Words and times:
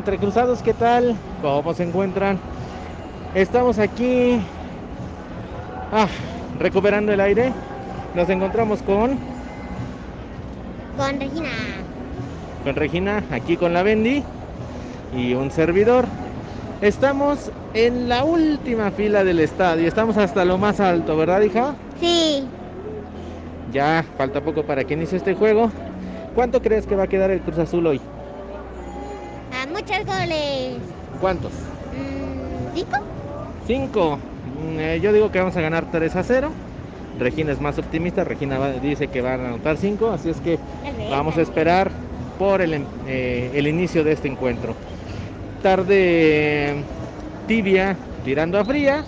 Entre 0.00 0.16
Cruzados, 0.16 0.62
¿qué 0.62 0.72
tal? 0.72 1.14
¿Cómo 1.42 1.74
se 1.74 1.82
encuentran? 1.82 2.38
Estamos 3.34 3.78
aquí 3.78 4.40
ah, 5.92 6.08
recuperando 6.58 7.12
el 7.12 7.20
aire. 7.20 7.52
Nos 8.14 8.30
encontramos 8.30 8.80
con, 8.80 9.18
Con 10.96 11.20
Regina. 11.20 11.50
con 12.64 12.76
Regina, 12.76 13.22
aquí 13.30 13.58
con 13.58 13.74
la 13.74 13.82
Bendy 13.82 14.24
y 15.14 15.34
un 15.34 15.50
servidor. 15.50 16.06
Estamos 16.80 17.52
en 17.74 18.08
la 18.08 18.24
última 18.24 18.90
fila 18.92 19.22
del 19.22 19.38
estadio. 19.38 19.86
Estamos 19.86 20.16
hasta 20.16 20.46
lo 20.46 20.56
más 20.56 20.80
alto, 20.80 21.14
¿verdad, 21.14 21.42
hija? 21.42 21.74
Sí. 22.00 22.48
Ya 23.70 24.02
falta 24.16 24.40
poco 24.40 24.62
para 24.62 24.82
que 24.82 24.94
inicie 24.94 25.18
este 25.18 25.34
juego. 25.34 25.70
¿Cuánto 26.34 26.62
crees 26.62 26.86
que 26.86 26.96
va 26.96 27.02
a 27.02 27.08
quedar 27.08 27.30
el 27.30 27.42
Cruz 27.42 27.58
Azul 27.58 27.86
hoy? 27.86 28.00
A 29.92 29.98
muchos 29.98 30.14
goles. 30.14 30.82
¿Cuántos? 31.20 31.52
Mm, 31.92 32.74
¿Cinco? 32.74 32.98
5. 33.66 34.18
yo 35.02 35.12
digo 35.12 35.30
que 35.30 35.38
vamos 35.38 35.56
a 35.56 35.60
ganar 35.60 35.90
3 35.90 36.14
a 36.16 36.22
0. 36.22 36.52
Regina 37.18 37.52
es 37.52 37.60
más 37.60 37.78
optimista. 37.78 38.24
Regina 38.24 38.58
va- 38.58 38.72
dice 38.72 39.08
que 39.08 39.20
van 39.20 39.40
a 39.40 39.48
anotar 39.48 39.76
5. 39.76 40.10
Así 40.10 40.30
es 40.30 40.40
que 40.40 40.58
vamos 41.10 41.36
a 41.36 41.42
esperar 41.42 41.90
por 42.38 42.60
el, 42.62 42.74
em- 42.74 42.86
eh, 43.06 43.50
el 43.54 43.66
inicio 43.66 44.04
de 44.04 44.12
este 44.12 44.28
encuentro. 44.28 44.74
Tarde 45.62 46.74
tibia, 47.46 47.96
tirando 48.24 48.58
a 48.58 48.64
fría. 48.64 49.04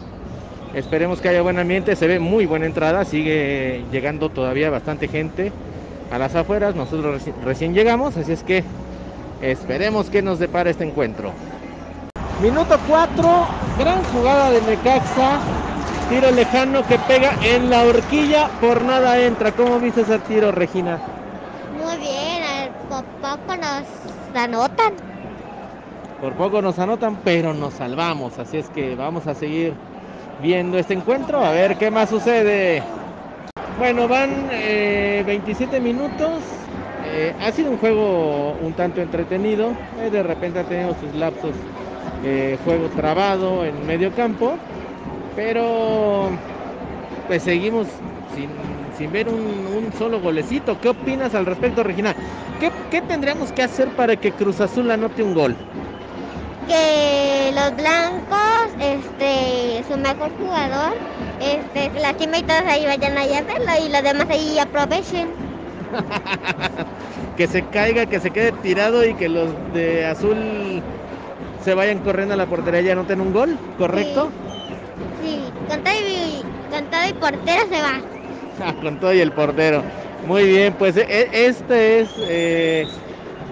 Esperemos 0.75 1.21
que 1.21 1.29
haya 1.29 1.43
buen 1.43 1.59
ambiente. 1.59 1.97
Se 1.97 2.07
ve 2.07 2.19
muy 2.19 2.47
buena 2.47 2.67
entrada. 2.67 3.05
Sigue 3.05 3.85
llegando 3.93 4.29
todavía 4.31 4.69
bastante 4.71 5.09
gente 5.09 5.53
a 6.11 6.19
las 6.19 6.35
afueras. 6.35 6.75
Nosotros 6.75 7.23
reci- 7.25 7.35
recién 7.45 7.73
llegamos. 7.75 8.17
Así 8.17 8.33
es 8.33 8.43
que 8.43 8.65
esperemos 9.43 10.09
que 10.09 10.23
nos 10.23 10.39
depara 10.39 10.71
este 10.71 10.85
encuentro. 10.85 11.33
Minuto 12.43 12.77
4, 12.89 13.47
gran 13.79 14.03
jugada 14.05 14.51
de 14.51 14.61
Necaxa. 14.63 15.39
Tiro 16.09 16.31
lejano 16.31 16.87
que 16.87 16.99
pega 17.01 17.33
en 17.45 17.71
la 17.71 17.83
horquilla, 17.83 18.49
por 18.61 18.83
nada 18.83 19.19
entra. 19.21 19.53
¿Cómo 19.53 19.79
viste 19.79 20.03
ese 20.03 20.19
tiro, 20.21 20.53
Regina? 20.53 20.99
Muy 21.83 21.97
bien. 21.99 22.43
al 22.43 22.69
po- 22.89 23.05
poco 23.21 23.57
nos 23.57 24.37
anotan. 24.37 24.93
Por 26.21 26.35
poco 26.35 26.63
nos 26.63 26.79
anotan, 26.79 27.17
pero 27.25 27.55
nos 27.55 27.75
salvamos. 27.75 28.39
Así 28.39 28.59
es 28.59 28.69
que 28.69 28.95
vamos 28.95 29.27
a 29.27 29.35
seguir 29.35 29.75
viendo 30.43 30.79
este 30.79 30.95
encuentro, 30.95 31.45
a 31.45 31.51
ver 31.51 31.77
qué 31.77 31.91
más 31.91 32.11
sucede. 32.11 32.83
Bueno, 33.79 34.07
van 34.09 34.49
eh, 34.51 35.23
27 35.27 35.81
minutos. 35.81 36.43
Eh, 37.13 37.35
ha 37.41 37.53
sido 37.53 37.71
un 37.71 37.79
juego 37.79 38.53
un 38.63 38.73
tanto 38.73 39.01
entretenido. 39.01 39.73
Eh, 40.01 40.11
de 40.11 40.23
repente 40.23 40.59
ha 40.61 40.65
tenido 40.65 40.95
sus 41.01 41.15
lapsos. 41.15 41.53
eh, 42.25 42.57
juego 42.65 42.89
trabado 42.89 43.65
en 43.65 43.87
medio 43.87 44.13
campo. 44.15 44.57
Pero 45.37 46.31
pues 47.27 47.43
seguimos 47.43 47.87
sin, 48.35 48.51
sin 48.97 49.13
ver 49.13 49.29
un, 49.29 49.93
solo 49.99 50.21
golecito. 50.21 50.81
¿Qué 50.81 50.91
opinas 50.91 51.35
al 51.35 51.47
respecto, 51.47 51.83
Regina? 51.83 52.15
¿Qué, 52.61 52.71
qué 52.91 53.03
tendríamos 53.03 53.53
que 53.53 53.63
hacer 53.63 53.89
para 53.91 54.17
que 54.17 54.33
Cruz 54.33 54.61
Azul 54.61 54.91
anote 54.91 55.23
un 55.23 55.35
gol? 55.35 55.57
Que 56.69 57.53
los 57.55 57.77
blancos, 57.77 58.73
este, 58.81 59.85
su 59.89 59.99
mejor 59.99 60.31
jugador, 60.39 60.93
este, 61.41 61.91
se 61.93 62.01
lastima 62.01 62.39
y 62.39 62.43
todos 62.43 62.63
ahí 62.67 62.87
vayan 62.87 63.19
ahí 63.19 63.35
a 63.35 63.43
verlo 63.43 63.73
y 63.85 63.89
los 63.91 64.03
demás 64.03 64.31
ahí 64.31 64.59
aprovechen. 64.59 65.52
que 67.37 67.49
se 67.49 67.69
caiga, 67.69 68.07
que 68.07 68.21
se 68.21 68.33
quede 68.33 68.53
tirado 68.53 69.05
y 69.07 69.15
que 69.15 69.29
los 69.29 69.73
de 69.73 70.07
azul 70.07 70.85
se 71.57 71.75
vayan 71.75 72.01
corriendo 72.01 72.35
a 72.35 72.37
la 72.39 72.49
portería 72.49 72.83
y 72.83 72.91
anoten 72.91 73.21
un 73.21 73.33
gol, 73.33 73.63
¿correcto? 73.77 74.35
Sí, 75.13 75.57
con 75.67 75.83
todo 75.83 75.95
y, 75.95 76.51
con 76.69 76.89
todo 76.89 77.09
y 77.09 77.15
portero 77.15 77.63
se 77.69 77.81
va. 77.83 78.05
Ah, 78.59 78.75
Con 78.79 78.99
todo 78.99 79.13
y 79.15 79.21
el 79.21 79.33
portero. 79.33 79.85
Muy 80.21 80.47
bien, 80.47 80.75
pues 80.77 80.97
e- 80.97 81.29
este 81.33 82.01
es 82.01 82.15
eh, 82.19 82.89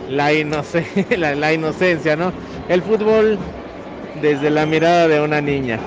la, 0.07 0.33
inoce- 0.33 0.87
la, 1.19 1.35
la 1.37 1.53
inocencia, 1.53 2.17
¿no? 2.17 2.35
El 2.69 2.83
fútbol 2.83 3.41
desde 4.13 4.51
la 4.51 4.67
mirada 4.67 5.09
de 5.09 5.21
una 5.21 5.41
niña. 5.43 5.83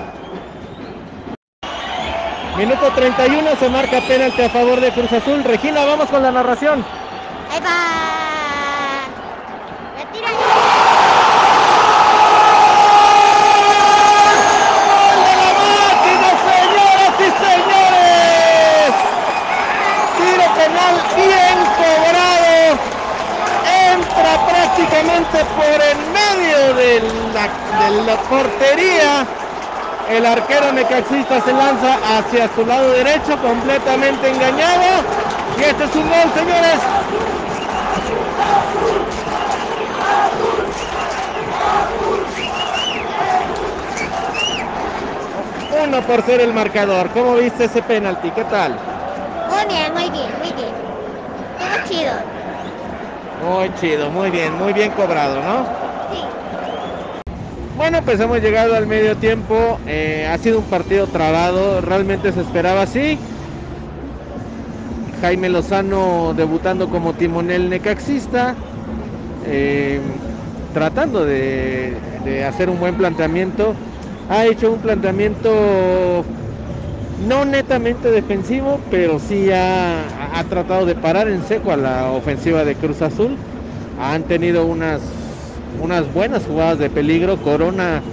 Minuto 2.56 2.88
31, 2.92 3.56
se 3.56 3.68
marca 3.68 4.00
penalti 4.02 4.42
a 4.42 4.48
favor 4.48 4.80
de 4.80 4.92
Cruz 4.92 5.12
Azul. 5.12 5.42
Regina, 5.42 5.84
vamos 5.84 6.08
con 6.08 6.22
la 6.22 6.30
narración. 6.30 6.84
Ahí 7.50 7.60
va. 7.60 9.08
Retira. 9.98 10.28
¡Gol 14.86 15.18
de 15.26 15.34
la 15.42 15.50
máquina, 15.58 16.30
señoras 16.46 17.14
y 17.18 17.28
señores! 17.42 18.94
Tiro 20.16 20.46
penal 20.54 20.94
bien 21.16 21.58
cobrado. 21.74 22.78
Entra 23.90 24.32
prácticamente 24.46 25.38
por 25.56 25.78
en 25.82 25.98
medio 26.12 26.60
de 26.74 26.90
la, 27.34 27.44
de 27.80 27.90
la 28.04 28.16
portería. 28.22 29.26
El 30.10 30.26
arquero 30.26 30.70
necaxista 30.72 31.40
se 31.40 31.52
lanza 31.52 31.94
hacia 32.18 32.48
su 32.54 32.64
lado 32.66 32.90
derecho, 32.90 33.40
completamente 33.40 34.28
engañado. 34.28 35.02
Y 35.58 35.62
este 35.62 35.84
es 35.84 35.94
un 35.94 36.08
gol, 36.08 36.32
señores. 36.34 36.80
Uno 45.86 46.02
por 46.02 46.22
ser 46.22 46.40
el 46.40 46.52
marcador. 46.52 47.10
¿Cómo 47.10 47.36
viste 47.36 47.64
ese 47.64 47.82
penalti? 47.82 48.30
¿Qué 48.30 48.44
tal? 48.44 48.78
Muy 49.48 49.66
bien, 49.66 49.92
muy 49.94 50.10
bien, 50.10 50.38
muy 50.38 50.52
bien. 50.52 50.74
Todo 51.58 51.88
chido. 51.88 52.12
Muy 53.42 53.74
chido, 53.80 54.10
muy 54.10 54.30
bien, 54.30 54.54
muy 54.54 54.72
bien 54.72 54.90
cobrado, 54.92 55.42
¿no? 55.42 55.83
Bueno, 57.76 58.02
pues 58.04 58.20
hemos 58.20 58.40
llegado 58.40 58.76
al 58.76 58.86
medio 58.86 59.16
tiempo. 59.16 59.80
eh, 59.86 60.28
ha 60.30 60.38
sido 60.38 60.60
un 60.60 60.64
partido 60.66 61.08
trabado, 61.08 61.80
realmente 61.80 62.30
se 62.32 62.40
esperaba 62.40 62.82
así. 62.82 63.18
Jaime 65.20 65.48
Lozano 65.48 66.34
debutando 66.36 66.88
como 66.88 67.14
timonel 67.14 67.68
necaxista, 67.68 68.54
eh, 69.46 69.98
tratando 70.72 71.24
de, 71.24 72.44
hacer 72.46 72.70
un 72.70 72.78
buen 72.78 72.94
planteamiento. 72.94 73.74
Ha 74.28 74.46
hecho 74.46 74.70
un 74.72 74.78
planteamiento 74.78 76.24
no 77.26 77.44
netamente 77.44 78.10
defensivo, 78.10 78.78
pero 78.90 79.18
sí 79.18 79.50
ha 79.50 80.44
tratado 80.48 80.86
de 80.86 80.94
parar 80.94 81.28
en 81.28 81.42
seco 81.42 81.72
a 81.72 81.76
la 81.76 82.12
ofensiva 82.12 82.64
de 82.64 82.76
Cruz 82.76 83.02
Azul. 83.02 83.36
Han 84.00 84.22
tenido 84.24 84.64
unas, 84.66 85.00
unas 85.76 86.08
buenas 86.08 86.46
jugadas 86.46 86.78
de 86.78 86.90
peligro. 86.90 87.40
Corona 87.40 88.04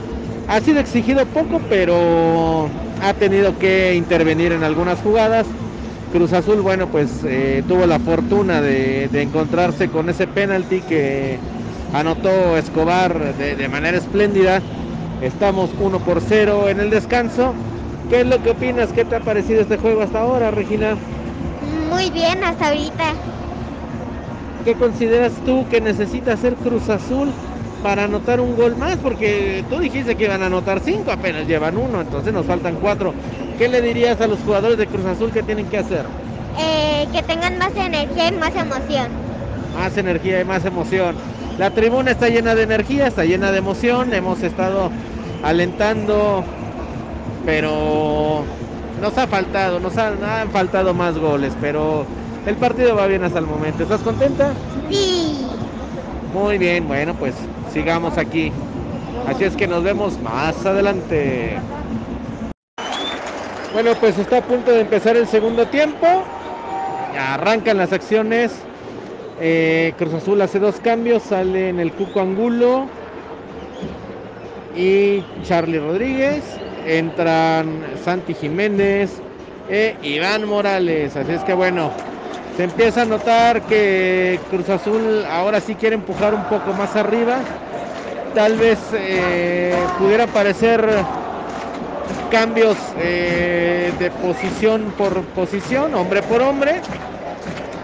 ha 0.48 0.62
sido 0.62 0.80
exigido 0.80 1.32
poco, 1.32 1.68
pero 1.68 2.74
ha 3.00 3.14
tenido 3.16 3.58
que 3.58 3.96
intervenir 3.96 4.52
en 4.52 4.64
algunas 4.64 5.02
jugadas. 5.02 5.56
Cruz 6.10 6.34
Azul, 6.34 6.62
bueno, 6.62 6.90
pues 6.92 7.24
eh, 7.24 7.64
tuvo 7.68 7.86
la 7.88 8.00
fortuna 8.00 8.62
de, 8.62 9.10
de 9.10 9.22
encontrarse 9.22 9.90
con 9.90 10.10
ese 10.10 10.28
penalti 10.28 10.84
que 10.84 11.44
anotó 11.92 12.58
Escobar 12.58 13.36
de, 13.36 13.56
de 13.56 13.70
manera 13.70 13.98
espléndida. 13.98 14.64
Estamos 15.20 15.74
1 15.78 16.04
por 16.04 16.22
0 16.22 16.70
en 16.70 16.80
el 16.80 16.90
descanso. 16.90 17.58
¿Qué 18.08 18.22
es 18.22 18.28
lo 18.28 18.42
que 18.42 18.52
opinas? 18.52 18.92
¿Qué 18.94 19.06
te 19.06 19.16
ha 19.16 19.24
parecido 19.24 19.62
este 19.62 19.78
juego 19.78 20.02
hasta 20.02 20.20
ahora, 20.22 20.52
Regina? 20.52 21.02
Muy 21.90 22.10
bien 22.12 22.44
hasta 22.44 22.68
ahorita. 22.70 23.22
¿Qué 24.64 24.76
consideras 24.76 25.44
tú 25.44 25.68
que 25.68 25.82
necesita 25.82 26.34
hacer 26.34 26.60
Cruz 26.60 26.90
Azul 26.90 27.38
para 27.82 28.06
anotar 28.06 28.40
un 28.40 28.56
gol 28.56 28.76
más? 28.76 28.98
Porque 28.98 29.66
tú 29.70 29.80
dijiste 29.80 30.16
que 30.16 30.26
iban 30.26 30.42
a 30.44 30.48
anotar 30.48 30.80
cinco, 30.82 31.12
apenas 31.12 31.48
llevan 31.48 31.78
uno, 31.78 32.02
entonces 32.02 32.34
nos 32.34 32.46
faltan 32.46 32.78
cuatro. 32.78 33.14
¿Qué 33.58 33.68
le 33.68 33.82
dirías 33.82 34.22
a 34.22 34.28
los 34.28 34.40
jugadores 34.44 34.78
de 34.78 34.88
Cruz 34.88 35.06
Azul 35.06 35.32
que 35.32 35.44
tienen 35.44 35.68
que 35.68 35.78
hacer? 35.78 36.06
Eh, 36.60 37.08
que 37.12 37.24
tengan 37.24 37.58
más 37.58 37.76
energía 37.76 38.30
y 38.30 38.38
más 38.38 38.56
emoción. 38.56 39.12
Más 39.74 39.98
energía 39.98 40.40
y 40.42 40.46
más 40.46 40.66
emoción. 40.66 41.16
La 41.58 41.72
tribuna 41.72 42.12
está 42.12 42.30
llena 42.30 42.56
de 42.56 42.64
energía, 42.64 43.08
está 43.08 43.26
llena 43.26 43.52
de 43.52 43.58
emoción. 43.60 44.14
Hemos 44.14 44.44
estado 44.44 44.92
alentando, 45.42 46.46
pero 47.44 48.48
nos 48.96 49.18
ha 49.18 49.28
faltado, 49.28 49.80
nos 49.80 49.98
han, 49.98 50.24
han 50.24 50.52
faltado 50.52 50.94
más 50.94 51.18
goles, 51.18 51.58
pero 51.60 52.06
el 52.46 52.58
partido 52.58 52.96
va 52.96 53.08
bien 53.08 53.24
hasta 53.24 53.40
el 53.40 53.48
momento. 53.48 53.84
¿Estás 53.84 54.04
contenta? 54.04 54.54
Sí. 54.90 55.71
Muy 56.34 56.58
bien, 56.58 56.88
bueno, 56.88 57.14
pues 57.14 57.36
sigamos 57.74 58.18
aquí. 58.18 58.52
Así 59.28 59.44
es 59.44 59.56
que 59.56 59.68
nos 59.68 59.84
vemos 59.84 60.20
más 60.22 60.66
adelante. 60.66 61.58
Bueno, 63.74 63.92
pues 64.00 64.18
está 64.18 64.38
a 64.38 64.42
punto 64.42 64.72
de 64.72 64.82
empezar 64.82 65.18
el 65.18 65.28
segundo 65.28 65.68
tiempo. 65.68 66.24
Arrancan 67.18 67.78
las 67.78 67.92
acciones. 67.92 68.52
Eh, 69.40 69.94
Cruz 69.98 70.14
Azul 70.14 70.42
hace 70.42 70.60
dos 70.60 70.80
cambios. 70.80 71.24
Sale 71.24 71.70
en 71.70 71.80
el 71.80 71.92
Cuco 71.92 72.22
Angulo 72.22 72.88
y 74.76 75.24
Charlie 75.44 75.80
Rodríguez. 75.80 76.44
Entran 76.86 77.84
Santi 78.04 78.34
Jiménez 78.34 79.22
e 79.70 79.96
Iván 80.02 80.48
Morales. 80.48 81.16
Así 81.16 81.34
es 81.34 81.44
que 81.44 81.54
bueno, 81.54 81.92
se 82.62 82.66
empieza 82.66 83.02
a 83.02 83.06
notar 83.06 83.60
que 83.64 84.40
Cruz 84.52 84.70
Azul 84.70 85.26
ahora 85.28 85.60
sí 85.60 85.74
quiere 85.74 85.96
empujar 85.96 86.32
un 86.32 86.44
poco 86.44 86.72
más 86.74 86.96
arriba. 86.96 87.40
Tal 88.36 88.56
vez 88.56 88.78
eh, 88.94 89.84
pudiera 89.98 90.28
parecer 90.28 90.88
cambios 92.30 92.78
eh, 93.00 93.92
de 93.98 94.12
posición 94.12 94.94
por 94.96 95.24
posición, 95.34 95.96
hombre 95.96 96.22
por 96.22 96.40
hombre. 96.44 96.74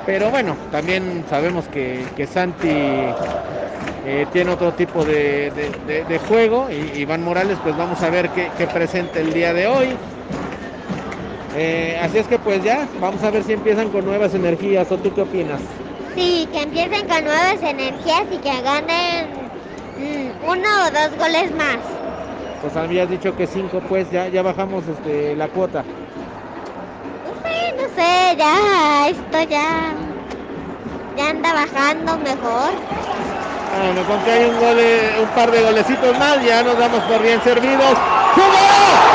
Pero 0.06 0.29
bueno, 0.29 0.56
también 0.69 1.25
sabemos 1.27 1.65
que, 1.69 2.29
Santi 2.31 2.68
eh, 2.68 4.27
tiene 4.31 4.51
otro 4.51 4.71
tipo 4.74 5.03
de 5.03 6.21
juego. 6.27 6.68
Y 6.69 7.00
Iván 7.01 7.24
Morales, 7.24 7.57
pues 7.63 7.75
vamos 7.75 8.00
a 8.03 8.12
ver 8.12 8.29
qué, 8.29 8.51
qué 8.56 8.68
presenta 8.68 9.21
el 9.21 9.33
día 9.33 9.53
de 9.53 9.65
hoy. 9.65 9.88
Eh, 11.59 12.00
así 12.00 12.19
es 12.19 12.27
que 12.27 12.38
pues 12.38 12.63
ya, 12.63 12.88
vamos 13.01 13.24
a 13.24 13.31
ver 13.31 13.44
si 13.44 13.54
empiezan 13.54 13.89
con 13.89 14.06
nuevas 14.06 14.36
energías. 14.36 14.92
¿O 14.92 14.98
tú 14.98 15.12
qué 15.13 15.21
opinas? 15.21 15.59
Sí, 16.15 16.48
que 16.51 16.62
empiecen 16.62 17.07
con 17.07 17.24
nuevas 17.24 17.62
energías 17.63 18.24
y 18.31 18.38
que 18.38 18.62
ganen 18.62 19.27
mm, 19.98 20.50
uno 20.50 20.68
o 20.86 20.92
dos 20.92 21.18
goles 21.18 21.51
más. 21.56 21.77
Pues 22.62 22.75
habías 22.75 23.09
dicho 23.09 23.36
que 23.36 23.48
cinco, 23.48 23.81
pues 23.89 24.09
ya, 24.12 24.27
ya 24.27 24.44
bajamos 24.44 24.83
este, 24.88 25.36
la 25.36 25.48
cuota. 25.48 25.83
Sí, 27.44 27.74
no 27.75 27.83
sé, 27.95 28.36
ya, 28.38 29.10
esto 29.10 29.50
ya, 29.50 29.95
ya 31.15 31.30
anda 31.30 31.53
bajando 31.53 32.18
mejor. 32.19 32.71
Bueno, 33.75 34.07
con 34.07 34.19
que 34.24 34.31
hay 34.31 34.45
un, 34.45 34.60
gol, 34.60 34.77
eh, 34.80 35.12
un 35.21 35.30
par 35.30 35.50
de 35.50 35.62
golecitos 35.63 36.18
más, 36.19 36.44
ya 36.45 36.62
nos 36.62 36.77
damos 36.77 37.01
por 37.03 37.21
bien 37.21 37.42
servidos. 37.42 37.94
¡Jugada! 38.36 39.06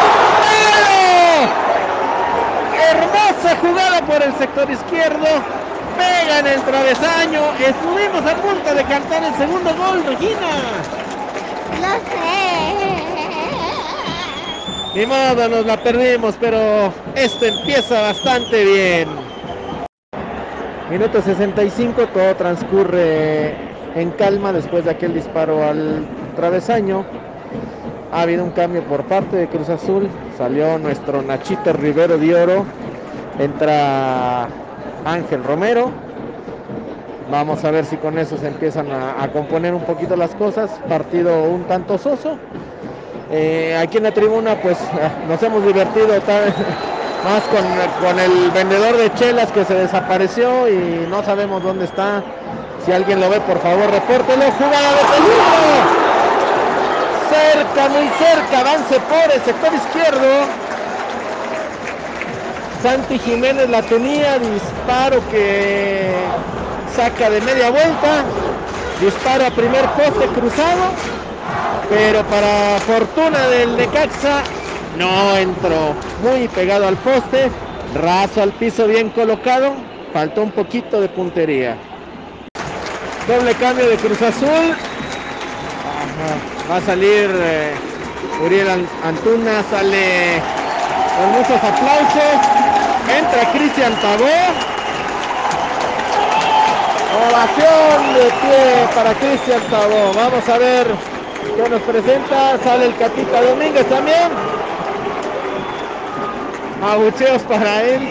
Hermosa 2.91 3.57
jugada 3.61 4.01
por 4.03 4.23
el 4.23 4.33
sector 4.35 4.71
izquierdo. 4.71 5.27
Pega 5.97 6.39
en 6.41 6.47
el 6.47 6.61
travesaño. 6.63 7.55
Estuvimos 7.55 8.27
a 8.27 8.35
punto 8.37 8.75
de 8.75 8.85
cantar 8.85 9.25
el 9.25 9.35
segundo 9.35 9.75
gol, 9.77 10.05
Regina. 10.05 10.51
Lo 11.81 11.93
sé. 12.11 12.93
Ni 14.95 15.07
modo, 15.07 15.49
nos 15.49 15.65
la 15.65 15.77
perdimos, 15.79 16.37
pero 16.39 16.93
esto 17.15 17.47
empieza 17.47 18.03
bastante 18.03 18.65
bien. 18.65 19.09
Minuto 20.91 21.23
65, 21.23 22.09
todo 22.09 22.37
transcurre 22.37 23.55
en 23.95 24.11
calma 24.19 24.53
después 24.53 24.85
de 24.85 24.91
aquel 24.91 25.15
disparo 25.15 25.65
al 25.65 26.05
travesaño. 26.37 27.07
Ha 28.13 28.23
habido 28.23 28.45
un 28.45 28.51
cambio 28.51 28.83
por 28.83 29.05
parte 29.05 29.37
de 29.37 29.49
Cruz 29.49 29.71
Azul. 29.71 30.07
Salió 30.37 30.79
nuestro 30.79 31.23
Nachito 31.23 31.73
Rivero 31.73 32.19
de 32.19 32.35
Oro. 32.35 32.67
Entra 33.39 34.49
Ángel 35.07 35.43
Romero. 35.43 35.91
Vamos 37.31 37.65
a 37.65 37.71
ver 37.71 37.87
si 37.87 37.97
con 37.97 38.19
eso 38.19 38.37
se 38.37 38.49
empiezan 38.49 38.89
a, 38.93 39.27
componer 39.33 39.73
un 39.73 39.81
poquito 39.85 40.15
las 40.15 40.35
cosas. 40.35 40.71
Partido 40.91 41.45
un 41.45 41.65
tanto 41.65 41.97
soso. 41.97 42.37
Eh, 43.31 43.75
aquí 43.81 43.97
en 43.97 44.03
la 44.03 44.13
tribuna 44.13 44.57
pues 44.61 44.77
nos 45.27 45.43
hemos 45.43 45.65
divertido 45.65 46.09
más 47.25 47.43
con, 47.45 47.65
con 48.07 48.21
el 48.21 48.51
vendedor 48.51 48.95
de 48.99 49.11
chelas 49.15 49.51
que 49.53 49.65
se 49.65 49.73
desapareció 49.73 50.69
y 50.69 51.07
no 51.09 51.23
sabemos 51.23 51.63
dónde 51.63 51.87
está. 51.87 52.23
Si 52.85 52.93
alguien 52.93 53.21
lo 53.21 53.31
ve, 53.31 53.41
por 53.41 53.59
favor, 53.61 53.91
repórtelo. 53.91 54.51
Jugada 54.51 54.91
de 54.91 55.05
peligro. 55.15 56.02
Cerca, 57.33 57.89
muy 57.89 58.07
cerca, 58.19 58.61
avance 58.61 59.01
por 59.01 59.33
el 59.33 59.41
sector 59.41 59.73
izquierdo. 59.73 60.47
Santi 62.83 63.19
Jiménez 63.19 63.71
la 63.71 63.81
tenía, 63.81 64.39
disparo 64.39 65.23
que 65.31 66.13
saca 66.95 67.31
de 67.31 67.41
media 67.41 67.71
vuelta, 67.71 68.25
disparo 69.01 69.47
a 69.47 69.51
primer 69.51 69.89
poste 69.93 70.27
cruzado, 70.39 70.91
pero 71.89 72.23
para 72.25 72.79
fortuna 72.81 73.47
del 73.49 73.79
Necaxa 73.79 74.43
no 74.99 75.37
entró, 75.39 75.95
muy 76.23 76.49
pegado 76.49 76.87
al 76.87 76.99
poste, 76.99 77.51
raso 77.95 78.43
al 78.43 78.53
piso 78.53 78.87
bien 78.87 79.09
colocado, 79.09 79.73
faltó 80.13 80.43
un 80.43 80.51
poquito 80.51 81.01
de 81.01 81.09
puntería. 81.09 81.79
Doble 83.27 83.55
cambio 83.55 83.89
de 83.89 83.97
Cruz 83.97 84.21
Azul, 84.21 84.77
va 86.71 86.77
a 86.77 86.81
salir 86.81 87.31
eh, 87.35 87.75
Uriel 88.45 88.69
An- 88.69 88.89
Antuna, 89.03 89.63
sale 89.63 90.43
con 91.17 91.31
muchos 91.33 91.63
aplausos, 91.63 92.41
entra 93.07 93.51
Cristian 93.53 93.93
Tabó. 94.01 94.27
Ovación 97.29 98.15
de 98.15 98.33
pie 98.41 98.89
para 98.95 99.15
Cristian 99.15 99.61
Tabó. 99.71 100.15
Vamos 100.15 100.49
a 100.49 100.59
ver 100.59 100.87
qué 101.57 101.69
nos 101.69 101.83
presenta. 101.83 102.59
Sale 102.59 102.87
el 102.87 102.97
Catita 102.97 103.43
Domínguez 103.43 103.87
también. 103.89 104.33
Abucheos 106.81 107.43
para 107.43 107.83
él. 107.83 108.09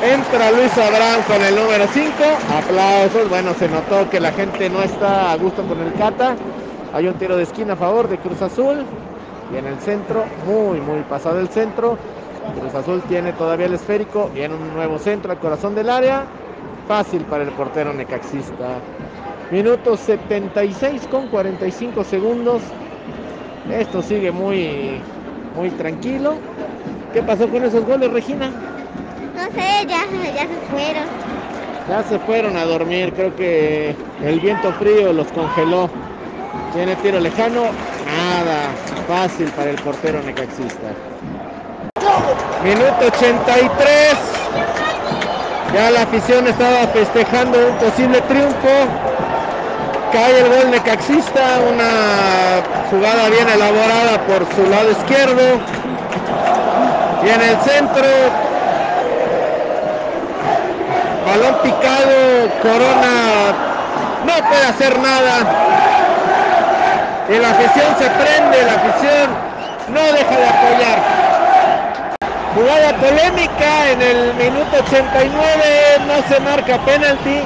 Entra 0.00 0.50
Luis 0.50 0.76
Abraham 0.78 1.22
con 1.26 1.44
el 1.44 1.54
número 1.54 1.86
5. 1.92 2.12
Aplausos. 2.58 3.28
Bueno, 3.28 3.54
se 3.54 3.68
notó 3.68 4.08
que 4.08 4.18
la 4.18 4.32
gente 4.32 4.70
no 4.70 4.82
está 4.82 5.30
a 5.32 5.36
gusto 5.36 5.62
con 5.66 5.80
el 5.80 5.92
Cata. 5.94 6.36
Hay 6.92 7.06
un 7.08 7.14
tiro 7.14 7.36
de 7.36 7.44
esquina 7.44 7.72
a 7.72 7.76
favor 7.76 8.08
de 8.08 8.18
Cruz 8.18 8.42
Azul. 8.42 8.84
Y 9.52 9.56
en 9.56 9.66
el 9.66 9.78
centro, 9.78 10.24
muy, 10.46 10.80
muy 10.80 11.00
pasado 11.02 11.40
el 11.40 11.48
centro. 11.48 11.96
Cruz 12.58 12.74
Azul 12.74 13.02
tiene 13.08 13.32
todavía 13.32 13.66
el 13.66 13.74
esférico. 13.74 14.30
Viene 14.34 14.54
un 14.54 14.74
nuevo 14.74 14.98
centro 14.98 15.32
al 15.32 15.38
corazón 15.38 15.74
del 15.74 15.88
área. 15.88 16.24
Fácil 16.86 17.22
para 17.22 17.44
el 17.44 17.50
portero 17.50 17.92
necaxista. 17.92 18.78
Minuto 19.50 19.96
76 19.96 21.06
con 21.10 21.28
45 21.28 22.04
segundos. 22.04 22.62
Esto 23.70 24.02
sigue 24.02 24.30
muy, 24.30 25.00
muy 25.56 25.70
tranquilo. 25.70 26.34
¿Qué 27.12 27.22
pasó 27.22 27.48
con 27.48 27.64
esos 27.64 27.84
goles, 27.84 28.10
Regina? 28.12 28.50
No 29.36 29.44
sé, 29.44 29.86
ya, 29.86 30.04
ya 30.34 30.42
se 30.42 30.60
fueron. 30.70 31.04
Ya 31.88 32.02
se 32.04 32.18
fueron 32.20 32.56
a 32.56 32.64
dormir, 32.64 33.12
creo 33.14 33.34
que 33.34 33.94
el 34.24 34.40
viento 34.40 34.72
frío 34.74 35.12
los 35.12 35.26
congeló. 35.28 35.90
Tiene 36.72 36.96
tiro 36.96 37.20
lejano, 37.20 37.64
nada, 38.06 38.72
fácil 39.06 39.48
para 39.50 39.70
el 39.70 39.76
portero 39.76 40.22
necaxista. 40.22 40.94
Minuto 42.64 43.08
83. 43.14 44.16
Ya 45.74 45.90
la 45.90 46.02
afición 46.02 46.46
estaba 46.46 46.86
festejando 46.86 47.58
un 47.68 47.74
posible 47.76 48.22
triunfo. 48.22 48.68
Cae 50.12 50.40
el 50.40 50.48
gol 50.48 50.70
necaxista, 50.70 51.60
una 51.70 52.62
jugada 52.90 53.28
bien 53.28 53.48
elaborada 53.50 54.18
por 54.26 54.46
su 54.54 54.70
lado 54.70 54.90
izquierdo. 54.92 55.60
Y 57.22 57.28
en 57.28 57.40
el 57.42 57.56
centro 57.60 58.08
balón 61.26 61.54
picado, 61.62 62.48
Corona 62.62 63.52
no 64.24 64.48
puede 64.48 64.64
hacer 64.64 64.98
nada. 65.00 66.11
Y 67.32 67.38
la 67.38 67.50
afición 67.50 67.96
se 67.98 68.10
prende, 68.10 68.62
la 68.62 68.74
afición 68.74 69.30
no 69.88 70.02
deja 70.12 70.36
de 70.36 70.46
apoyar. 70.46 71.22
Jugada 72.54 72.92
polémica 72.98 73.90
en 73.92 74.02
el 74.02 74.34
minuto 74.34 74.76
89, 74.86 75.64
no 76.06 76.28
se 76.28 76.40
marca 76.40 76.84
penalti. 76.84 77.40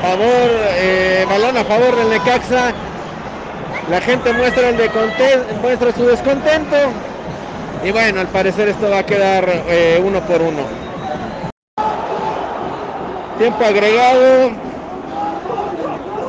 Favor, 0.00 0.50
eh, 0.76 1.26
balón 1.28 1.56
a 1.56 1.64
favor 1.64 1.96
del 1.96 2.10
Necaxa. 2.10 2.72
La 3.90 4.00
gente 4.00 4.32
muestra, 4.32 4.68
el 4.68 4.76
su 5.96 6.06
descontento. 6.06 6.76
Y 7.82 7.90
bueno, 7.90 8.20
al 8.20 8.28
parecer 8.28 8.68
esto 8.68 8.90
va 8.90 8.98
a 8.98 9.06
quedar 9.06 9.44
eh, 9.48 10.00
uno 10.04 10.20
por 10.20 10.40
uno. 10.40 10.62
Tiempo 13.38 13.64
agregado. 13.64 14.52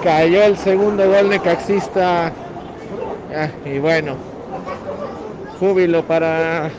Cayó 0.04 0.44
el 0.46 0.58
segundo 0.58 1.08
gol 1.08 1.30
necaxista. 1.30 2.32
Ah, 3.40 3.52
y 3.66 3.78
bueno, 3.78 4.16
júbilo 5.60 6.02
para 6.02 6.72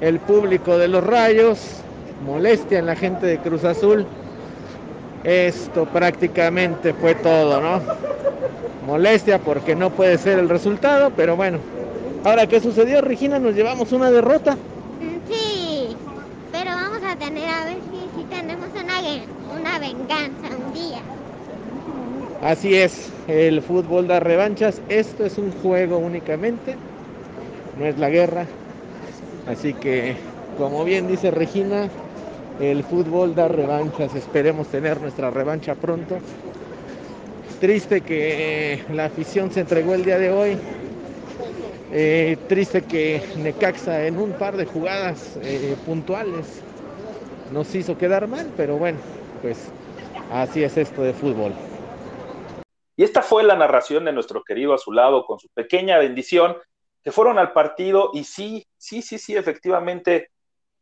el 0.00 0.20
público 0.20 0.78
de 0.78 0.86
los 0.86 1.02
Rayos. 1.02 1.82
Molestia 2.24 2.78
en 2.78 2.86
la 2.86 2.94
gente 2.94 3.26
de 3.26 3.38
Cruz 3.38 3.64
Azul. 3.64 4.06
Esto 5.24 5.86
prácticamente 5.86 6.94
fue 6.94 7.16
todo, 7.16 7.60
¿no? 7.60 7.82
Molestia 8.86 9.40
porque 9.40 9.74
no 9.74 9.90
puede 9.90 10.18
ser 10.18 10.38
el 10.38 10.48
resultado, 10.48 11.10
pero 11.10 11.34
bueno. 11.34 11.58
Ahora, 12.22 12.46
¿qué 12.46 12.60
sucedió, 12.60 13.00
Regina? 13.00 13.40
Nos 13.40 13.56
llevamos 13.56 13.90
una 13.90 14.12
derrota. 14.12 14.56
Sí, 15.28 15.96
pero 16.52 16.70
vamos 16.70 17.00
a 17.04 17.16
tener 17.16 17.48
a 17.48 17.64
ver 17.64 17.78
si, 18.14 18.24
tenemos 18.26 18.68
una, 18.68 19.58
una 19.60 19.78
venganza 19.80 20.46
un 20.56 20.72
día. 20.72 21.02
Así 22.42 22.76
es, 22.76 23.10
el 23.26 23.62
fútbol 23.62 24.06
da 24.06 24.20
revanchas. 24.20 24.80
Esto 24.88 25.24
es 25.24 25.38
un 25.38 25.50
juego 25.50 25.98
únicamente, 25.98 26.76
no 27.78 27.84
es 27.84 27.98
la 27.98 28.10
guerra. 28.10 28.46
Así 29.48 29.74
que, 29.74 30.14
como 30.56 30.84
bien 30.84 31.08
dice 31.08 31.32
Regina, 31.32 31.88
el 32.60 32.84
fútbol 32.84 33.34
da 33.34 33.48
revanchas. 33.48 34.14
Esperemos 34.14 34.68
tener 34.68 35.00
nuestra 35.00 35.30
revancha 35.30 35.74
pronto. 35.74 36.18
Triste 37.60 38.02
que 38.02 38.82
la 38.94 39.06
afición 39.06 39.50
se 39.50 39.60
entregó 39.60 39.94
el 39.94 40.04
día 40.04 40.18
de 40.18 40.30
hoy. 40.30 40.56
Eh, 41.92 42.36
triste 42.48 42.82
que 42.82 43.20
Necaxa 43.38 44.06
en 44.06 44.18
un 44.18 44.32
par 44.32 44.56
de 44.56 44.66
jugadas 44.66 45.38
eh, 45.42 45.74
puntuales 45.86 46.62
nos 47.52 47.74
hizo 47.74 47.96
quedar 47.96 48.28
mal, 48.28 48.46
pero 48.56 48.76
bueno, 48.76 48.98
pues 49.42 49.56
así 50.30 50.62
es 50.62 50.76
esto 50.76 51.02
de 51.02 51.14
fútbol. 51.14 51.52
Y 52.98 53.04
esta 53.04 53.22
fue 53.22 53.44
la 53.44 53.54
narración 53.54 54.04
de 54.06 54.12
nuestro 54.12 54.42
querido 54.42 54.74
Azulado 54.74 55.24
con 55.24 55.38
su 55.38 55.48
pequeña 55.50 55.98
bendición, 55.98 56.56
que 57.04 57.12
fueron 57.12 57.38
al 57.38 57.52
partido 57.52 58.10
y 58.12 58.24
sí, 58.24 58.66
sí, 58.76 59.02
sí, 59.02 59.18
sí, 59.18 59.36
efectivamente, 59.36 60.32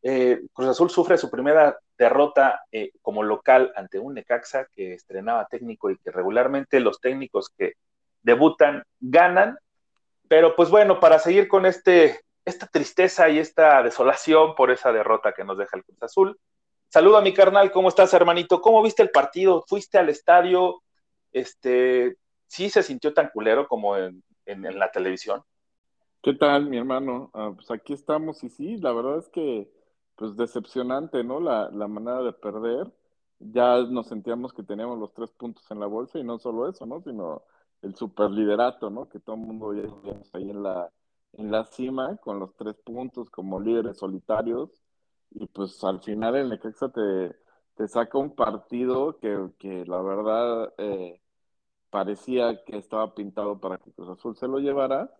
eh, 0.02 0.40
Cruz 0.54 0.70
Azul 0.70 0.88
sufre 0.88 1.18
su 1.18 1.30
primera 1.30 1.78
derrota 1.98 2.62
eh, 2.72 2.92
como 3.02 3.22
local 3.22 3.70
ante 3.76 3.98
un 3.98 4.14
Necaxa 4.14 4.66
que 4.74 4.94
estrenaba 4.94 5.46
técnico 5.46 5.90
y 5.90 5.98
que 5.98 6.10
regularmente 6.10 6.80
los 6.80 7.02
técnicos 7.02 7.50
que 7.50 7.74
debutan 8.22 8.82
ganan. 8.98 9.58
Pero 10.26 10.56
pues 10.56 10.70
bueno, 10.70 11.00
para 11.00 11.18
seguir 11.18 11.48
con 11.48 11.66
este, 11.66 12.22
esta 12.46 12.66
tristeza 12.66 13.28
y 13.28 13.38
esta 13.38 13.82
desolación 13.82 14.54
por 14.54 14.70
esa 14.70 14.90
derrota 14.90 15.34
que 15.34 15.44
nos 15.44 15.58
deja 15.58 15.76
el 15.76 15.84
Cruz 15.84 16.02
Azul, 16.02 16.40
saludo 16.88 17.18
a 17.18 17.22
mi 17.22 17.34
carnal, 17.34 17.70
¿cómo 17.70 17.90
estás 17.90 18.14
hermanito? 18.14 18.62
¿Cómo 18.62 18.82
viste 18.82 19.02
el 19.02 19.10
partido? 19.10 19.66
¿Fuiste 19.68 19.98
al 19.98 20.08
estadio? 20.08 20.80
Este, 21.36 22.18
sí 22.46 22.70
se 22.70 22.82
sintió 22.82 23.12
tan 23.12 23.30
culero 23.30 23.68
como 23.68 23.96
en, 23.96 24.22
la 24.46 24.90
televisión. 24.90 25.42
¿Qué 26.22 26.34
tal, 26.34 26.68
mi 26.68 26.78
hermano? 26.78 27.30
Ah, 27.34 27.52
pues 27.54 27.70
aquí 27.70 27.92
estamos 27.92 28.42
y 28.44 28.48
sí, 28.48 28.76
la 28.78 28.92
verdad 28.92 29.18
es 29.18 29.28
que, 29.28 29.70
pues 30.16 30.36
decepcionante, 30.36 31.24
¿no? 31.24 31.40
La, 31.40 31.70
manera 31.88 32.22
de 32.22 32.32
perder. 32.32 32.92
Ya 33.38 33.82
nos 33.82 34.08
sentíamos 34.08 34.52
que 34.54 34.62
teníamos 34.62 34.98
los 34.98 35.12
tres 35.12 35.30
puntos 35.32 35.70
en 35.70 35.80
la 35.80 35.86
bolsa 35.86 36.18
y 36.18 36.24
no 36.24 36.38
solo 36.38 36.68
eso, 36.68 36.86
¿no? 36.86 37.02
Sino 37.02 37.42
el 37.82 37.94
superliderato, 37.96 38.88
¿no? 38.90 39.08
Que 39.08 39.20
todo 39.20 39.36
el 39.36 39.42
mundo 39.42 39.74
ya 39.74 39.82
ahí 40.32 40.50
en 40.50 40.62
la, 40.62 40.90
en 41.34 41.50
la 41.50 41.66
cima 41.66 42.16
con 42.18 42.40
los 42.40 42.56
tres 42.56 42.76
puntos 42.84 43.30
como 43.30 43.60
líderes 43.60 43.98
solitarios. 43.98 44.70
Y 45.30 45.46
pues 45.48 45.82
al 45.84 46.00
final 46.02 46.36
el 46.36 46.48
Necaxa 46.48 46.88
te, 46.90 47.36
te 47.76 47.88
saca 47.88 48.18
un 48.18 48.34
partido 48.34 49.18
que, 49.18 49.50
que 49.58 49.84
la 49.86 50.00
verdad 50.02 50.72
eh, 50.78 51.20
parecía 51.96 52.62
que 52.62 52.76
estaba 52.76 53.14
pintado 53.14 53.58
para 53.58 53.78
que 53.78 53.90
Cruz 53.90 54.10
Azul 54.10 54.36
se 54.36 54.46
lo 54.46 54.58
llevara 54.58 55.10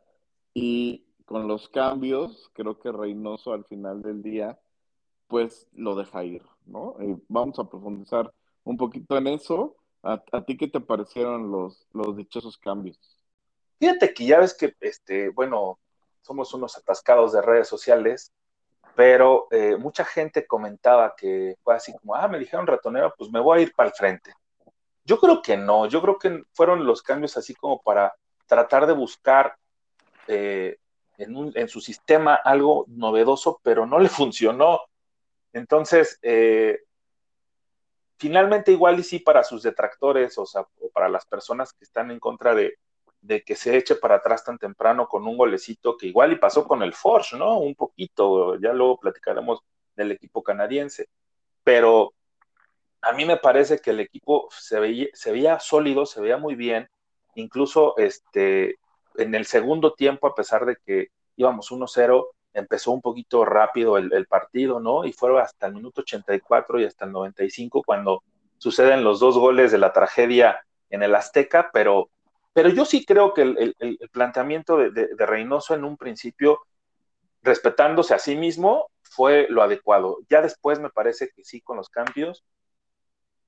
y 0.53 1.07
con 1.25 1.49
los 1.49 1.71
cambios, 1.71 2.51
creo 2.53 2.79
que 2.79 2.93
Reynoso 2.93 3.55
al 3.55 3.65
final 3.65 4.03
del 4.03 4.23
día, 4.23 4.61
pues 5.27 5.69
lo 5.73 5.95
deja 5.95 6.23
ir, 6.25 6.43
¿no? 6.67 6.95
vamos 7.29 7.59
a 7.59 7.65
profundizar 7.65 8.31
un 8.65 8.77
poquito 8.77 9.17
en 9.17 9.29
eso. 9.29 9.75
¿A, 10.03 10.21
ti 10.45 10.59
qué 10.59 10.69
te 10.69 10.81
parecieron 10.81 11.51
los, 11.51 11.89
los 11.95 12.15
dichosos 12.15 12.59
cambios? 12.59 13.01
Fíjate 13.79 14.13
que 14.13 14.27
ya 14.27 14.41
ves 14.41 14.53
que, 14.53 14.75
este, 14.81 15.31
bueno, 15.31 15.79
somos 16.21 16.53
unos 16.53 16.77
atascados 16.77 17.33
de 17.33 17.41
redes 17.41 17.69
sociales, 17.69 18.35
pero 18.95 19.49
eh, 19.51 19.79
mucha 19.79 20.05
gente 20.05 20.47
comentaba 20.47 21.15
que 21.17 21.57
fue 21.65 21.75
así 21.75 21.97
como, 21.97 22.15
ah, 22.15 22.29
me 22.29 22.39
dijeron 22.39 22.67
ratonero, 22.67 23.15
pues 23.17 23.31
me 23.31 23.41
voy 23.41 23.61
a 23.61 23.63
ir 23.63 23.73
para 23.75 23.89
el 23.89 23.95
frente. 23.95 24.35
Yo 25.07 25.21
creo 25.21 25.41
que 25.41 25.57
no, 25.57 25.87
yo 25.87 26.03
creo 26.03 26.19
que 26.19 26.43
fueron 26.53 26.85
los 26.85 27.01
cambios 27.01 27.37
así 27.37 27.55
como 27.55 27.81
para 27.81 28.13
tratar 28.47 28.87
de 28.87 28.93
buscar 28.93 29.57
eh, 30.27 30.79
en, 31.17 31.69
su 31.69 31.81
sistema 31.81 32.35
algo 32.35 32.85
novedoso, 32.89 33.61
pero 33.63 33.87
no 33.87 34.01
le 34.01 34.09
funcionó. 34.11 34.81
Entonces, 35.53 36.19
eh, 36.23 36.81
finalmente 38.19 38.73
igual 38.73 38.99
y 38.99 39.05
sí 39.05 39.21
para 39.21 39.45
sus 39.45 39.63
detractores, 39.63 40.37
o 40.39 40.45
sea, 40.45 40.63
o 40.81 40.91
para 40.91 41.09
las 41.09 41.25
personas 41.25 41.73
que 41.73 41.85
están 41.85 42.11
en 42.11 42.19
contra 42.19 42.55
de, 42.57 42.79
de 43.21 43.43
que 43.43 43.55
se 43.55 43.77
eche 43.77 43.95
para 43.95 44.17
atrás 44.17 44.45
tan 44.45 44.59
temprano 44.59 45.07
con 45.09 45.27
un 45.27 45.37
golecito 45.37 45.97
que 45.97 46.09
igual 46.09 46.33
y 46.33 46.37
pasó 46.37 46.67
con 46.67 46.83
el 46.83 46.93
Forge, 46.93 47.37
¿no? 47.37 47.59
Un 47.59 47.77
poquito, 47.77 48.59
ya 48.59 48.73
luego 48.73 48.99
platicaremos 48.99 49.61
del 49.95 50.11
equipo 50.11 50.43
canadiense. 50.43 51.09
Pero 51.63 52.13
a 53.07 53.13
mí 53.13 53.25
me 53.25 53.37
parece 53.37 53.79
que 53.79 53.91
el 53.91 54.01
equipo 54.01 54.49
se 54.51 54.81
veía, 54.81 55.07
se 55.13 55.31
veía 55.31 55.61
sólido, 55.61 56.07
se 56.07 56.21
veía 56.21 56.39
muy 56.39 56.57
bien, 56.57 56.89
incluso 57.37 57.97
este, 57.99 58.79
en 59.17 59.35
el 59.35 59.47
segundo 59.47 59.95
tiempo, 59.95 60.27
a 60.27 60.35
pesar 60.35 60.67
de 60.67 60.77
que 60.85 61.09
íbamos 61.37 61.71
1-0, 61.71 62.27
empezó 62.53 62.91
un 62.91 63.01
poquito 63.01 63.45
rápido 63.45 63.97
el, 63.97 64.27
partido, 64.27 64.81
¿no? 64.81 65.05
Y 65.05 65.13
fue 65.13 65.41
hasta 65.41 65.69
el 65.69 65.75
minuto 65.75 66.01
84 66.01 66.81
y 66.81 66.85
hasta 66.85 67.05
el 67.05 67.13
95 67.13 67.83
cuando 67.85 68.25
suceden 68.59 69.05
los 69.05 69.21
dos 69.21 69.39
goles 69.39 69.71
de 69.71 69.79
la 69.79 69.93
tragedia 69.93 70.65
en 70.91 71.03
el 71.05 71.15
Azteca, 71.15 71.71
pero, 71.73 72.11
pero 72.55 72.71
yo 72.71 72.85
sí 72.85 73.05
creo 73.05 73.35
que 73.35 73.43
el, 73.43 73.99
planteamiento 74.11 74.79
de, 74.79 74.91
de, 74.91 75.27
Reynoso 75.27 75.75
en 75.75 75.85
un 75.85 75.97
principio, 75.97 76.59
respetándose 77.43 78.15
a 78.15 78.19
sí 78.19 78.35
mismo, 78.35 78.89
fue 79.03 79.47
lo 79.49 79.63
adecuado. 79.63 80.19
Ya 80.29 80.43
después 80.43 80.81
me 80.81 80.91
parece 80.91 81.31
que 81.37 81.45
sí, 81.45 81.61
con 81.61 81.77
los 81.77 81.89
cambios, 81.89 82.43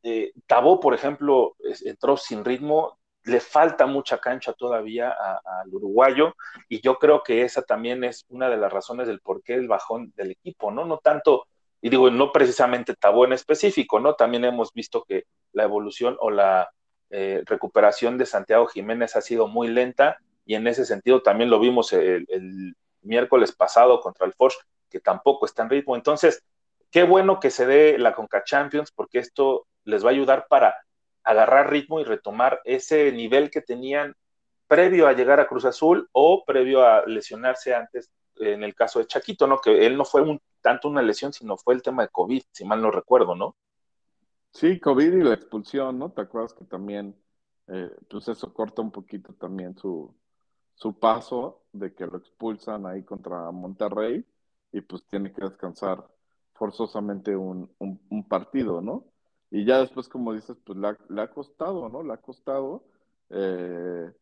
eh, 0.03 0.33
Tabó, 0.47 0.81
por 0.81 0.95
ejemplo, 0.95 1.57
entró 1.85 2.17
sin 2.17 2.45
ritmo, 2.45 2.99
le 3.25 3.41
falta 3.41 3.87
mucha 3.87 4.19
cancha 4.19 4.53
todavía 4.53 5.11
al 5.11 5.75
uruguayo 5.75 6.35
y 6.69 6.81
yo 6.81 6.99
creo 6.99 7.23
que 7.23 7.43
esa 7.43 7.63
también 7.63 8.05
es 8.05 8.25
una 8.29 8.49
de 8.49 8.57
las 8.57 8.73
razones 8.73 9.07
del 9.07 9.21
por 9.21 9.43
qué 9.43 9.55
el 9.55 9.69
bajón 9.69 10.13
del 10.17 10.31
equipo, 10.33 10.71
¿no? 10.71 10.85
No 10.85 10.99
tanto, 10.99 11.47
y 11.81 11.91
digo, 11.91 12.11
no 12.11 12.33
precisamente 12.33 12.95
Tabó 12.95 13.25
en 13.25 13.33
específico, 13.33 14.01
¿no? 14.01 14.15
También 14.15 14.45
hemos 14.45 14.73
visto 14.73 15.05
que 15.05 15.25
la 15.53 15.65
evolución 15.65 16.17
o 16.21 16.31
la 16.31 16.71
eh, 17.11 17.43
recuperación 17.47 18.19
de 18.19 18.27
Santiago 18.27 18.67
Jiménez 18.67 19.17
ha 19.17 19.21
sido 19.21 19.47
muy 19.47 19.69
lenta 19.69 20.19
y 20.45 20.55
en 20.55 20.67
ese 20.67 20.85
sentido 20.85 21.23
también 21.23 21.51
lo 21.51 21.61
vimos 21.61 21.93
el, 21.93 22.25
el 22.29 22.75
miércoles 23.03 23.53
pasado 23.53 24.01
contra 24.01 24.27
el 24.27 24.33
Forge, 24.33 24.59
que 24.91 25.01
tampoco 25.01 25.47
está 25.47 25.63
en 25.63 25.71
ritmo. 25.71 25.97
Entonces, 25.97 26.43
qué 26.91 27.03
bueno 27.03 27.41
que 27.41 27.51
se 27.51 27.67
dé 27.67 27.99
la 27.99 28.15
Conca 28.15 28.43
Champions 28.45 28.91
porque 28.91 29.19
esto 29.19 29.67
les 29.89 30.05
va 30.05 30.11
a 30.11 30.13
ayudar 30.13 30.47
para 30.49 30.77
agarrar 31.25 31.71
ritmo 31.71 31.99
y 31.99 32.05
retomar 32.05 32.61
ese 32.65 33.11
nivel 33.13 33.51
que 33.51 33.63
tenían 33.63 34.15
previo 34.67 35.09
a 35.09 35.15
llegar 35.15 35.41
a 35.41 35.49
Cruz 35.49 35.65
Azul 35.65 36.09
o 36.13 36.45
previo 36.45 36.83
a 36.83 37.07
lesionarse 37.07 37.75
antes, 37.75 38.13
en 38.37 38.63
el 38.63 38.75
caso 38.75 38.99
de 38.99 39.07
Chaquito, 39.07 39.47
¿no? 39.47 39.61
Que 39.61 39.87
él 39.87 39.97
no 39.97 40.05
fue 40.05 40.21
un, 40.21 40.41
tanto 40.61 40.89
una 40.89 41.01
lesión, 41.01 41.33
sino 41.33 41.57
fue 41.57 41.75
el 41.75 41.83
tema 41.83 42.03
de 42.03 42.11
COVID, 42.11 42.43
si 42.53 42.65
mal 42.67 42.83
no 42.83 42.91
recuerdo, 42.91 43.35
¿no? 43.35 43.57
Sí, 44.53 44.79
COVID 44.79 45.13
y 45.13 45.23
la 45.23 45.35
expulsión, 45.35 45.99
¿no? 45.99 46.13
¿Te 46.13 46.21
acuerdas 46.21 46.53
que 46.53 46.67
también, 46.67 47.17
eh, 47.69 47.91
pues 48.11 48.29
eso 48.29 48.53
corta 48.53 48.83
un 48.83 48.91
poquito 48.91 49.33
también 49.33 49.77
su, 49.77 50.15
su 50.75 50.99
paso 50.99 51.65
de 51.73 51.95
que 51.95 52.07
lo 52.07 52.19
expulsan 52.19 52.85
ahí 52.85 53.05
contra 53.05 53.51
Monterrey 53.51 54.25
y 54.71 54.83
pues 54.83 55.03
tiene 55.07 55.33
que 55.33 55.43
descansar 55.43 56.07
forzosamente 56.53 57.35
un, 57.35 57.75
un 57.79 58.29
partido, 58.29 58.83
¿no? 58.83 59.07
Y 59.51 59.65
ya 59.65 59.79
después, 59.81 60.09
como 60.09 60.35
dices, 60.35 60.57
pues 60.65 60.79
le 60.79 61.23
ha, 61.23 61.31
costado, 61.31 61.89
¿no? 61.89 62.03
Le 62.03 62.13
ha 62.13 62.19
costado. 62.19 62.85
Eh, 63.31 64.13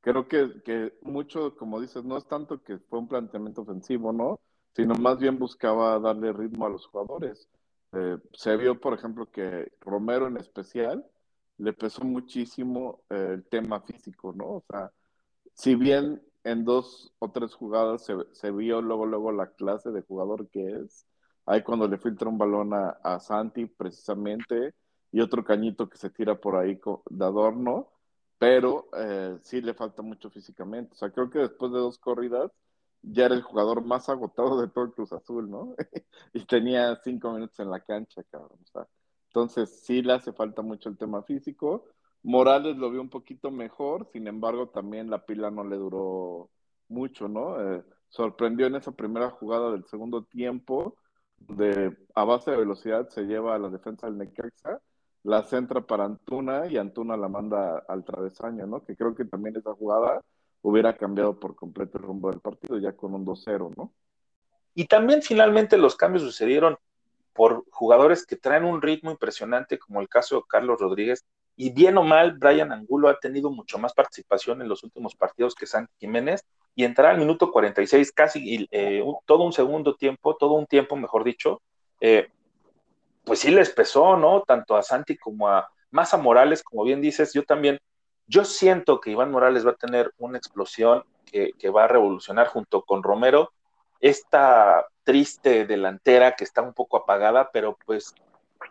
creo 0.00 0.28
que, 0.28 0.62
que 0.64 0.94
mucho, 1.02 1.56
como 1.56 1.80
dices, 1.80 2.04
no 2.04 2.16
es 2.16 2.26
tanto 2.26 2.62
que 2.62 2.78
fue 2.78 3.00
un 3.00 3.08
planteamiento 3.08 3.62
ofensivo, 3.62 4.12
¿no? 4.12 4.40
Sino 4.74 4.94
más 4.94 5.18
bien 5.18 5.38
buscaba 5.38 5.98
darle 5.98 6.32
ritmo 6.32 6.66
a 6.66 6.70
los 6.70 6.86
jugadores. 6.86 7.48
Eh, 7.92 8.18
se 8.32 8.56
vio, 8.56 8.80
por 8.80 8.94
ejemplo, 8.94 9.30
que 9.30 9.72
Romero 9.80 10.28
en 10.28 10.36
especial 10.36 11.04
le 11.58 11.72
pesó 11.72 12.04
muchísimo 12.04 13.00
eh, 13.10 13.30
el 13.34 13.44
tema 13.44 13.80
físico, 13.80 14.32
¿no? 14.36 14.46
O 14.46 14.64
sea, 14.68 14.92
si 15.54 15.74
bien 15.74 16.22
en 16.44 16.64
dos 16.64 17.12
o 17.18 17.30
tres 17.30 17.54
jugadas 17.54 18.04
se, 18.04 18.14
se, 18.32 18.50
vio 18.50 18.82
luego, 18.82 19.06
luego 19.06 19.32
la 19.32 19.48
clase 19.52 19.90
de 19.90 20.02
jugador 20.02 20.48
que 20.48 20.64
es, 20.76 21.06
ahí 21.46 21.62
cuando 21.62 21.88
le 21.88 21.98
filtra 21.98 22.28
un 22.28 22.38
balón 22.38 22.72
a, 22.74 23.20
Santi 23.20 23.66
precisamente 23.66 24.74
y 25.12 25.20
otro 25.20 25.44
cañito 25.44 25.88
que 25.88 25.96
se 25.96 26.10
tira 26.10 26.34
por 26.40 26.56
ahí 26.56 26.78
de 27.10 27.24
adorno, 27.24 27.88
pero 28.38 28.88
eh, 28.98 29.38
sí 29.42 29.60
le 29.62 29.74
falta 29.74 30.02
mucho 30.02 30.30
físicamente. 30.30 30.92
O 30.94 30.96
sea, 30.96 31.10
creo 31.10 31.30
que 31.30 31.38
después 31.38 31.72
de 31.72 31.78
dos 31.78 31.98
corridas 31.98 32.52
ya 33.02 33.26
era 33.26 33.34
el 33.34 33.42
jugador 33.42 33.84
más 33.84 34.08
agotado 34.08 34.60
de 34.60 34.68
todo 34.68 34.92
Cruz 34.92 35.12
Azul, 35.12 35.50
¿no? 35.50 35.74
y 36.34 36.44
tenía 36.44 36.96
cinco 37.04 37.32
minutos 37.32 37.58
en 37.60 37.70
la 37.70 37.80
cancha, 37.80 38.22
cabrón. 38.24 38.58
Entonces 39.28 39.82
sí 39.84 40.02
le 40.02 40.14
hace 40.14 40.32
falta 40.32 40.62
mucho 40.62 40.88
el 40.88 40.98
tema 40.98 41.22
físico. 41.22 41.84
Morales 42.22 42.76
lo 42.76 42.90
vio 42.90 43.00
un 43.00 43.10
poquito 43.10 43.50
mejor, 43.50 44.08
sin 44.12 44.26
embargo 44.26 44.68
también 44.70 45.10
la 45.10 45.24
pila 45.24 45.50
no 45.50 45.62
le 45.64 45.76
duró 45.76 46.50
mucho, 46.88 47.28
¿no? 47.28 47.60
Eh, 47.60 47.84
sorprendió 48.08 48.66
en 48.66 48.76
esa 48.76 48.92
primera 48.92 49.30
jugada 49.30 49.70
del 49.72 49.84
segundo 49.86 50.24
tiempo, 50.24 50.96
de 51.38 51.96
a 52.14 52.24
base 52.24 52.50
de 52.50 52.56
velocidad 52.56 53.08
se 53.08 53.22
lleva 53.22 53.54
a 53.54 53.58
la 53.58 53.68
defensa 53.68 54.06
del 54.06 54.18
Necaxa, 54.18 54.80
la 55.22 55.42
centra 55.42 55.80
para 55.80 56.04
Antuna 56.04 56.66
y 56.66 56.76
Antuna 56.76 57.16
la 57.16 57.28
manda 57.28 57.78
al 57.88 58.04
travesaño, 58.04 58.66
¿no? 58.66 58.84
Que 58.84 58.96
creo 58.96 59.14
que 59.14 59.24
también 59.24 59.56
esa 59.56 59.74
jugada 59.74 60.22
hubiera 60.62 60.96
cambiado 60.96 61.38
por 61.38 61.54
completo 61.54 61.98
el 61.98 62.04
rumbo 62.04 62.30
del 62.30 62.40
partido, 62.40 62.78
ya 62.78 62.92
con 62.92 63.14
un 63.14 63.24
2-0, 63.24 63.74
¿no? 63.76 63.92
Y 64.74 64.86
también 64.86 65.22
finalmente 65.22 65.78
los 65.78 65.96
cambios 65.96 66.22
sucedieron 66.22 66.76
por 67.32 67.64
jugadores 67.70 68.24
que 68.26 68.36
traen 68.36 68.64
un 68.64 68.80
ritmo 68.80 69.10
impresionante, 69.10 69.78
como 69.78 70.00
el 70.00 70.08
caso 70.08 70.36
de 70.36 70.42
Carlos 70.48 70.80
Rodríguez, 70.80 71.24
y 71.56 71.70
bien 71.70 71.96
o 71.98 72.02
mal, 72.02 72.36
Brian 72.38 72.72
Angulo 72.72 73.08
ha 73.08 73.18
tenido 73.18 73.50
mucho 73.50 73.78
más 73.78 73.94
participación 73.94 74.60
en 74.60 74.68
los 74.68 74.84
últimos 74.84 75.16
partidos 75.16 75.54
que 75.54 75.66
San 75.66 75.88
Jiménez, 75.98 76.44
y 76.76 76.84
entrar 76.84 77.10
al 77.10 77.18
minuto 77.18 77.50
46, 77.50 78.12
casi 78.12 78.68
eh, 78.70 79.02
todo 79.24 79.42
un 79.44 79.52
segundo 79.52 79.96
tiempo, 79.96 80.36
todo 80.36 80.52
un 80.52 80.66
tiempo, 80.66 80.94
mejor 80.94 81.24
dicho, 81.24 81.62
eh, 82.00 82.28
pues 83.24 83.40
sí 83.40 83.50
les 83.50 83.70
pesó, 83.70 84.16
¿no? 84.16 84.42
Tanto 84.42 84.76
a 84.76 84.82
Santi 84.82 85.16
como 85.16 85.48
a 85.48 85.68
más 85.90 86.12
a 86.12 86.18
Morales, 86.18 86.62
como 86.62 86.84
bien 86.84 87.00
dices, 87.00 87.32
yo 87.32 87.44
también 87.44 87.80
yo 88.26 88.44
siento 88.44 89.00
que 89.00 89.10
Iván 89.10 89.30
Morales 89.30 89.66
va 89.66 89.70
a 89.70 89.76
tener 89.76 90.12
una 90.18 90.36
explosión 90.36 91.04
que, 91.24 91.70
va 91.70 91.84
a 91.84 91.88
revolucionar 91.88 92.48
junto 92.48 92.82
con 92.82 93.02
Romero 93.02 93.52
esta 94.00 94.86
triste 95.02 95.64
delantera 95.64 96.36
que 96.36 96.44
está 96.44 96.62
un 96.62 96.74
poco 96.74 96.98
apagada, 96.98 97.50
pero 97.52 97.78
pues 97.86 98.14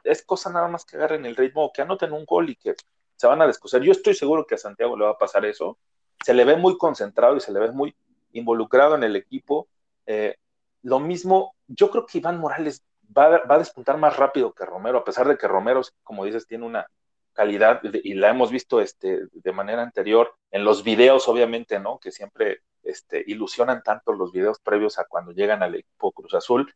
es 0.03 0.23
cosa 0.23 0.51
nada 0.51 0.67
más 0.67 0.85
que 0.85 0.97
agarren 0.97 1.25
el 1.25 1.35
ritmo, 1.35 1.71
que 1.73 1.81
anoten 1.81 2.13
un 2.13 2.25
gol 2.25 2.49
y 2.49 2.55
que 2.55 2.75
se 3.15 3.27
van 3.27 3.41
a 3.41 3.47
descoser. 3.47 3.81
Yo 3.81 3.91
estoy 3.91 4.13
seguro 4.13 4.45
que 4.45 4.55
a 4.55 4.59
Santiago 4.59 4.95
le 4.95 5.05
va 5.05 5.11
a 5.11 5.17
pasar 5.17 5.45
eso. 5.45 5.77
Se 6.23 6.33
le 6.33 6.45
ve 6.45 6.55
muy 6.55 6.77
concentrado 6.77 7.35
y 7.37 7.41
se 7.41 7.51
le 7.51 7.59
ve 7.59 7.71
muy 7.71 7.95
involucrado 8.33 8.95
en 8.95 9.03
el 9.03 9.15
equipo. 9.15 9.67
Eh, 10.05 10.35
lo 10.81 10.99
mismo, 10.99 11.55
yo 11.67 11.89
creo 11.89 12.05
que 12.05 12.19
Iván 12.19 12.39
Morales 12.39 12.83
va, 13.15 13.29
va, 13.43 13.55
a 13.55 13.59
despuntar 13.59 13.97
más 13.97 14.17
rápido 14.17 14.53
que 14.53 14.65
Romero, 14.65 14.99
a 14.99 15.03
pesar 15.03 15.27
de 15.27 15.37
que 15.37 15.47
Romero, 15.47 15.81
como 16.03 16.25
dices, 16.25 16.47
tiene 16.47 16.65
una 16.65 16.87
calidad 17.35 17.81
y 17.83 18.13
la 18.13 18.29
hemos 18.29 18.49
visto 18.49 18.81
este, 18.81 19.27
de 19.31 19.51
manera 19.51 19.83
anterior 19.83 20.33
en 20.51 20.63
los 20.63 20.83
videos, 20.83 21.27
obviamente, 21.27 21.79
¿no? 21.79 21.99
Que 21.99 22.11
siempre 22.11 22.61
este, 22.81 23.23
ilusionan 23.27 23.83
tanto 23.83 24.13
los 24.13 24.31
videos 24.31 24.59
previos 24.59 24.97
a 24.97 25.05
cuando 25.05 25.33
llegan 25.33 25.61
al 25.61 25.75
equipo 25.75 26.11
Cruz 26.13 26.33
Azul. 26.33 26.73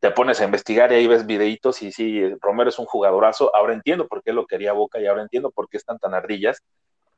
Te 0.00 0.10
pones 0.10 0.40
a 0.40 0.44
investigar 0.44 0.90
y 0.90 0.94
ahí 0.96 1.06
ves 1.06 1.26
videitos 1.26 1.82
y 1.82 1.92
sí, 1.92 2.34
Romero 2.40 2.70
es 2.70 2.78
un 2.78 2.86
jugadorazo. 2.86 3.54
Ahora 3.54 3.74
entiendo 3.74 4.08
por 4.08 4.22
qué 4.22 4.32
lo 4.32 4.46
quería 4.46 4.72
Boca 4.72 4.98
y 5.00 5.06
ahora 5.06 5.22
entiendo 5.22 5.50
por 5.50 5.68
qué 5.68 5.76
están 5.76 5.98
tan 5.98 6.14
ardillas, 6.14 6.62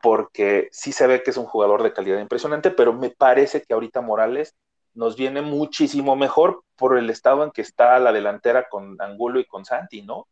porque 0.03 0.69
sí 0.73 0.93
se 0.93 1.07
ve 1.07 1.23
que 1.23 1.31
es 1.31 1.37
un 1.37 1.47
jugador 1.47 1.83
de 1.83 1.93
calidad 1.93 2.21
impresionante, 2.21 2.71
pero 2.71 2.93
me 2.93 3.11
parece 3.11 3.63
que 3.63 3.75
ahorita 3.75 4.01
Morales 4.01 4.57
nos 4.95 5.17
viene 5.17 5.43
muchísimo 5.43 6.17
mejor 6.17 6.65
por 6.77 6.99
el 6.99 7.11
estado 7.11 7.45
en 7.45 7.51
que 7.51 7.63
está 7.63 7.99
la 7.99 8.13
delantera 8.13 8.69
con 8.69 9.01
Angulo 9.01 9.41
y 9.41 9.45
con 9.45 9.65
Santi, 9.65 10.03
¿no? 10.03 10.27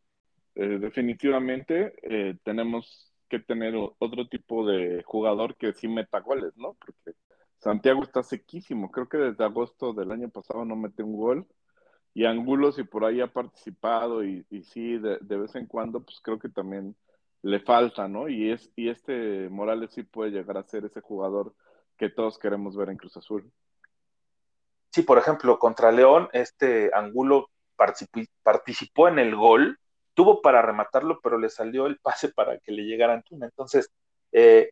Eh, 0.55 0.79
definitivamente 0.79 1.93
eh, 2.01 2.35
tenemos 2.43 3.13
que 3.29 3.39
tener 3.39 3.75
otro 3.99 4.27
tipo 4.27 4.65
de 4.65 5.03
jugador 5.03 5.55
que 5.55 5.73
sí 5.73 5.87
meta 5.87 6.19
goles, 6.19 6.51
¿no? 6.57 6.73
Porque 6.73 7.17
Santiago 7.59 8.03
está 8.03 8.23
sequísimo, 8.23 8.89
creo 8.91 9.07
que 9.07 9.17
desde 9.17 9.43
agosto 9.43 9.93
del 9.93 10.11
año 10.11 10.29
pasado 10.29 10.65
no 10.65 10.75
mete 10.75 11.03
un 11.03 11.15
gol. 11.15 11.47
Y 12.13 12.25
Angulo, 12.25 12.71
si 12.71 12.83
por 12.83 13.05
ahí 13.05 13.21
ha 13.21 13.31
participado 13.31 14.23
y, 14.23 14.45
y 14.49 14.63
sí, 14.63 14.97
de, 14.97 15.19
vez 15.21 15.55
en 15.55 15.67
cuando, 15.67 16.01
pues 16.01 16.19
creo 16.21 16.39
que 16.39 16.49
también 16.49 16.95
le 17.41 17.59
falta, 17.59 18.07
¿no? 18.07 18.27
Y, 18.27 18.51
es, 18.51 18.71
y 18.75 18.89
este 18.89 19.49
Morales 19.49 19.91
sí 19.93 20.03
puede 20.03 20.31
llegar 20.31 20.57
a 20.57 20.63
ser 20.63 20.85
ese 20.85 21.01
jugador 21.01 21.53
que 21.97 22.09
todos 22.09 22.37
queremos 22.39 22.75
ver 22.75 22.89
en 22.89 22.97
Cruz 22.97 23.17
Azul. 23.17 23.51
Sí, 24.91 25.03
por 25.03 25.17
ejemplo, 25.17 25.59
contra 25.59 25.91
León, 25.91 26.29
este 26.33 26.91
Angulo 26.93 27.49
participó 28.43 29.07
en 29.07 29.19
el 29.19 29.35
gol, 29.35 29.79
tuvo 30.13 30.41
para 30.41 30.61
rematarlo, 30.61 31.19
pero 31.21 31.37
le 31.37 31.49
salió 31.49 31.85
el 31.85 31.99
pase 31.99 32.29
para 32.33 32.57
que 32.59 32.71
le 32.71 32.83
llegara 32.83 33.13
Antuna. 33.13 33.45
Entonces, 33.45 33.89
eh, 34.31 34.71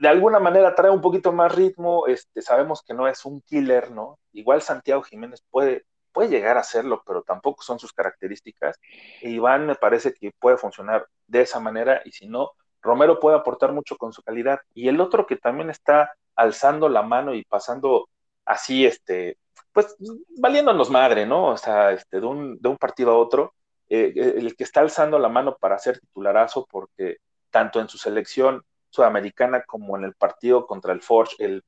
de 0.00 0.08
alguna 0.08 0.38
manera 0.38 0.74
trae 0.74 0.90
un 0.90 1.00
poquito 1.00 1.32
más 1.32 1.54
ritmo, 1.54 2.06
este, 2.06 2.40
sabemos 2.40 2.82
que 2.82 2.94
no 2.94 3.08
es 3.08 3.24
un 3.24 3.40
killer, 3.42 3.90
¿no? 3.90 4.18
Igual 4.32 4.62
Santiago 4.62 5.02
Jiménez 5.02 5.42
puede, 5.50 5.84
puede 6.18 6.30
llegar 6.30 6.56
a 6.56 6.62
hacerlo, 6.62 7.00
pero 7.06 7.22
tampoco 7.22 7.62
son 7.62 7.78
sus 7.78 7.92
características. 7.92 8.80
E 9.22 9.30
Iván 9.30 9.68
me 9.68 9.76
parece 9.76 10.12
que 10.12 10.32
puede 10.32 10.56
funcionar 10.56 11.06
de 11.28 11.42
esa 11.42 11.60
manera, 11.60 12.02
y 12.04 12.10
si 12.10 12.26
no, 12.26 12.50
Romero 12.82 13.20
puede 13.20 13.36
aportar 13.36 13.70
mucho 13.72 13.96
con 13.96 14.12
su 14.12 14.20
calidad. 14.24 14.58
Y 14.74 14.88
el 14.88 15.00
otro 15.00 15.28
que 15.28 15.36
también 15.36 15.70
está 15.70 16.12
alzando 16.34 16.88
la 16.88 17.02
mano 17.02 17.34
y 17.34 17.44
pasando 17.44 18.08
así, 18.44 18.84
este, 18.84 19.38
pues 19.72 19.94
valiéndonos 20.40 20.90
madre, 20.90 21.24
¿no? 21.24 21.50
O 21.50 21.56
sea, 21.56 21.92
este, 21.92 22.18
de, 22.18 22.26
un, 22.26 22.58
de 22.60 22.68
un 22.68 22.78
partido 22.78 23.12
a 23.12 23.16
otro, 23.16 23.54
eh, 23.88 24.12
eh, 24.16 24.34
el 24.38 24.56
que 24.56 24.64
está 24.64 24.80
alzando 24.80 25.20
la 25.20 25.28
mano 25.28 25.56
para 25.56 25.78
ser 25.78 26.00
titularazo, 26.00 26.66
porque 26.68 27.18
tanto 27.50 27.78
en 27.78 27.88
su 27.88 27.96
selección 27.96 28.64
sudamericana 28.90 29.62
como 29.62 29.96
en 29.96 30.02
el 30.02 30.14
partido 30.14 30.66
contra 30.66 30.92
el 30.92 31.00
Forge, 31.00 31.36
el, 31.38 31.62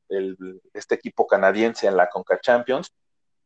este 0.75 0.97
equipo 0.97 1.29
canadiense 1.29 1.87
en 1.87 1.97
la 1.97 2.09
Conca 2.09 2.41
Champions, 2.41 2.93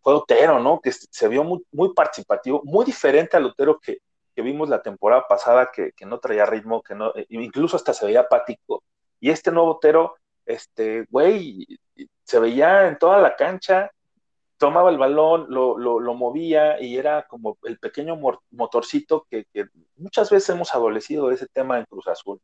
fue 0.04 0.14
Otero, 0.14 0.60
¿no? 0.60 0.80
Que 0.80 0.92
se 0.92 1.28
vio 1.28 1.42
muy, 1.44 1.94
participativo, 1.94 2.60
muy 2.64 2.84
diferente 2.84 3.38
al 3.38 3.46
Otero 3.46 3.80
que, 3.80 3.98
que 4.36 4.42
vimos 4.42 4.68
la 4.68 4.82
temporada 4.82 5.26
pasada, 5.26 5.70
que, 5.74 5.92
que, 5.92 6.04
no 6.04 6.20
traía 6.20 6.44
ritmo, 6.44 6.82
que 6.82 6.94
no, 6.94 7.14
e 7.16 7.26
incluso 7.30 7.76
hasta 7.76 7.94
se 7.94 8.04
veía 8.04 8.20
apático. 8.20 8.84
Y 9.18 9.30
este 9.30 9.50
nuevo 9.50 9.70
Otero, 9.70 10.16
este, 10.44 11.06
güey, 11.08 11.66
se 12.22 12.38
veía 12.38 12.86
en 12.86 12.98
toda 12.98 13.18
la 13.18 13.34
cancha, 13.34 13.90
tomaba 14.58 14.90
el 14.90 14.98
balón, 14.98 15.46
lo, 15.48 15.78
lo, 15.78 16.14
movía 16.14 16.80
y 16.82 16.98
era 16.98 17.26
como 17.26 17.56
el 17.64 17.78
pequeño 17.78 18.18
motorcito 18.50 19.26
que, 19.30 19.46
muchas 19.96 20.30
veces 20.30 20.50
hemos 20.50 20.74
adolecido 20.74 21.28
de 21.28 21.36
ese 21.36 21.46
tema 21.46 21.78
en 21.78 21.86
Cruz 21.86 22.06
Azul. 22.08 22.38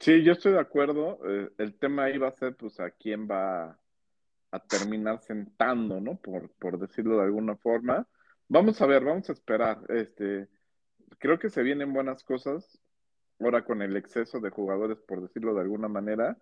Sí, 0.00 0.22
yo 0.22 0.32
estoy 0.32 0.52
de 0.52 0.60
acuerdo. 0.60 1.18
Eh, 1.26 1.50
el 1.58 1.78
tema 1.78 2.04
ahí 2.04 2.16
va 2.16 2.28
a 2.28 2.32
ser, 2.32 2.56
pues, 2.56 2.80
a 2.80 2.90
quién 2.90 3.28
va 3.30 3.78
a 4.50 4.60
terminar 4.60 5.20
sentando, 5.22 6.00
¿no? 6.00 6.16
Por, 6.16 6.50
por 6.54 6.78
decirlo 6.78 7.18
de 7.18 7.24
alguna 7.24 7.56
forma. 7.56 8.06
Vamos 8.48 8.80
a 8.80 8.86
ver, 8.86 9.04
vamos 9.04 9.28
a 9.28 9.32
esperar. 9.32 9.80
Este, 9.88 10.48
creo 11.18 11.38
que 11.38 11.50
se 11.50 11.62
vienen 11.62 11.92
buenas 11.92 12.22
cosas 12.24 12.80
ahora 13.40 13.64
con 13.64 13.82
el 13.82 13.96
exceso 13.96 14.40
de 14.40 14.50
jugadores, 14.50 14.98
por 14.98 15.22
decirlo 15.22 15.54
de 15.54 15.62
alguna 15.62 15.88
manera. 15.88 16.38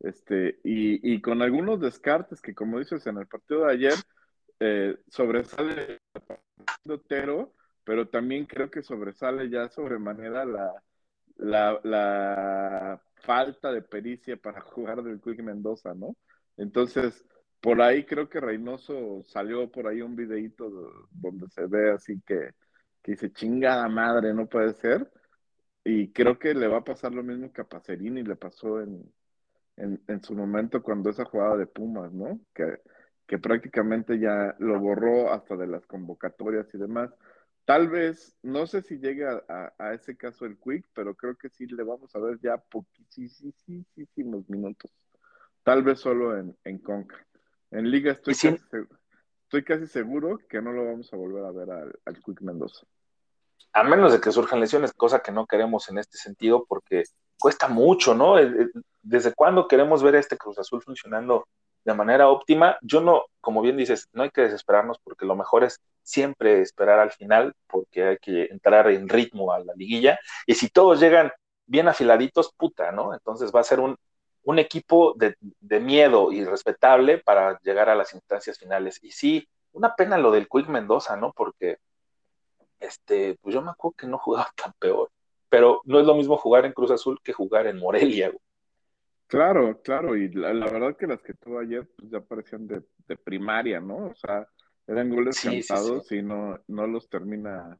Este, 0.00 0.58
y, 0.64 1.14
y 1.14 1.20
con 1.20 1.42
algunos 1.42 1.80
descartes 1.80 2.40
que, 2.40 2.54
como 2.54 2.78
dices, 2.78 3.06
en 3.06 3.18
el 3.18 3.26
partido 3.26 3.66
de 3.66 3.72
ayer, 3.72 3.94
eh, 4.58 4.96
sobresale 5.08 6.00
Otero, 6.88 7.54
pero 7.84 8.08
también 8.08 8.46
creo 8.46 8.70
que 8.70 8.82
sobresale 8.82 9.48
ya 9.50 9.68
sobremanera 9.68 10.44
la, 10.44 10.72
la, 11.36 11.80
la 11.84 13.02
falta 13.16 13.72
de 13.72 13.82
pericia 13.82 14.36
para 14.36 14.60
jugar 14.62 15.02
del 15.02 15.20
Quick 15.20 15.42
Mendoza, 15.42 15.94
¿no? 15.94 16.16
Entonces, 16.56 17.24
por 17.62 17.80
ahí 17.80 18.04
creo 18.04 18.28
que 18.28 18.40
Reynoso 18.40 19.22
salió 19.24 19.70
por 19.70 19.86
ahí 19.86 20.02
un 20.02 20.16
videito 20.16 20.68
donde 21.10 21.48
se 21.48 21.66
ve 21.66 21.92
así 21.92 22.20
que, 22.26 22.50
que 23.02 23.12
dice 23.12 23.32
chingada 23.32 23.88
madre, 23.88 24.34
no 24.34 24.46
puede 24.46 24.74
ser. 24.74 25.10
Y 25.84 26.12
creo 26.12 26.38
que 26.38 26.54
le 26.54 26.68
va 26.68 26.78
a 26.78 26.84
pasar 26.84 27.12
lo 27.12 27.22
mismo 27.22 27.52
que 27.52 27.62
a 27.62 27.64
Pacerini 27.64 28.22
le 28.22 28.36
pasó 28.36 28.80
en, 28.80 29.10
en, 29.76 30.22
su 30.22 30.34
momento 30.34 30.82
cuando 30.82 31.10
esa 31.10 31.24
jugada 31.24 31.56
de 31.56 31.66
Pumas, 31.66 32.12
¿no? 32.12 32.40
Que 32.54 32.80
que 33.26 33.38
prácticamente 33.38 34.18
ya 34.18 34.54
lo 34.58 34.78
borró 34.78 35.32
hasta 35.32 35.56
de 35.56 35.66
las 35.66 35.86
convocatorias 35.86 36.66
y 36.74 36.78
demás, 36.78 37.10
Tal 37.64 37.88
vez, 37.88 38.36
no 38.42 38.66
sé 38.66 38.82
si 38.82 38.98
llega 38.98 39.44
a, 39.78 39.94
ese 39.94 40.16
caso 40.16 40.46
el 40.46 40.58
Quick, 40.58 40.84
pero 40.94 41.14
creo 41.14 41.36
que 41.36 41.48
sí 41.48 41.66
le 41.66 41.84
vamos 41.84 42.14
a 42.16 42.18
ver 42.18 42.38
ya 42.40 42.56
poquísimos 42.56 43.54
minutos. 44.48 44.90
Tal 45.62 45.84
vez 45.84 46.00
solo 46.00 46.36
en, 46.36 46.56
en 46.64 46.78
Conca. 46.78 47.24
En 47.72 47.90
Liga 47.90 48.12
estoy, 48.12 48.34
casi, 48.34 48.56
estoy 49.44 49.64
casi 49.64 49.86
seguro 49.86 50.38
que 50.48 50.60
no 50.60 50.72
lo 50.72 50.84
vamos 50.84 51.12
a 51.12 51.16
volver 51.16 51.44
a 51.44 51.50
ver 51.50 51.70
al, 51.70 51.92
al 52.04 52.22
Quick 52.22 52.42
Mendoza. 52.42 52.86
A 53.72 53.82
menos 53.82 54.12
de 54.12 54.20
que 54.20 54.30
surjan 54.30 54.60
lesiones, 54.60 54.92
cosa 54.92 55.20
que 55.20 55.32
no 55.32 55.46
queremos 55.46 55.88
en 55.88 55.96
este 55.96 56.18
sentido, 56.18 56.66
porque 56.68 57.04
cuesta 57.38 57.68
mucho, 57.68 58.14
¿no? 58.14 58.36
¿Desde 59.00 59.32
cuándo 59.32 59.66
queremos 59.66 60.02
ver 60.02 60.16
a 60.16 60.20
este 60.20 60.36
Cruz 60.36 60.58
Azul 60.58 60.82
funcionando 60.82 61.48
de 61.84 61.94
manera 61.94 62.28
óptima? 62.28 62.76
Yo 62.82 63.00
no, 63.00 63.24
como 63.40 63.62
bien 63.62 63.78
dices, 63.78 64.06
no 64.12 64.22
hay 64.22 64.30
que 64.30 64.42
desesperarnos 64.42 64.98
porque 65.02 65.24
lo 65.24 65.34
mejor 65.34 65.64
es 65.64 65.80
siempre 66.02 66.60
esperar 66.60 66.98
al 66.98 67.10
final 67.10 67.54
porque 67.66 68.04
hay 68.04 68.18
que 68.18 68.44
entrar 68.44 68.88
en 68.90 69.08
ritmo 69.08 69.52
a 69.52 69.60
la 69.60 69.72
liguilla 69.74 70.18
y 70.46 70.54
si 70.54 70.68
todos 70.68 71.00
llegan 71.00 71.32
bien 71.66 71.88
afiladitos, 71.88 72.52
puta, 72.56 72.92
¿no? 72.92 73.14
Entonces 73.14 73.50
va 73.54 73.60
a 73.60 73.64
ser 73.64 73.80
un, 73.80 73.96
un 74.44 74.58
equipo 74.58 75.14
de, 75.16 75.36
de, 75.40 75.80
miedo 75.80 76.32
y 76.32 76.44
respetable 76.44 77.18
para 77.18 77.58
llegar 77.60 77.88
a 77.88 77.94
las 77.94 78.12
instancias 78.14 78.58
finales. 78.58 78.98
Y 79.02 79.10
sí, 79.10 79.48
una 79.72 79.94
pena 79.94 80.18
lo 80.18 80.30
del 80.30 80.48
Quick 80.48 80.68
Mendoza, 80.68 81.16
¿no? 81.16 81.32
Porque, 81.32 81.78
este, 82.80 83.38
pues 83.40 83.54
yo 83.54 83.62
me 83.62 83.70
acuerdo 83.70 83.96
que 83.96 84.06
no 84.06 84.18
jugaba 84.18 84.50
tan 84.56 84.72
peor 84.78 85.10
pero 85.52 85.82
no 85.84 86.00
es 86.00 86.06
lo 86.06 86.14
mismo 86.14 86.38
jugar 86.38 86.64
en 86.64 86.72
Cruz 86.72 86.90
Azul 86.92 87.20
que 87.22 87.34
jugar 87.34 87.66
en 87.66 87.76
Morelia. 87.76 88.32
Claro, 89.26 89.82
claro, 89.82 90.16
y 90.16 90.30
la, 90.30 90.50
verdad 90.50 90.96
que 90.96 91.06
las 91.06 91.20
que 91.20 91.34
tuvo 91.34 91.58
ayer 91.58 91.86
pues, 91.94 92.10
ya 92.10 92.22
parecían 92.22 92.66
de, 92.66 92.82
primaria, 93.22 93.78
¿no? 93.78 94.06
O 94.06 94.14
sea, 94.14 94.48
eran 94.86 95.10
goles 95.10 95.38
cansados 95.42 96.10
y 96.10 96.22
no, 96.22 96.58
no 96.68 96.86
los 96.86 97.06
termina 97.10 97.78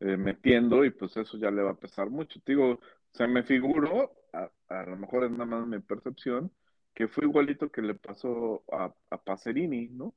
eh, 0.00 0.16
metiendo 0.16 0.84
y 0.84 0.90
pues 0.90 1.16
eso 1.16 1.38
ya 1.38 1.48
le 1.52 1.62
va 1.62 1.70
a 1.70 1.78
pesar 1.78 2.10
mucho. 2.10 2.40
digo, 2.44 2.80
se 3.12 3.28
me 3.28 3.44
figuró, 3.44 4.10
a, 4.36 4.50
a, 4.68 4.82
lo 4.84 4.96
mejor 4.96 5.24
es 5.24 5.30
nada 5.30 5.46
más 5.46 5.66
mi 5.66 5.80
percepción, 5.80 6.52
que 6.94 7.08
fue 7.08 7.24
igualito 7.24 7.70
que 7.70 7.82
le 7.82 7.94
pasó 7.94 8.64
a, 8.72 8.92
a 9.10 9.18
Pacerini, 9.18 9.88
¿no? 9.88 10.14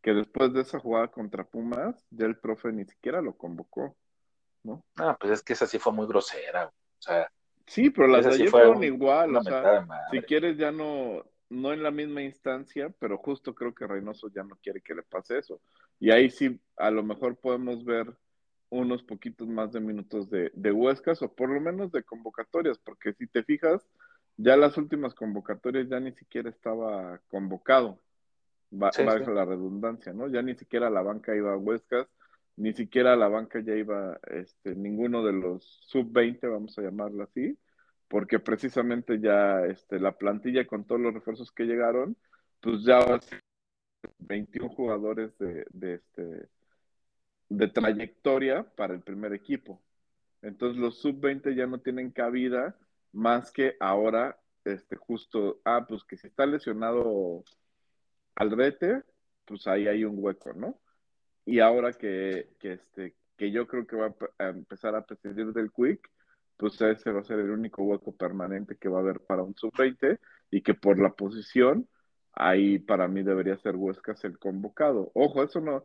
Que 0.00 0.12
después 0.12 0.52
de 0.52 0.62
esa 0.62 0.78
jugada 0.78 1.08
contra 1.08 1.44
Pumas, 1.44 2.04
ya 2.10 2.26
el 2.26 2.38
profe 2.38 2.72
ni 2.72 2.84
siquiera 2.84 3.20
lo 3.20 3.36
convocó. 3.36 3.96
¿no? 4.64 4.84
Ah, 4.96 5.16
pues 5.18 5.32
es 5.32 5.42
que 5.42 5.52
esa 5.52 5.66
sí 5.66 5.78
fue 5.78 5.92
muy 5.92 6.06
grosera, 6.06 6.66
o 6.66 7.02
sea. 7.02 7.30
Sí, 7.66 7.90
pero 7.90 8.08
las 8.08 8.26
de 8.26 8.34
ayer 8.34 8.48
fueron 8.48 8.82
igual, 8.82 9.36
o 9.36 9.42
sea, 9.42 9.86
si 10.10 10.20
quieres 10.22 10.58
ya 10.58 10.72
no, 10.72 11.24
no 11.48 11.72
en 11.72 11.82
la 11.82 11.90
misma 11.90 12.22
instancia, 12.22 12.92
pero 12.98 13.18
justo 13.18 13.54
creo 13.54 13.72
que 13.72 13.86
Reynoso 13.86 14.28
ya 14.34 14.42
no 14.42 14.56
quiere 14.56 14.80
que 14.82 14.94
le 14.94 15.02
pase 15.02 15.38
eso. 15.38 15.60
Y 16.00 16.10
ahí 16.10 16.28
sí, 16.28 16.60
a 16.76 16.90
lo 16.90 17.04
mejor 17.04 17.36
podemos 17.36 17.84
ver 17.84 18.12
unos 18.72 19.02
poquitos 19.02 19.46
más 19.48 19.70
de 19.72 19.80
minutos 19.80 20.30
de, 20.30 20.50
de 20.54 20.72
Huescas 20.72 21.20
o 21.20 21.30
por 21.30 21.50
lo 21.50 21.60
menos 21.60 21.92
de 21.92 22.02
convocatorias, 22.02 22.78
porque 22.78 23.12
si 23.12 23.26
te 23.26 23.42
fijas, 23.42 23.86
ya 24.38 24.56
las 24.56 24.78
últimas 24.78 25.14
convocatorias 25.14 25.90
ya 25.90 26.00
ni 26.00 26.12
siquiera 26.12 26.48
estaba 26.48 27.20
convocado, 27.28 28.00
va, 28.72 28.90
la 28.98 29.44
redundancia, 29.44 30.14
¿no? 30.14 30.26
Ya 30.26 30.40
ni 30.40 30.54
siquiera 30.54 30.88
la 30.88 31.02
banca 31.02 31.36
iba 31.36 31.52
a 31.52 31.58
Huescas, 31.58 32.08
ni 32.56 32.72
siquiera 32.72 33.14
la 33.14 33.28
banca 33.28 33.60
ya 33.60 33.74
iba 33.74 34.18
este, 34.30 34.74
ninguno 34.74 35.22
de 35.22 35.34
los 35.34 35.62
sub-20, 35.88 36.50
vamos 36.50 36.78
a 36.78 36.82
llamarlo 36.82 37.24
así, 37.24 37.58
porque 38.08 38.38
precisamente 38.38 39.20
ya 39.20 39.66
este, 39.66 40.00
la 40.00 40.12
plantilla 40.12 40.66
con 40.66 40.86
todos 40.86 41.02
los 41.02 41.12
refuerzos 41.12 41.52
que 41.52 41.64
llegaron, 41.64 42.16
pues 42.62 42.84
ya 42.84 43.00
va 43.00 43.16
a 43.16 43.20
ser 43.20 43.42
21 44.20 44.70
jugadores 44.70 45.36
de, 45.36 45.66
de, 45.72 45.94
este, 45.96 46.48
de 47.56 47.68
trayectoria 47.68 48.64
para 48.76 48.94
el 48.94 49.00
primer 49.02 49.32
equipo. 49.32 49.80
Entonces 50.42 50.80
los 50.80 51.00
sub-20 51.00 51.54
ya 51.54 51.66
no 51.66 51.80
tienen 51.80 52.10
cabida 52.10 52.76
más 53.12 53.52
que 53.52 53.76
ahora, 53.80 54.38
este, 54.64 54.96
justo, 54.96 55.60
ah, 55.64 55.86
pues 55.88 56.02
que 56.04 56.16
si 56.16 56.26
está 56.26 56.46
lesionado 56.46 57.44
Aldrete, 58.34 59.02
pues 59.44 59.66
ahí 59.66 59.86
hay 59.86 60.04
un 60.04 60.16
hueco, 60.18 60.52
¿no? 60.54 60.78
y 61.44 61.60
ahora 61.60 61.92
que, 61.92 62.50
que, 62.58 62.74
este, 62.74 63.16
que 63.36 63.50
yo 63.50 63.66
creo 63.66 63.86
que 63.86 63.96
va 63.96 64.14
a 64.38 64.48
empezar 64.48 64.94
a 64.94 65.04
prescindir 65.04 65.52
del 65.52 65.72
Quick, 65.72 66.08
pues 66.56 66.80
ese 66.80 67.10
va 67.10 67.20
a 67.20 67.24
ser 67.24 67.40
el 67.40 67.50
único 67.50 67.82
hueco 67.82 68.14
permanente 68.16 68.76
que 68.76 68.88
va 68.88 68.98
a 68.98 69.02
haber 69.02 69.20
para 69.20 69.42
un 69.42 69.54
sub-20 69.56 70.18
y 70.50 70.62
que 70.62 70.74
por 70.74 70.98
la 71.00 71.10
posición, 71.10 71.88
ahí 72.32 72.78
para 72.78 73.08
mí 73.08 73.22
debería 73.22 73.56
ser 73.58 73.76
Huescas 73.76 74.24
el 74.24 74.38
convocado. 74.38 75.10
Ojo, 75.14 75.42
eso 75.42 75.60
no, 75.60 75.84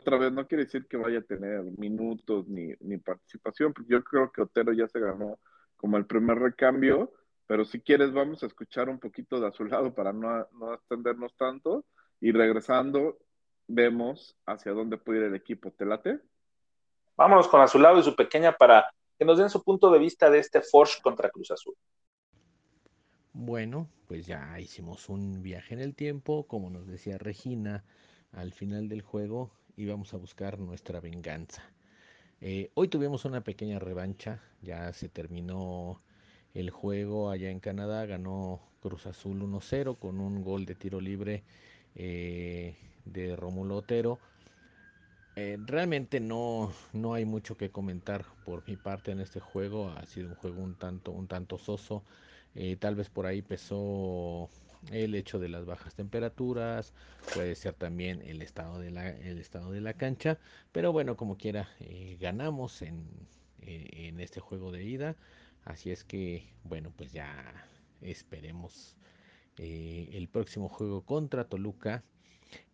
otra 0.00 0.18
vez 0.18 0.32
no 0.32 0.46
quiere 0.46 0.64
decir 0.64 0.86
que 0.86 0.96
vaya 0.96 1.18
a 1.18 1.22
tener 1.22 1.62
minutos 1.76 2.46
ni, 2.48 2.72
ni 2.80 2.98
participación, 2.98 3.72
porque 3.72 3.92
yo 3.92 4.04
creo 4.04 4.30
que 4.30 4.42
Otero 4.42 4.72
ya 4.72 4.88
se 4.88 5.00
ganó 5.00 5.38
como 5.76 5.96
el 5.96 6.06
primer 6.06 6.38
recambio, 6.38 7.12
pero 7.46 7.64
si 7.64 7.80
quieres 7.80 8.12
vamos 8.12 8.42
a 8.42 8.46
escuchar 8.46 8.88
un 8.88 8.98
poquito 8.98 9.40
de 9.40 9.48
a 9.48 9.52
su 9.52 9.64
lado 9.64 9.94
para 9.94 10.12
no, 10.12 10.46
no 10.52 10.74
extendernos 10.74 11.36
tanto 11.36 11.84
y 12.20 12.32
regresando 12.32 13.18
vemos 13.66 14.36
hacia 14.46 14.72
dónde 14.72 14.98
puede 14.98 15.20
ir 15.20 15.24
el 15.26 15.34
equipo. 15.34 15.70
¿Te 15.72 15.84
late? 15.84 16.20
Vámonos 17.16 17.48
con 17.48 17.60
Azulado 17.60 17.98
y 17.98 18.02
su 18.02 18.14
pequeña 18.14 18.52
para 18.52 18.86
que 19.18 19.24
nos 19.24 19.38
den 19.38 19.50
su 19.50 19.62
punto 19.62 19.90
de 19.90 19.98
vista 19.98 20.30
de 20.30 20.38
este 20.38 20.62
Forge 20.62 21.02
contra 21.02 21.30
Cruz 21.30 21.50
Azul. 21.50 21.74
Bueno, 23.32 23.88
pues 24.06 24.26
ya 24.26 24.58
hicimos 24.58 25.08
un 25.08 25.42
viaje 25.42 25.74
en 25.74 25.80
el 25.80 25.94
tiempo, 25.94 26.46
como 26.46 26.70
nos 26.70 26.86
decía 26.86 27.18
Regina, 27.18 27.84
al 28.32 28.52
final 28.52 28.88
del 28.88 29.02
juego 29.02 29.52
íbamos 29.78 30.12
a 30.12 30.16
buscar 30.16 30.58
nuestra 30.58 31.00
venganza. 31.00 31.62
Eh, 32.40 32.70
hoy 32.74 32.88
tuvimos 32.88 33.24
una 33.24 33.42
pequeña 33.42 33.78
revancha, 33.78 34.40
ya 34.60 34.92
se 34.92 35.08
terminó 35.08 36.00
el 36.52 36.70
juego 36.70 37.30
allá 37.30 37.50
en 37.50 37.60
Canadá, 37.60 38.04
ganó 38.04 38.60
Cruz 38.80 39.06
Azul 39.06 39.40
1-0 39.40 39.96
con 39.98 40.20
un 40.20 40.42
gol 40.42 40.66
de 40.66 40.74
tiro 40.74 41.00
libre 41.00 41.44
eh, 41.94 42.76
de 43.04 43.36
Romulo 43.36 43.76
Otero. 43.76 44.18
Eh, 45.36 45.56
realmente 45.64 46.18
no, 46.18 46.72
no 46.92 47.14
hay 47.14 47.24
mucho 47.24 47.56
que 47.56 47.70
comentar 47.70 48.24
por 48.44 48.66
mi 48.66 48.76
parte 48.76 49.12
en 49.12 49.20
este 49.20 49.38
juego. 49.38 49.90
Ha 49.90 50.04
sido 50.06 50.30
un 50.30 50.34
juego 50.34 50.60
un 50.60 50.74
tanto, 50.74 51.12
un 51.12 51.28
tanto 51.28 51.58
soso. 51.58 52.02
Tal 52.80 52.96
vez 52.96 53.08
por 53.08 53.26
ahí 53.26 53.40
pesó 53.40 54.50
el 54.90 55.14
hecho 55.14 55.38
de 55.38 55.48
las 55.48 55.64
bajas 55.66 55.94
temperaturas, 55.94 56.94
puede 57.34 57.54
ser 57.54 57.74
también 57.74 58.22
el 58.22 58.42
estado 58.42 58.78
de 58.78 58.90
la, 58.90 59.10
el 59.10 59.38
estado 59.38 59.70
de 59.72 59.80
la 59.80 59.94
cancha, 59.94 60.38
pero 60.72 60.92
bueno, 60.92 61.16
como 61.16 61.36
quiera, 61.36 61.68
eh, 61.80 62.16
ganamos 62.20 62.82
en, 62.82 63.06
en, 63.60 64.20
este 64.20 64.40
juego 64.40 64.72
de 64.72 64.84
ida, 64.84 65.16
así 65.64 65.90
es 65.90 66.04
que, 66.04 66.48
bueno, 66.64 66.92
pues 66.96 67.12
ya 67.12 67.66
esperemos 68.00 68.96
el 69.56 70.28
próximo 70.28 70.68
juego 70.68 71.04
contra 71.04 71.48
Toluca 71.48 72.04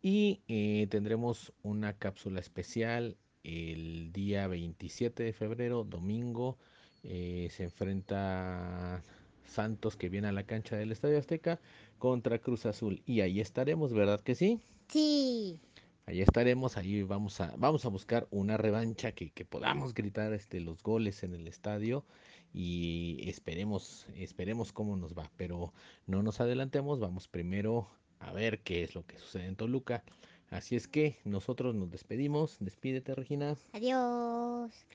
y 0.02 0.42
eh, 0.48 0.86
tendremos 0.90 1.52
una 1.62 1.94
cápsula 1.94 2.40
especial 2.40 3.16
el 3.42 4.12
día 4.12 4.46
27 4.46 5.22
de 5.22 5.32
febrero, 5.32 5.84
domingo. 5.84 6.58
Eh, 7.02 7.48
se 7.50 7.64
enfrenta 7.64 9.02
Santos 9.46 9.96
que 9.96 10.09
viene 10.09 10.28
a 10.28 10.33
la 10.33 10.44
cancha 10.44 10.76
del 10.76 10.92
Estadio 10.92 11.18
Azteca 11.18 11.61
contra 11.98 12.38
Cruz 12.38 12.66
Azul. 12.66 13.02
Y 13.07 13.20
ahí 13.20 13.40
estaremos, 13.40 13.92
¿verdad 13.92 14.20
que 14.20 14.35
sí? 14.35 14.61
Sí. 14.88 15.59
Ahí 16.07 16.20
estaremos, 16.20 16.76
ahí 16.76 17.02
vamos 17.02 17.40
a, 17.40 17.54
vamos 17.57 17.85
a 17.87 17.88
buscar 17.88 18.26
una 18.30 18.57
revancha 18.57 19.12
que, 19.12 19.30
que 19.30 19.44
podamos 19.44 19.94
gritar 19.94 20.33
este, 20.35 20.61
los 20.61 20.83
goles 20.83 21.22
en 21.22 21.35
el 21.35 21.48
estadio 21.48 22.04
y 22.52 23.18
esperemos, 23.28 24.07
esperemos 24.14 24.72
cómo 24.72 24.96
nos 24.96 25.14
va. 25.14 25.30
Pero 25.37 25.72
no 26.07 26.22
nos 26.22 26.40
adelantemos, 26.40 27.00
vamos 27.00 27.26
primero 27.26 27.88
a 28.20 28.33
ver 28.33 28.61
qué 28.61 28.83
es 28.83 28.94
lo 28.94 29.07
que 29.07 29.18
sucede 29.18 29.46
en 29.46 29.57
Toluca. 29.57 30.04
Así 30.50 30.76
es 30.76 30.87
que 30.87 31.18
nosotros 31.24 31.74
nos 31.74 31.90
despedimos. 31.90 32.59
Despídete, 32.61 33.14
Regina. 33.14 33.57
Adiós. 33.72 34.87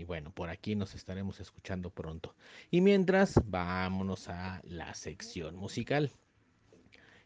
Y 0.00 0.04
bueno, 0.04 0.32
por 0.32 0.48
aquí 0.48 0.76
nos 0.76 0.94
estaremos 0.94 1.40
escuchando 1.40 1.90
pronto. 1.90 2.34
Y 2.70 2.80
mientras, 2.80 3.34
vámonos 3.44 4.30
a 4.30 4.62
la 4.64 4.94
sección 4.94 5.56
musical. 5.56 6.10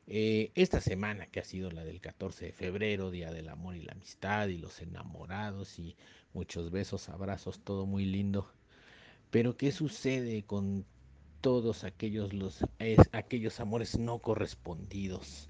Eh, 0.08 0.50
esta 0.56 0.80
semana 0.80 1.26
que 1.26 1.38
ha 1.38 1.44
sido 1.44 1.70
la 1.70 1.84
del 1.84 2.00
14 2.00 2.46
de 2.46 2.52
febrero, 2.52 3.12
Día 3.12 3.30
del 3.30 3.48
Amor 3.48 3.76
y 3.76 3.82
la 3.82 3.92
Amistad 3.92 4.48
y 4.48 4.58
los 4.58 4.82
enamorados 4.82 5.78
y 5.78 5.96
muchos 6.32 6.72
besos, 6.72 7.08
abrazos, 7.08 7.60
todo 7.60 7.86
muy 7.86 8.06
lindo. 8.06 8.52
Pero 9.30 9.56
¿qué 9.56 9.70
sucede 9.70 10.42
con 10.42 10.84
todos 11.40 11.84
aquellos, 11.84 12.32
los, 12.32 12.64
aquellos 13.12 13.60
amores 13.60 13.98
no 13.98 14.18
correspondidos. 14.18 15.48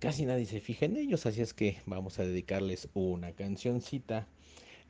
casi 0.00 0.26
nadie 0.26 0.46
se 0.46 0.60
fija 0.60 0.86
en 0.86 0.96
ellos, 0.96 1.26
así 1.26 1.40
es 1.40 1.54
que 1.54 1.82
vamos 1.86 2.18
a 2.18 2.24
dedicarles 2.24 2.88
una 2.94 3.32
cancioncita. 3.32 4.26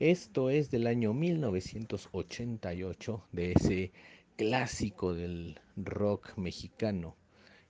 Esto 0.01 0.51
es 0.51 0.73
del 0.73 0.89
año 0.89 1.15
1988, 1.15 3.25
de 3.31 3.53
ese 3.53 3.93
clásico 4.37 5.15
del 5.15 5.61
rock 5.77 6.37
mexicano. 6.37 7.15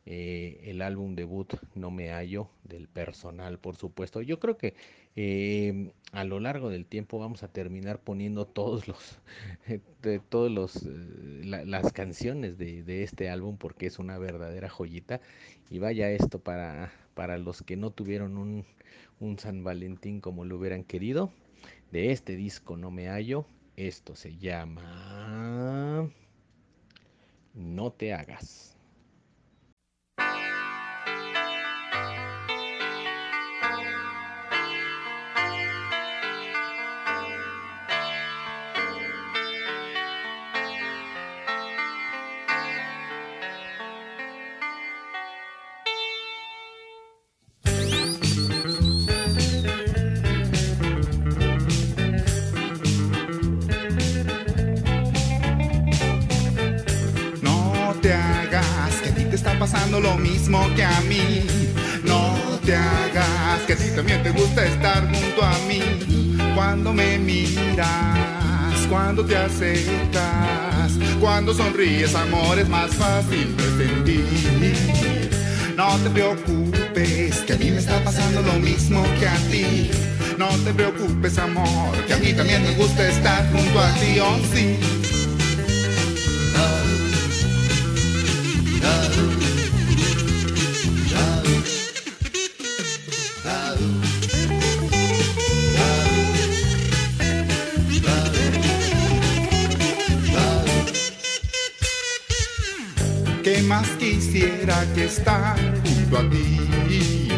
Eh, 0.06 0.60
el 0.64 0.82
álbum 0.82 1.14
debut 1.14 1.54
No 1.74 1.90
me 1.90 2.10
hallo 2.10 2.50
del 2.64 2.88
personal, 2.88 3.58
por 3.58 3.76
supuesto. 3.76 4.22
Yo 4.22 4.40
creo 4.40 4.56
que 4.56 4.74
eh, 5.16 5.92
a 6.12 6.24
lo 6.24 6.40
largo 6.40 6.70
del 6.70 6.86
tiempo 6.86 7.18
vamos 7.18 7.42
a 7.42 7.48
terminar 7.48 8.00
poniendo 8.00 8.46
todos 8.46 8.88
los, 8.88 9.18
de, 10.02 10.18
todos 10.18 10.50
los, 10.50 10.76
eh, 10.76 11.42
las 11.44 11.92
canciones 11.92 12.56
de, 12.56 12.84
de, 12.84 13.02
este 13.02 13.28
álbum 13.28 13.58
porque 13.58 13.84
es 13.84 13.98
una 13.98 14.16
verdadera 14.16 14.70
joyita. 14.70 15.20
Y 15.68 15.78
vaya 15.78 16.10
esto 16.10 16.38
para, 16.38 16.90
para 17.14 17.36
los 17.36 17.62
que 17.62 17.76
no 17.76 17.90
tuvieron 17.90 18.38
un, 18.38 18.64
un 19.20 19.38
San 19.38 19.62
Valentín 19.62 20.22
como 20.22 20.46
lo 20.46 20.56
hubieran 20.56 20.84
querido. 20.84 21.30
De 21.94 22.10
este 22.10 22.34
disco 22.34 22.76
no 22.76 22.90
me 22.90 23.06
hallo. 23.06 23.46
Esto 23.76 24.16
se 24.16 24.36
llama 24.36 26.10
No 27.54 27.92
te 27.92 28.12
hagas. 28.12 28.73
Lo 60.00 60.16
mismo 60.16 60.68
que 60.74 60.84
a 60.84 61.00
mí. 61.02 61.46
No 62.04 62.36
te 62.64 62.74
hagas 62.74 63.60
que 63.66 63.74
a 63.74 63.76
ti 63.76 63.90
también 63.94 64.22
te 64.22 64.30
gusta 64.30 64.64
estar 64.64 65.02
junto 65.12 65.42
a 65.44 65.58
mí. 65.68 65.82
Cuando 66.54 66.92
me 66.92 67.18
miras, 67.18 68.86
cuando 68.88 69.24
te 69.24 69.36
acercas, 69.36 70.92
cuando 71.20 71.54
sonríes, 71.54 72.14
amor, 72.14 72.58
es 72.58 72.68
más 72.68 72.90
fácil 72.94 73.56
de 73.56 73.86
sentir. 73.86 75.30
No 75.76 75.96
te 75.98 76.10
preocupes, 76.10 77.40
que 77.40 77.52
a 77.52 77.56
mí 77.56 77.70
me 77.70 77.78
está 77.78 78.02
pasando 78.04 78.42
lo 78.42 78.54
mismo 78.54 79.02
que 79.18 79.26
a 79.26 79.36
ti. 79.50 79.90
No 80.38 80.48
te 80.64 80.72
preocupes, 80.72 81.38
amor, 81.38 81.96
que 82.06 82.14
a 82.14 82.18
mí 82.18 82.32
también 82.32 82.62
me 82.62 82.74
gusta 82.74 83.08
estar 83.08 83.50
junto 83.50 83.80
a 83.80 83.92
ti, 83.94 84.20
oh 84.20 84.38
sí. 84.52 84.93
Que 104.94 105.06
estar 105.06 105.56
junto 105.82 106.18
a 106.18 106.30
ti? 106.30 107.28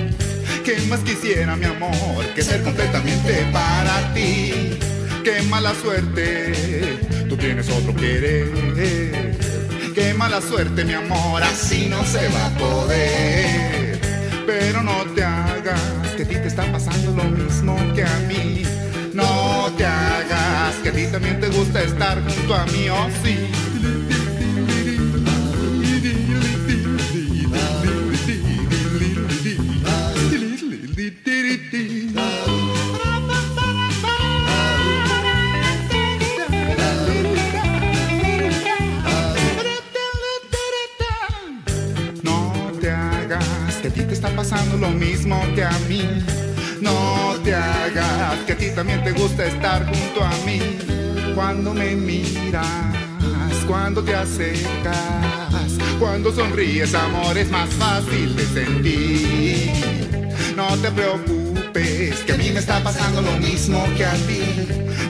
¿Qué 0.62 0.76
más 0.88 1.00
quisiera, 1.00 1.56
mi 1.56 1.64
amor, 1.64 2.24
que 2.34 2.42
ser 2.42 2.62
completamente 2.62 3.48
para 3.50 4.12
ti? 4.12 4.78
Qué 5.24 5.40
mala 5.48 5.74
suerte, 5.74 6.98
tú 7.28 7.36
tienes 7.36 7.68
otro 7.70 7.94
querer. 7.96 8.50
Qué 9.94 10.12
mala 10.12 10.42
suerte, 10.42 10.84
mi 10.84 10.92
amor, 10.92 11.42
así 11.42 11.86
no 11.88 12.04
se 12.04 12.28
va 12.28 12.46
a 12.46 12.58
poder. 12.58 14.00
Pero 14.46 14.82
no 14.82 15.04
te 15.14 15.24
hagas, 15.24 15.80
que 16.16 16.24
a 16.24 16.28
ti 16.28 16.34
te 16.34 16.48
está 16.48 16.70
pasando 16.70 17.12
lo 17.12 17.24
mismo 17.24 17.74
que 17.94 18.04
a 18.04 18.18
mí. 18.28 18.64
No 19.14 19.72
te 19.78 19.86
hagas, 19.86 20.74
que 20.82 20.90
a 20.90 20.92
ti 20.92 21.06
también 21.06 21.40
te 21.40 21.48
gusta 21.48 21.82
estar 21.82 22.22
junto 22.22 22.54
a 22.54 22.66
mí, 22.66 22.88
oh 22.90 23.08
sí. 23.24 23.45
A 48.56 48.58
ti 48.58 48.70
también 48.70 49.04
te 49.04 49.12
gusta 49.12 49.44
estar 49.44 49.84
junto 49.86 50.24
a 50.24 50.30
mí. 50.46 50.60
Cuando 51.34 51.74
me 51.74 51.94
miras, 51.94 52.66
cuando 53.66 54.02
te 54.02 54.14
acercas, 54.14 55.72
cuando 55.98 56.32
sonríes, 56.32 56.94
amor, 56.94 57.36
es 57.36 57.50
más 57.50 57.68
fácil 57.74 58.34
de 58.34 58.46
sentir. 58.46 59.72
No 60.56 60.68
te 60.78 60.90
preocupes, 60.90 62.20
que 62.20 62.32
a 62.32 62.36
mí 62.36 62.50
me 62.50 62.60
está 62.60 62.82
pasando 62.82 63.20
lo 63.20 63.32
mismo 63.32 63.84
que 63.96 64.06
a 64.06 64.14
ti. 64.14 64.42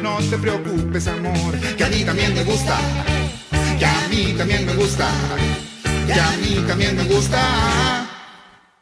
No 0.02 0.18
te 0.18 0.36
preocupes, 0.38 1.06
amor, 1.06 1.54
que 1.76 1.84
a 1.84 1.88
mí 1.88 2.04
también 2.04 2.34
me 2.34 2.42
gusta. 2.42 2.76
Que 3.78 3.86
a 3.86 4.08
mí 4.08 4.34
también 4.36 4.66
me 4.66 4.74
gusta. 4.74 5.08
Que 6.06 6.20
a 6.20 6.30
mí 6.38 6.64
también 6.66 6.96
me 6.96 7.04
gusta 7.04 8.08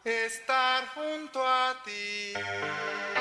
estar 0.05 0.85
junto 0.95 1.41
a 1.41 1.75
ti. 1.85 3.14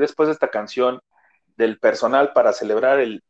Después 0.00 0.28
de 0.28 0.32
esta 0.32 0.48
canción 0.48 1.00
del 1.56 1.78
personal 1.78 2.32
para 2.32 2.52
celebrar 2.52 3.00
el 3.00 3.22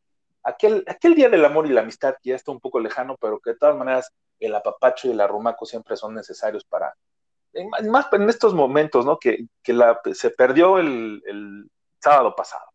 aquel, 0.43 0.85
aquel 0.87 1.15
día 1.15 1.29
del 1.29 1.45
amor 1.45 1.67
y 1.67 1.71
la 1.71 1.83
amistad 1.83 2.15
que 2.23 2.31
ya 2.31 2.37
está 2.37 2.53
un 2.53 2.61
poco 2.61 2.81
lejano, 2.81 3.17
pero 3.21 3.41
que 3.41 3.51
de 3.51 3.57
todas 3.57 3.77
maneras 3.77 4.13
el 4.39 4.55
apapacho 4.55 5.09
y 5.09 5.11
el 5.11 5.21
arrumaco 5.21 5.67
siempre 5.67 5.97
son 5.97 6.15
necesarios 6.15 6.65
para, 6.65 6.95
más 7.89 8.07
en 8.13 8.29
estos 8.31 8.55
momentos, 8.55 9.05
¿no? 9.05 9.19
Que, 9.19 9.47
la, 9.67 10.01
se 10.15 10.31
perdió 10.31 10.79
el 10.79 11.71
sábado 11.99 12.35
pasado. 12.35 12.71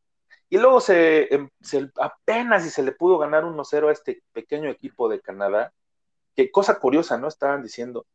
Y 0.49 0.57
luego 0.57 0.79
em, 0.87 1.49
se, 1.61 1.91
apenas 1.99 2.65
y 2.65 2.69
se 2.69 2.83
le 2.83 2.91
pudo 2.91 3.17
ganar 3.17 3.43
1-0 3.43 3.89
a 3.89 3.91
este 3.91 4.21
pequeño 4.31 4.69
equipo 4.69 5.09
de 5.09 5.19
Canadá. 5.19 5.73
Qué 6.35 6.51
cosa 6.51 6.79
curiosa, 6.79 7.17
¿no? 7.17 7.27
Estaban 7.27 7.63
diciendo, 7.63 8.05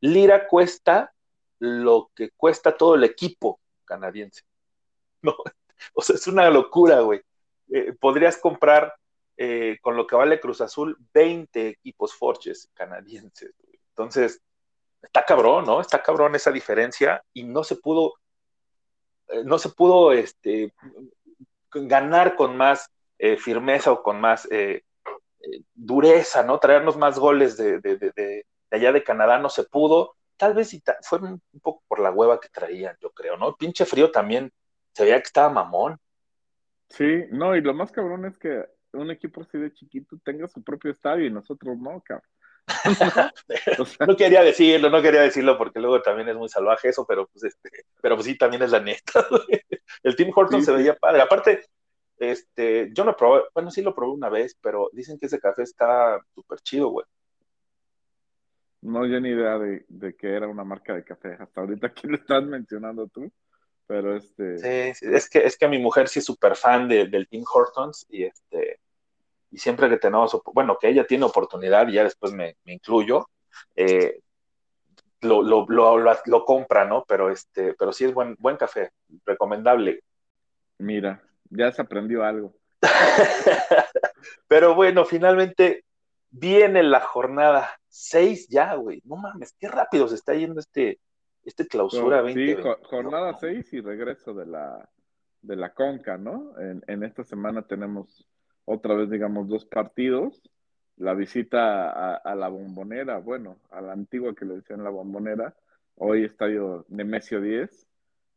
Lira 0.00 0.48
cuesta 0.48 1.12
lo 1.60 2.10
que 2.14 2.30
cuesta 2.30 2.76
todo 2.76 2.96
el 2.96 3.04
equipo 3.04 3.60
canadiense. 3.84 4.42
No, 5.24 5.36
o 5.94 6.02
sea, 6.02 6.16
es 6.16 6.26
una 6.26 6.50
locura, 6.50 7.00
güey. 7.00 7.20
Eh, 7.70 7.92
podrías 7.98 8.36
comprar 8.36 8.94
eh, 9.36 9.78
con 9.80 9.96
lo 9.96 10.06
que 10.06 10.16
vale 10.16 10.40
Cruz 10.40 10.60
Azul 10.60 10.96
20 11.14 11.68
equipos 11.68 12.14
Forges 12.14 12.68
canadienses. 12.74 13.54
Entonces, 13.90 14.40
está 15.00 15.24
cabrón, 15.24 15.64
¿no? 15.64 15.80
Está 15.80 16.02
cabrón 16.02 16.34
esa 16.34 16.50
diferencia 16.50 17.22
y 17.32 17.44
no 17.44 17.64
se 17.64 17.76
pudo, 17.76 18.14
eh, 19.28 19.42
no 19.44 19.58
se 19.58 19.70
pudo 19.70 20.12
este, 20.12 20.74
ganar 21.70 22.36
con 22.36 22.56
más 22.56 22.88
firmeza 23.38 23.92
o 23.92 24.02
con 24.02 24.20
más 24.20 24.48
dureza, 25.74 26.42
¿no? 26.42 26.58
Traernos 26.58 26.96
más 26.96 27.20
goles 27.20 27.56
de, 27.56 28.44
allá 28.68 28.90
de 28.90 29.04
Canadá 29.04 29.38
no 29.38 29.48
se 29.48 29.62
pudo. 29.62 30.16
Tal 30.36 30.54
vez 30.54 30.76
fue 31.02 31.20
un, 31.20 31.40
poco 31.62 31.84
por 31.86 32.00
la 32.00 32.10
hueva 32.10 32.40
que 32.40 32.48
traían, 32.48 32.96
yo 33.00 33.12
creo, 33.12 33.36
¿no? 33.36 33.54
Pinche 33.54 33.84
frío 33.84 34.10
también 34.10 34.52
se 34.92 35.04
veía 35.04 35.20
que 35.20 35.26
estaba 35.26 35.50
mamón. 35.50 35.98
Sí, 36.88 37.24
no, 37.30 37.56
y 37.56 37.60
lo 37.60 37.74
más 37.74 37.90
cabrón 37.90 38.26
es 38.26 38.36
que 38.38 38.64
un 38.92 39.10
equipo 39.10 39.42
así 39.42 39.58
de 39.58 39.72
chiquito 39.72 40.18
tenga 40.22 40.46
su 40.48 40.62
propio 40.62 40.90
estadio 40.90 41.26
y 41.26 41.30
nosotros 41.30 41.78
no, 41.78 42.02
cabrón. 42.02 42.28
no 44.06 44.16
quería 44.16 44.42
decirlo, 44.42 44.88
no 44.88 45.02
quería 45.02 45.22
decirlo 45.22 45.58
porque 45.58 45.80
luego 45.80 46.00
también 46.00 46.28
es 46.28 46.36
muy 46.36 46.48
salvaje 46.48 46.88
eso, 46.88 47.04
pero 47.06 47.26
pues 47.26 47.44
este, 47.44 47.70
pero 48.00 48.14
pues 48.14 48.26
sí 48.26 48.36
también 48.36 48.62
es 48.62 48.70
la 48.70 48.80
neta. 48.80 49.26
El 50.02 50.16
Team 50.16 50.30
Horton 50.34 50.62
se 50.62 50.72
veía 50.72 50.94
padre. 50.94 51.22
Aparte, 51.22 51.64
este, 52.18 52.90
yo 52.94 53.04
no 53.04 53.16
probé, 53.16 53.42
bueno, 53.54 53.70
sí 53.70 53.82
lo 53.82 53.94
probé 53.94 54.12
una 54.12 54.28
vez, 54.28 54.56
pero 54.60 54.90
dicen 54.92 55.18
que 55.18 55.26
ese 55.26 55.40
café 55.40 55.62
está 55.62 56.20
súper 56.34 56.60
chido, 56.60 56.88
güey. 56.88 57.06
No, 58.82 59.06
yo 59.06 59.20
ni 59.20 59.30
idea 59.30 59.58
de, 59.58 59.84
de, 59.88 60.16
que 60.16 60.34
era 60.34 60.48
una 60.48 60.64
marca 60.64 60.94
de 60.94 61.04
café. 61.04 61.36
Hasta 61.38 61.60
ahorita 61.60 61.92
que 61.94 62.08
lo 62.08 62.16
estás 62.16 62.42
mencionando 62.44 63.06
tú. 63.08 63.30
Pero 63.92 64.16
este. 64.16 64.94
Sí, 64.94 65.06
es 65.06 65.28
que, 65.28 65.40
es 65.40 65.58
que 65.58 65.68
mi 65.68 65.78
mujer 65.78 66.08
sí 66.08 66.20
es 66.20 66.24
súper 66.24 66.56
fan 66.56 66.88
del 66.88 67.28
Team 67.28 67.44
Hortons 67.52 68.06
y 68.08 68.24
este 68.24 68.80
y 69.50 69.58
siempre 69.58 69.90
que 69.90 69.98
tenemos, 69.98 70.34
bueno, 70.54 70.78
que 70.80 70.88
ella 70.88 71.06
tiene 71.06 71.26
oportunidad 71.26 71.86
y 71.86 71.92
ya 71.92 72.04
después 72.04 72.32
me, 72.32 72.56
incluyo, 72.64 73.28
eh, 73.76 74.20
lo, 75.20 75.42
lo, 75.42 75.66
lo, 75.68 76.44
compra, 76.46 76.86
¿no? 76.86 77.04
Pero, 77.06 77.30
este, 77.30 77.74
pero 77.74 77.92
sí 77.92 78.06
es 78.06 78.14
buen, 78.14 78.34
buen 78.38 78.56
café, 78.56 78.92
recomendable. 79.26 80.02
Mira, 80.78 81.22
ya 81.50 81.70
se 81.70 81.82
aprendió 81.82 82.24
algo. 82.24 82.54
pero 84.48 84.74
bueno, 84.74 85.04
finalmente 85.04 85.84
viene 86.30 86.82
la 86.82 87.00
jornada 87.00 87.78
seis 87.88 88.48
ya, 88.48 88.74
güey. 88.76 89.02
No 89.04 89.16
mames, 89.16 89.54
qué 89.60 89.68
rápido 89.68 90.08
se 90.08 90.14
está 90.14 90.32
yendo 90.32 90.60
este, 90.60 90.98
este 91.44 91.66
clausura 91.66 92.22
20. 92.22 92.56
Sí, 92.56 92.62
jornada 92.84 93.34
6 93.34 93.72
y 93.72 93.80
regreso 93.80 94.34
de 94.34 94.46
la, 94.46 94.88
de 95.42 95.56
la 95.56 95.74
Conca, 95.74 96.16
¿no? 96.16 96.58
En, 96.58 96.82
en, 96.86 97.02
esta 97.02 97.24
semana 97.24 97.62
tenemos 97.62 98.26
otra 98.64 98.94
vez, 98.94 99.10
digamos, 99.10 99.48
dos 99.48 99.64
partidos. 99.64 100.42
La 100.96 101.14
visita 101.14 101.90
a, 101.90 102.16
a, 102.16 102.34
la 102.34 102.48
bombonera, 102.48 103.18
bueno, 103.18 103.58
a 103.70 103.80
la 103.80 103.92
antigua 103.92 104.34
que 104.34 104.44
le 104.44 104.56
decían 104.56 104.84
la 104.84 104.90
bombonera, 104.90 105.56
hoy 105.96 106.24
estadio 106.24 106.84
Nemesio 106.88 107.40
10, 107.40 107.88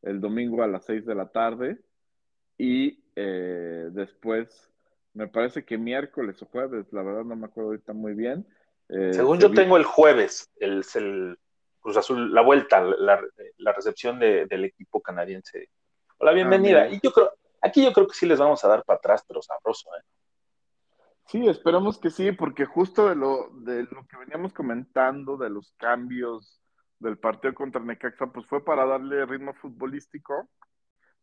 el 0.03 0.21
domingo 0.21 0.63
a 0.63 0.67
las 0.67 0.85
6 0.85 1.05
de 1.05 1.15
la 1.15 1.27
tarde, 1.27 1.79
y 2.57 3.03
eh, 3.15 3.89
después, 3.91 4.71
me 5.13 5.27
parece 5.27 5.65
que 5.65 5.77
miércoles 5.77 6.41
o 6.41 6.45
jueves, 6.45 6.91
la 6.91 7.03
verdad 7.03 7.23
no 7.23 7.35
me 7.35 7.45
acuerdo 7.45 7.71
ahorita 7.71 7.93
muy 7.93 8.13
bien. 8.13 8.47
Eh, 8.89 9.13
Según 9.13 9.39
yo 9.39 9.51
tengo 9.51 9.77
el 9.77 9.83
jueves, 9.83 10.51
el, 10.59 10.83
el 10.95 11.37
Cruz 11.85 11.97
Azul, 11.97 12.33
la 12.33 12.41
vuelta, 12.41 12.81
la, 12.81 13.21
la 13.57 13.71
recepción 13.71 14.17
de, 14.17 14.47
del 14.47 14.65
equipo 14.65 15.03
canadiense 15.03 15.69
Hola, 16.17 16.31
bienvenida. 16.31 16.81
Ah, 16.81 16.89
y 16.89 16.99
yo 16.99 17.11
creo, 17.11 17.29
aquí 17.61 17.85
yo 17.85 17.93
creo 17.93 18.07
que 18.07 18.15
sí 18.15 18.25
les 18.25 18.39
vamos 18.39 18.65
a 18.65 18.67
dar 18.67 18.83
para 18.83 18.97
atrás, 18.97 19.23
pero 19.27 19.39
sabroso, 19.43 19.91
¿eh? 19.95 20.01
Sí, 21.27 21.47
esperamos 21.47 21.99
que 21.99 22.09
sí, 22.09 22.31
porque 22.31 22.65
justo 22.65 23.07
de 23.07 23.13
lo, 23.13 23.51
de 23.51 23.83
lo 23.83 24.03
que 24.07 24.17
veníamos 24.17 24.51
comentando, 24.51 25.37
de 25.37 25.51
los 25.51 25.75
cambios 25.77 26.59
del 26.97 27.19
partido 27.19 27.53
contra 27.53 27.79
Necaxa, 27.79 28.31
pues 28.33 28.47
fue 28.47 28.65
para 28.65 28.87
darle 28.87 29.23
ritmo 29.27 29.53
futbolístico, 29.53 30.49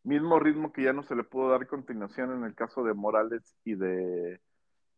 mismo 0.03 0.39
ritmo 0.39 0.71
que 0.71 0.83
ya 0.83 0.93
no 0.93 1.03
se 1.03 1.17
le 1.17 1.25
pudo 1.25 1.49
dar 1.49 1.67
continuación 1.67 2.31
en 2.37 2.45
el 2.45 2.55
caso 2.55 2.85
de 2.85 2.93
Morales 2.93 3.53
y 3.65 3.75
de 3.75 4.39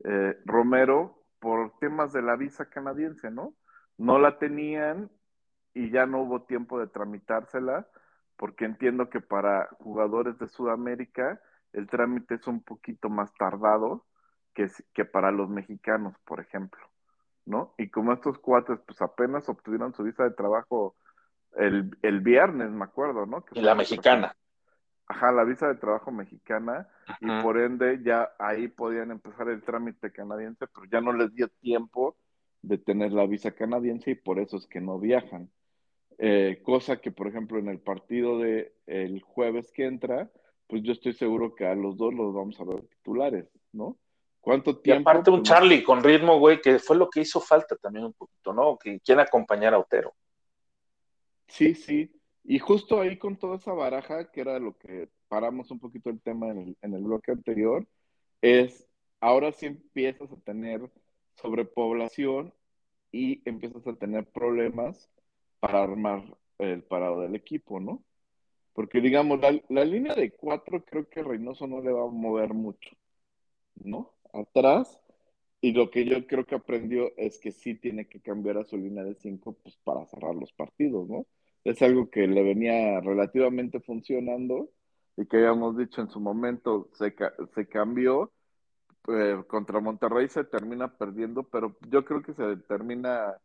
eh, 0.03 0.37
Romero 0.45 1.23
por 1.39 1.75
temas 1.79 2.13
de 2.13 2.21
la 2.21 2.35
visa 2.35 2.69
canadiense, 2.69 3.31
¿no? 3.31 3.55
No 3.97 4.19
la 4.19 4.37
tenían 4.37 5.09
y 5.75 5.91
ya 5.91 6.07
no 6.07 6.21
hubo 6.21 6.41
tiempo 6.43 6.79
de 6.79 6.87
tramitársela 6.87 7.87
porque 8.37 8.65
entiendo 8.65 9.09
que 9.09 9.21
para 9.21 9.67
jugadores 9.79 10.39
de 10.39 10.47
Sudamérica 10.47 11.39
el 11.73 11.87
trámite 11.87 12.35
es 12.35 12.47
un 12.47 12.63
poquito 12.63 13.09
más 13.09 13.33
tardado 13.33 14.05
que, 14.53 14.67
que 14.93 15.05
para 15.05 15.31
los 15.31 15.49
mexicanos, 15.49 16.15
por 16.25 16.39
ejemplo, 16.39 16.81
¿no? 17.45 17.73
Y 17.77 17.89
como 17.89 18.13
estos 18.13 18.39
cuates, 18.39 18.79
pues 18.87 19.01
apenas 19.01 19.47
obtuvieron 19.49 19.93
su 19.93 20.03
visa 20.03 20.23
de 20.23 20.31
trabajo 20.31 20.95
el, 21.57 21.95
el 22.01 22.21
viernes, 22.21 22.71
me 22.71 22.85
acuerdo, 22.85 23.25
¿no? 23.25 23.43
y 23.53 23.61
la 23.61 23.75
mexicana. 23.75 24.35
Ajá, 25.07 25.31
la 25.31 25.43
visa 25.43 25.67
de 25.67 25.75
trabajo 25.75 26.11
mexicana, 26.11 26.87
y 27.19 27.27
por 27.43 27.59
ende 27.59 28.01
ya 28.01 28.31
ahí 28.39 28.67
podían 28.69 29.11
empezar 29.11 29.49
el 29.49 29.61
trámite 29.61 30.11
canadiense, 30.11 30.65
pero 30.73 30.87
ya 30.87 30.99
no 30.99 31.13
les 31.13 31.31
dio 31.35 31.47
tiempo 31.47 32.17
de 32.63 32.79
tener 32.79 33.11
la 33.11 33.27
visa 33.27 33.51
canadiense 33.51 34.11
y 34.11 34.15
por 34.15 34.39
eso 34.39 34.57
es 34.57 34.65
que 34.65 34.81
no 34.81 34.97
viajan. 34.97 35.51
Eh, 36.17 36.61
cosa 36.63 37.01
que, 37.01 37.11
por 37.11 37.27
ejemplo, 37.27 37.59
en 37.59 37.67
el 37.67 37.79
partido 37.79 38.39
de 38.39 38.73
el 38.87 39.21
jueves 39.21 39.71
que 39.71 39.85
entra, 39.85 40.31
pues 40.67 40.81
yo 40.83 40.93
estoy 40.93 41.13
seguro 41.13 41.55
que 41.55 41.65
a 41.65 41.75
los 41.75 41.97
dos 41.97 42.13
los 42.13 42.33
vamos 42.33 42.59
a 42.59 42.63
ver 42.63 42.83
titulares, 42.83 43.47
¿no? 43.71 43.97
¿Cuánto 44.39 44.77
tiempo? 44.77 44.99
Y 44.99 45.01
aparte 45.01 45.31
un 45.31 45.43
Charlie 45.43 45.83
con 45.83 46.03
ritmo, 46.03 46.39
güey, 46.39 46.61
que 46.61 46.79
fue 46.79 46.95
lo 46.95 47.09
que 47.09 47.21
hizo 47.21 47.41
falta 47.41 47.75
también 47.75 48.05
un 48.05 48.13
poquito, 48.13 48.53
¿no? 48.53 48.77
Que 48.77 48.99
quiera 48.99 49.23
acompañar 49.23 49.73
a 49.73 49.79
Otero. 49.79 50.13
Sí, 51.47 51.75
sí. 51.75 52.11
Y 52.43 52.59
justo 52.59 53.01
ahí 53.01 53.17
con 53.17 53.37
toda 53.37 53.55
esa 53.55 53.73
baraja, 53.73 54.31
que 54.31 54.41
era 54.41 54.59
lo 54.59 54.77
que 54.77 55.09
paramos 55.27 55.71
un 55.71 55.79
poquito 55.79 56.09
el 56.09 56.21
tema 56.21 56.49
en 56.51 56.59
el, 56.59 56.77
en 56.81 56.93
el 56.93 57.03
bloque 57.03 57.31
anterior, 57.31 57.87
es 58.41 58.87
ahora 59.19 59.51
sí 59.51 59.65
empiezas 59.65 60.31
a 60.31 60.37
tener 60.37 60.91
sobrepoblación 61.35 62.53
y 63.11 63.41
empiezas 63.49 63.87
a 63.87 63.95
tener 63.95 64.25
problemas 64.27 65.09
para 65.65 65.81
armar 65.83 66.23
el 66.59 66.83
parado 66.83 67.21
del 67.21 67.35
equipo, 67.35 67.79
¿no? 67.79 68.03
Porque 68.73 69.01
digamos, 69.01 69.39
la, 69.39 69.83
línea 69.85 70.13
de 70.13 70.31
cuatro 70.31 70.85
creo 70.85 71.09
que 71.09 71.23
Reynoso 71.23 71.65
no 71.65 71.81
le 71.81 71.91
va 71.91 72.03
a 72.03 72.07
mover 72.07 72.53
mucho, 72.53 72.91
¿no? 73.75 74.13
Atrás, 74.33 74.99
y 75.61 75.71
lo 75.71 75.89
que 75.89 76.05
yo 76.05 76.27
creo 76.27 76.45
que 76.45 76.55
aprendió 76.55 77.11
es 77.17 77.39
que 77.39 77.51
sí 77.51 77.73
tiene 77.75 78.07
que 78.07 78.21
cambiar 78.21 78.57
a 78.57 78.65
su 78.65 78.77
línea 78.77 79.03
de 79.03 79.15
cinco 79.15 79.53
pues, 79.63 79.75
para 79.77 80.05
cerrar 80.05 80.35
los 80.35 80.53
partidos, 80.53 81.09
¿no? 81.09 81.25
Es 81.63 81.81
algo 81.81 82.11
que 82.11 82.27
le 82.27 82.43
venía 82.43 82.99
relativamente 83.01 83.79
funcionando 83.79 84.69
y 85.17 85.25
que 85.25 85.37
habíamos 85.37 85.77
dicho 85.77 86.01
en 86.01 86.09
su 86.09 86.19
momento 86.19 86.89
se, 86.93 87.15
se 87.55 87.67
cambió. 87.67 88.31
Eh, 89.07 89.43
contra 89.47 89.79
Monterrey 89.79 90.27
se 90.29 90.43
termina 90.43 90.95
perdiendo, 90.97 91.43
pero 91.43 91.77
yo 91.89 92.05
creo 92.05 92.21
que 92.23 92.33
se 92.33 92.57
termina 92.67 93.35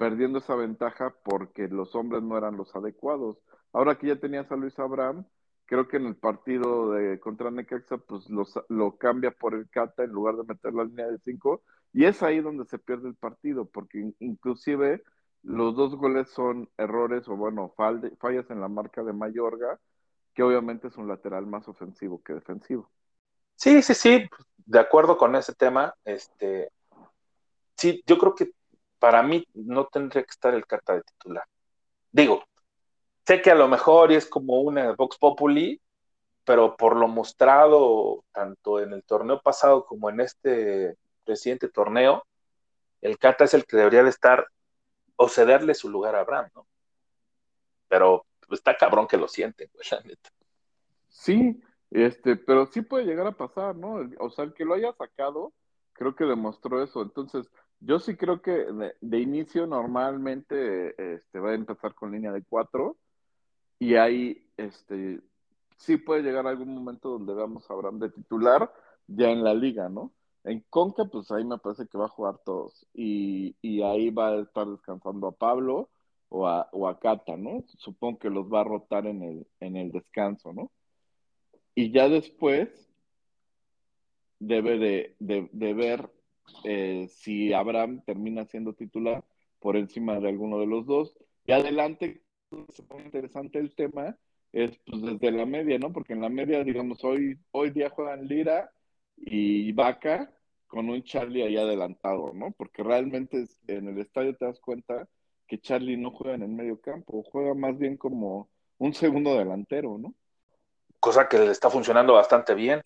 perdiendo 0.00 0.38
esa 0.38 0.54
ventaja 0.54 1.14
porque 1.22 1.68
los 1.68 1.94
hombres 1.94 2.22
no 2.22 2.38
eran 2.38 2.56
los 2.56 2.74
adecuados. 2.74 3.36
Ahora 3.70 3.98
que 3.98 4.06
ya 4.06 4.16
tenías 4.16 4.50
a 4.50 4.56
Luis 4.56 4.78
Abraham, 4.78 5.26
creo 5.66 5.88
que 5.88 5.98
en 5.98 6.06
el 6.06 6.16
partido 6.16 6.92
de 6.92 7.20
contra 7.20 7.50
Necaxa, 7.50 7.98
pues 7.98 8.24
lo 8.30 8.96
cambia 8.96 9.30
por 9.30 9.52
el 9.52 9.68
Cata 9.68 10.02
en 10.02 10.12
lugar 10.12 10.36
de 10.36 10.44
meter 10.44 10.72
la 10.72 10.84
línea 10.84 11.06
de 11.06 11.18
cinco, 11.18 11.60
y 11.92 12.06
es 12.06 12.22
ahí 12.22 12.40
donde 12.40 12.64
se 12.64 12.78
pierde 12.78 13.08
el 13.08 13.14
partido, 13.14 13.66
porque 13.66 14.14
inclusive 14.20 15.02
los 15.42 15.76
dos 15.76 15.94
goles 15.96 16.30
son 16.30 16.70
errores 16.78 17.28
o 17.28 17.36
bueno, 17.36 17.74
fallas 17.76 18.50
en 18.50 18.60
la 18.62 18.68
marca 18.68 19.02
de 19.02 19.12
Mayorga, 19.12 19.78
que 20.32 20.42
obviamente 20.42 20.88
es 20.88 20.96
un 20.96 21.08
lateral 21.08 21.46
más 21.46 21.68
ofensivo 21.68 22.22
que 22.22 22.32
defensivo. 22.32 22.90
Sí, 23.54 23.82
sí, 23.82 23.92
sí, 23.92 24.26
de 24.64 24.78
acuerdo 24.78 25.18
con 25.18 25.36
ese 25.36 25.54
tema, 25.54 25.94
este, 26.06 26.72
sí, 27.76 28.02
yo 28.06 28.16
creo 28.16 28.34
que 28.34 28.52
para 29.00 29.22
mí 29.24 29.44
no 29.54 29.86
tendría 29.86 30.22
que 30.22 30.30
estar 30.30 30.54
el 30.54 30.66
carta 30.66 30.94
de 30.94 31.02
titular. 31.02 31.44
Digo, 32.12 32.44
sé 33.26 33.42
que 33.42 33.50
a 33.50 33.56
lo 33.56 33.66
mejor 33.66 34.12
es 34.12 34.26
como 34.26 34.60
una 34.60 34.92
Vox 34.92 35.18
Populi, 35.18 35.80
pero 36.44 36.76
por 36.76 36.96
lo 36.96 37.08
mostrado 37.08 38.24
tanto 38.32 38.80
en 38.80 38.92
el 38.92 39.02
torneo 39.02 39.40
pasado 39.40 39.86
como 39.86 40.10
en 40.10 40.20
este 40.20 40.96
reciente 41.26 41.68
torneo, 41.68 42.24
el 43.00 43.18
Cata 43.18 43.44
es 43.44 43.54
el 43.54 43.64
que 43.64 43.76
debería 43.76 44.02
de 44.02 44.10
estar 44.10 44.46
o 45.16 45.28
cederle 45.28 45.74
su 45.74 45.88
lugar 45.88 46.14
a 46.14 46.20
Abraham, 46.20 46.50
¿no? 46.54 46.66
Pero 47.88 48.26
está 48.50 48.76
cabrón 48.76 49.06
que 49.06 49.16
lo 49.16 49.28
sienten, 49.28 49.70
pues, 49.72 49.90
la 49.92 50.00
neta. 50.02 50.30
Sí, 51.08 51.62
este, 51.90 52.36
pero 52.36 52.66
sí 52.66 52.82
puede 52.82 53.04
llegar 53.04 53.26
a 53.26 53.36
pasar, 53.36 53.76
¿no? 53.76 54.08
O 54.18 54.30
sea, 54.30 54.44
el 54.44 54.54
que 54.54 54.64
lo 54.64 54.74
haya 54.74 54.92
sacado, 54.92 55.52
creo 55.92 56.14
que 56.14 56.24
demostró 56.24 56.82
eso. 56.82 57.02
Entonces, 57.02 57.50
yo 57.80 57.98
sí 57.98 58.16
creo 58.16 58.42
que 58.42 58.66
de, 59.00 59.20
inicio 59.20 59.66
normalmente 59.66 61.14
este, 61.14 61.38
va 61.38 61.50
a 61.50 61.54
empezar 61.54 61.94
con 61.94 62.12
línea 62.12 62.32
de 62.32 62.44
cuatro 62.44 62.98
y 63.78 63.94
ahí 63.94 64.46
este, 64.56 65.20
sí 65.76 65.96
puede 65.96 66.22
llegar 66.22 66.46
algún 66.46 66.74
momento 66.74 67.08
donde 67.10 67.34
veamos 67.34 67.68
a 67.68 67.74
Abraham 67.74 67.98
de 67.98 68.10
titular 68.10 68.72
ya 69.06 69.30
en 69.30 69.42
la 69.42 69.54
liga, 69.54 69.88
¿no? 69.88 70.12
En 70.44 70.60
Conca, 70.70 71.04
pues 71.06 71.30
ahí 71.30 71.44
me 71.44 71.58
parece 71.58 71.86
que 71.86 71.98
va 71.98 72.06
a 72.06 72.08
jugar 72.08 72.38
todos 72.44 72.86
y, 72.94 73.56
y 73.62 73.82
ahí 73.82 74.10
va 74.10 74.28
a 74.28 74.40
estar 74.40 74.66
descansando 74.66 75.28
a 75.28 75.32
Pablo 75.32 75.90
o 76.28 76.46
a, 76.46 76.68
o 76.72 76.86
a 76.86 76.98
Cata, 76.98 77.36
¿no? 77.36 77.64
Supongo 77.78 78.18
que 78.18 78.30
los 78.30 78.46
va 78.52 78.60
a 78.60 78.64
rotar 78.64 79.06
en 79.06 79.22
el, 79.22 79.46
en 79.60 79.76
el 79.76 79.90
descanso, 79.90 80.52
¿no? 80.52 80.70
Y 81.74 81.92
ya 81.92 82.08
después 82.08 82.90
debe 84.38 84.78
de, 84.78 85.16
de, 85.18 85.48
de 85.52 85.74
ver 85.74 86.10
eh, 86.64 87.06
si 87.08 87.52
Abraham 87.52 88.02
termina 88.04 88.44
siendo 88.44 88.74
titular 88.74 89.24
por 89.58 89.76
encima 89.76 90.18
de 90.20 90.28
alguno 90.28 90.58
de 90.58 90.66
los 90.66 90.86
dos. 90.86 91.16
Y 91.46 91.52
adelante, 91.52 92.22
se 92.68 92.82
interesante 93.04 93.58
el 93.58 93.74
tema, 93.74 94.16
es 94.52 94.78
pues 94.86 95.02
desde 95.02 95.30
la 95.30 95.46
media, 95.46 95.78
¿no? 95.78 95.92
Porque 95.92 96.12
en 96.12 96.22
la 96.22 96.28
media, 96.28 96.64
digamos, 96.64 97.04
hoy, 97.04 97.38
hoy 97.52 97.70
día 97.70 97.90
juegan 97.90 98.26
Lira 98.26 98.72
y 99.16 99.72
Vaca 99.72 100.32
con 100.66 100.88
un 100.88 101.02
Charlie 101.02 101.42
ahí 101.42 101.56
adelantado, 101.56 102.32
¿no? 102.32 102.52
Porque 102.52 102.82
realmente 102.82 103.44
en 103.66 103.88
el 103.88 103.98
estadio 103.98 104.36
te 104.36 104.44
das 104.44 104.60
cuenta 104.60 105.08
que 105.46 105.60
Charlie 105.60 105.96
no 105.96 106.12
juega 106.12 106.36
en 106.36 106.42
el 106.42 106.48
medio 106.48 106.80
campo, 106.80 107.24
juega 107.24 107.54
más 107.54 107.76
bien 107.76 107.96
como 107.96 108.48
un 108.78 108.94
segundo 108.94 109.36
delantero, 109.36 109.98
¿no? 109.98 110.14
Cosa 111.00 111.28
que 111.28 111.38
le 111.38 111.50
está 111.50 111.70
funcionando 111.70 112.14
bastante 112.14 112.54
bien, 112.54 112.82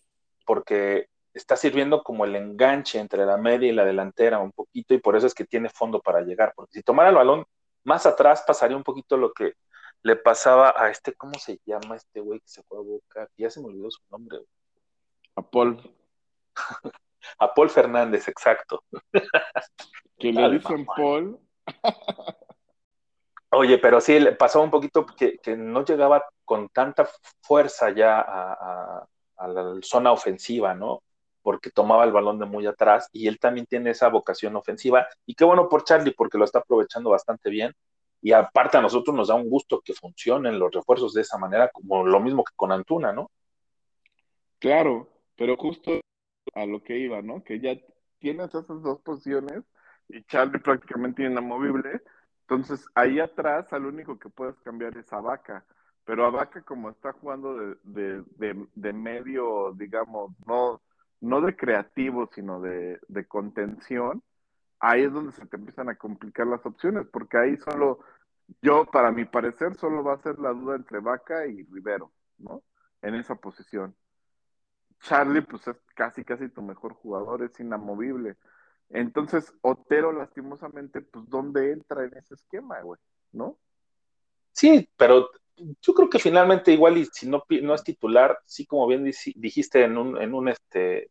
porque 0.47 1.09
está 1.35 1.57
sirviendo 1.57 2.03
como 2.03 2.25
el 2.25 2.37
enganche 2.37 2.99
entre 2.99 3.27
la 3.27 3.37
media 3.37 3.69
y 3.69 3.73
la 3.73 3.85
delantera 3.85 4.39
un 4.39 4.53
poquito 4.53 4.95
y 4.95 4.99
por 4.99 5.17
eso 5.17 5.27
es 5.27 5.35
que 5.35 5.45
tiene 5.45 5.69
fondo 5.69 6.01
para 6.01 6.21
llegar, 6.21 6.53
porque 6.55 6.75
si 6.75 6.83
tomara 6.83 7.11
el 7.11 7.17
balón 7.17 7.45
más 7.83 8.07
atrás 8.07 8.45
pasaría 8.47 8.77
un 8.77 8.85
poquito 8.85 9.17
lo 9.17 9.33
que 9.33 9.55
le 10.03 10.17
pasaba 10.17 10.75
a 10.77 10.91
este, 10.91 11.15
¿cómo 11.15 11.35
se 11.39 11.59
llama 11.65 11.97
este 11.97 12.21
güey 12.21 12.41
que 12.41 12.49
se 12.49 12.63
fue 12.63 12.79
a 12.79 12.83
Boca? 12.83 13.29
Ya 13.37 13.51
se 13.51 13.61
me 13.61 13.67
olvidó 13.67 13.91
su 13.91 14.03
nombre. 14.11 14.39
A 15.35 15.43
Paul. 15.43 15.81
a 17.39 17.55
Paul 17.55 17.71
Fernández, 17.71 18.29
exacto. 18.29 18.85
que 20.19 20.33
le 20.33 20.51
dicen 20.51 20.85
Paul. 20.85 21.39
Oye, 23.51 23.79
pero 23.79 24.01
sí, 24.01 24.19
le 24.19 24.33
pasó 24.33 24.61
un 24.63 24.71
poquito 24.71 25.07
que, 25.07 25.39
que 25.39 25.57
no 25.57 25.85
llegaba 25.85 26.25
con 26.45 26.69
tanta 26.69 27.09
fuerza 27.41 27.91
ya 27.91 28.21
a, 28.21 28.53
a, 28.53 29.07
a 29.37 29.49
la 29.49 29.77
zona 29.81 30.13
ofensiva, 30.13 30.75
¿no? 30.75 31.04
Porque 31.45 31.71
tomaba 31.71 32.05
el 32.05 32.11
balón 32.11 32.39
de 32.39 32.47
muy 32.47 32.67
atrás 32.67 33.11
y 33.13 33.29
él 33.29 33.39
también 33.39 33.67
tiene 33.67 33.91
esa 33.91 34.09
vocación 34.09 34.57
ofensiva. 34.57 35.07
Y 35.27 35.35
qué 35.35 35.45
bueno 35.45 35.69
por 35.69 35.85
Charlie, 35.85 36.15
porque 36.17 36.39
lo 36.39 36.45
está 36.47 36.61
aprovechando 36.61 37.11
bastante 37.11 37.51
bien. 37.51 37.75
Y 38.23 38.33
aparte 38.33 38.79
a 38.79 38.81
nosotros 38.81 39.15
nos 39.15 39.29
da 39.29 39.35
un 39.35 39.51
gusto 39.51 39.83
que 39.85 39.93
funcionen 39.93 40.59
los 40.59 40.73
refuerzos 40.73 41.13
de 41.13 41.21
esa 41.21 41.37
manera, 41.37 41.69
como 41.69 42.07
lo 42.07 42.19
mismo 42.19 42.43
que 42.43 42.55
con 42.57 42.73
Antuna, 42.73 43.13
¿no? 43.13 43.31
Claro, 44.59 45.07
pero 45.37 45.59
justo 45.59 46.01
a 46.55 46.65
lo 46.65 46.83
que 46.83 46.99
iba, 46.99 47.21
¿no? 47.21 47.45
Que 47.45 47.61
ya 47.61 47.77
tienes 48.19 48.49
esas 48.49 48.83
dos 48.83 49.03
posiciones 49.03 49.65
y 50.09 50.25
Charlie 50.25 50.61
prácticamente 50.61 51.25
inamovible. 51.25 52.01
Entonces 52.49 52.87
ahí 52.95 53.21
atrás 53.21 53.71
al 53.75 53.85
único 53.85 54.19
que 54.19 54.31
puedes 54.31 54.59
cambiar 54.61 54.97
es 54.97 55.13
a 55.13 55.21
Vaca. 55.21 55.67
Pero 56.07 56.25
a 56.25 56.31
Vaca 56.31 56.63
como 56.63 56.89
está 56.89 57.13
jugando 57.13 57.55
de, 57.55 57.77
de, 57.83 58.23
de, 58.37 58.67
de 58.75 58.93
medio, 58.95 59.75
digamos, 59.75 60.33
no, 60.47 60.81
no 61.25 61.41
de 61.41 61.57
creativo, 61.57 62.29
sino 62.35 62.61
de, 62.61 63.01
de 63.09 63.27
contención, 63.27 64.23
ahí 64.79 65.03
es 65.05 65.13
donde 65.13 65.33
se 65.33 65.47
te 65.47 65.57
empiezan 65.57 65.89
a 65.89 65.97
complicar 65.97 66.47
las 66.47 66.65
opciones, 66.67 67.07
porque 67.11 67.39
ahí 67.39 67.57
solo, 67.57 68.01
yo, 68.61 68.85
para 68.85 69.11
mi 69.11 69.25
parecer, 69.25 69.75
solo 69.77 70.05
va 70.05 70.15
a 70.15 70.23
ser 70.23 70.39
la 70.39 70.51
duda 70.51 70.77
entre 70.77 71.01
Vaca 71.01 71.47
y 71.47 71.65
Rivero, 71.65 72.13
¿no? 72.39 72.63
En 73.01 73.15
esa 73.15 73.35
posición. 73.37 73.97
Charlie, 75.01 75.43
pues 75.43 75.67
es 75.67 75.77
casi, 75.95 76.25
casi 76.25 76.49
tu 76.49 76.63
mejor 76.63 76.95
jugador, 76.95 77.43
es 77.43 77.59
inamovible. 77.59 78.37
Entonces, 78.91 79.53
Otero, 79.63 80.13
lastimosamente, 80.13 81.01
pues, 81.01 81.29
¿dónde 81.29 81.73
entra 81.73 82.05
en 82.05 82.17
ese 82.17 82.35
esquema, 82.35 82.81
güey? 82.83 83.01
¿No? 83.33 83.59
Sí, 84.53 84.89
pero 84.97 85.31
yo 85.57 85.95
creo 85.95 86.11
que 86.11 86.19
finalmente 86.19 86.73
igual 86.73 86.99
y 86.99 87.07
si 87.07 87.29
no, 87.29 87.45
no 87.63 87.75
es 87.75 87.85
titular, 87.85 88.39
sí 88.45 88.67
como 88.67 88.87
bien 88.87 89.05
dijiste 89.37 89.85
en 89.85 89.97
un, 89.97 90.21
en 90.21 90.35
un 90.35 90.49
este 90.49 91.11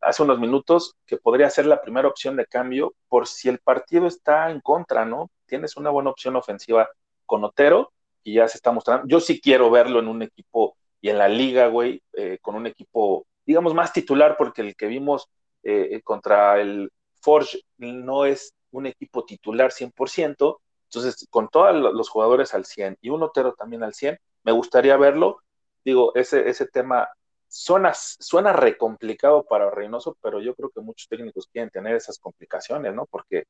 hace 0.00 0.22
unos 0.22 0.38
minutos, 0.38 0.96
que 1.06 1.16
podría 1.16 1.50
ser 1.50 1.66
la 1.66 1.80
primera 1.80 2.08
opción 2.08 2.36
de 2.36 2.46
cambio 2.46 2.94
por 3.08 3.26
si 3.26 3.48
el 3.48 3.58
partido 3.58 4.06
está 4.06 4.50
en 4.50 4.60
contra, 4.60 5.04
¿no? 5.04 5.30
Tienes 5.46 5.76
una 5.76 5.90
buena 5.90 6.10
opción 6.10 6.36
ofensiva 6.36 6.88
con 7.26 7.44
Otero 7.44 7.92
y 8.22 8.34
ya 8.34 8.48
se 8.48 8.58
está 8.58 8.72
mostrando. 8.72 9.06
Yo 9.08 9.20
sí 9.20 9.40
quiero 9.40 9.70
verlo 9.70 10.00
en 10.00 10.08
un 10.08 10.22
equipo 10.22 10.76
y 11.00 11.10
en 11.10 11.18
la 11.18 11.28
liga, 11.28 11.66
güey, 11.68 12.02
eh, 12.12 12.38
con 12.40 12.54
un 12.54 12.66
equipo, 12.66 13.26
digamos, 13.46 13.74
más 13.74 13.92
titular, 13.92 14.36
porque 14.36 14.62
el 14.62 14.76
que 14.76 14.86
vimos 14.86 15.28
eh, 15.62 16.00
contra 16.02 16.60
el 16.60 16.90
Forge 17.20 17.60
no 17.78 18.24
es 18.24 18.54
un 18.70 18.86
equipo 18.86 19.24
titular 19.24 19.72
100%, 19.72 20.60
entonces, 20.90 21.28
con 21.30 21.48
todos 21.48 21.74
los 21.94 22.08
jugadores 22.08 22.52
al 22.52 22.64
100 22.64 22.98
y 23.00 23.10
un 23.10 23.22
Otero 23.22 23.54
también 23.54 23.84
al 23.84 23.94
100, 23.94 24.18
me 24.42 24.52
gustaría 24.52 24.96
verlo. 24.96 25.40
Digo, 25.84 26.12
ese, 26.16 26.48
ese 26.48 26.66
tema 26.66 27.08
suena, 27.50 27.92
suena 27.94 28.52
re 28.52 28.78
complicado 28.78 29.44
para 29.44 29.70
Reynoso, 29.70 30.16
pero 30.22 30.40
yo 30.40 30.54
creo 30.54 30.70
que 30.70 30.80
muchos 30.80 31.08
técnicos 31.08 31.48
quieren 31.52 31.70
tener 31.70 31.96
esas 31.96 32.18
complicaciones, 32.18 32.94
¿no? 32.94 33.06
Porque 33.06 33.44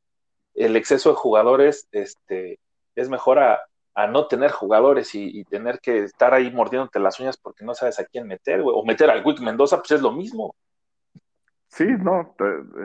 el 0.55 0.75
exceso 0.77 1.11
de 1.11 1.17
jugadores 1.17 1.87
este, 1.93 2.59
es 2.97 3.09
mejor 3.09 3.39
a, 3.39 3.61
no 4.09 4.29
tener 4.29 4.51
jugadores 4.51 5.15
y, 5.15 5.45
tener 5.45 5.79
que 5.79 6.05
estar 6.05 6.33
ahí 6.33 6.51
mordiéndote 6.51 6.99
las 6.99 7.21
uñas 7.21 7.37
porque 7.37 7.67
no 7.67 7.75
sabes 7.75 8.01
a 8.01 8.05
quién 8.07 8.27
meter, 8.27 8.63
O 8.65 8.83
meter 8.83 9.11
al 9.11 9.23
Wick 9.23 9.41
Mendoza, 9.41 9.77
pues 9.77 9.91
es 9.91 10.01
lo 10.01 10.11
mismo. 10.11 10.57
Sí, 11.67 11.85
no, 11.85 12.35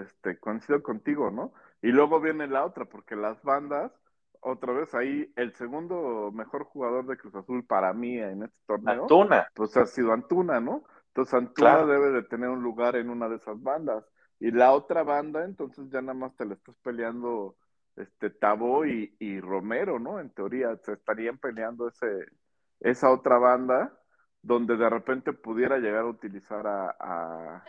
este, 0.02 0.38
coincido 0.38 0.84
contigo, 0.84 1.32
¿no? 1.32 1.54
Y 1.82 1.88
luego 1.88 2.20
viene 2.20 2.48
la 2.48 2.66
otra, 2.66 2.84
porque 2.84 3.16
las 3.16 3.42
bandas 3.44 3.94
otra 4.42 4.74
vez 4.74 4.94
ahí 4.94 5.32
el 5.38 5.54
segundo 5.54 6.32
mejor 6.34 6.66
jugador 6.66 7.08
de 7.08 7.16
Cruz 7.16 7.34
Azul 7.36 7.66
para 7.66 7.94
mí 7.94 8.18
en 8.18 8.44
este 8.44 8.58
torneo. 8.68 9.04
Antuna. 9.04 9.48
Pues 9.54 9.78
ha 9.78 9.86
sido 9.86 10.12
Antuna, 10.12 10.60
¿no? 10.60 10.84
Entonces 11.16 11.34
Antuna 11.34 11.86
debe 11.86 12.12
de 12.12 12.24
tener 12.24 12.50
un 12.50 12.62
lugar 12.62 12.98
en 12.98 13.10
una 13.10 13.30
de 13.30 13.38
esas 13.38 13.62
bandas. 13.64 14.04
Y 14.38 14.52
la 14.52 14.74
otra 14.74 15.04
banda, 15.04 15.46
entonces 15.46 15.90
ya 15.90 16.02
nada 16.02 16.14
más 16.14 16.36
te 16.36 16.44
la 16.46 16.56
estás 16.56 16.76
peleando 16.84 17.56
este 17.96 18.30
Tabo 18.32 18.86
y, 18.86 19.16
y 19.18 19.40
Romero, 19.40 19.98
¿no? 19.98 20.20
En 20.20 20.30
teoría 20.32 20.76
se 20.84 20.92
estarían 20.92 21.38
peleando 21.38 21.88
ese, 21.88 22.26
esa 22.82 23.10
otra 23.12 23.38
banda 23.38 23.98
donde 24.42 24.76
de 24.76 24.90
repente 24.90 25.32
pudiera 25.32 25.78
llegar 25.78 26.02
a 26.02 26.08
utilizar 26.10 26.68
a, 26.68 26.94
a, 27.00 27.64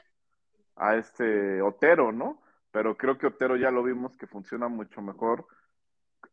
a 0.75 0.97
este 0.97 1.63
Otero, 1.63 2.11
¿no? 2.11 2.43
Pero 2.73 2.97
creo 2.97 3.17
que 3.17 3.29
Otero 3.29 3.55
ya 3.55 3.71
lo 3.71 3.85
vimos 3.85 4.17
que 4.17 4.27
funciona 4.27 4.67
mucho 4.67 5.01
mejor 5.03 5.47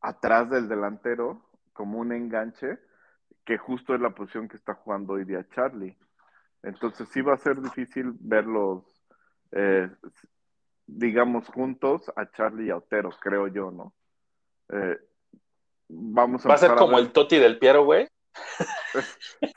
atrás 0.01 0.49
del 0.49 0.67
delantero 0.67 1.47
como 1.73 1.99
un 1.99 2.11
enganche, 2.11 2.79
que 3.45 3.59
justo 3.59 3.93
es 3.93 4.01
la 4.01 4.15
posición 4.15 4.47
que 4.47 4.57
está 4.57 4.73
jugando 4.73 5.13
hoy 5.13 5.25
día 5.25 5.47
Charlie. 5.51 5.95
Entonces 6.63 7.09
sí 7.09 7.21
va 7.21 7.33
a 7.33 7.37
ser 7.37 7.61
difícil 7.61 8.13
verlos, 8.19 8.83
eh, 9.51 9.89
digamos, 10.87 11.47
juntos 11.47 12.11
a 12.15 12.31
Charlie 12.31 12.67
y 12.67 12.69
a 12.69 12.77
Otero, 12.77 13.09
creo 13.21 13.47
yo, 13.47 13.69
¿no? 13.69 13.93
Eh, 14.69 14.97
vamos 15.89 16.45
a 16.45 16.49
¿Va 16.49 16.55
a 16.55 16.59
ser 16.59 16.75
como 16.75 16.97
el 16.97 17.11
Toti 17.11 17.37
del 17.37 17.59
Piero, 17.59 17.83
güey? 17.83 18.07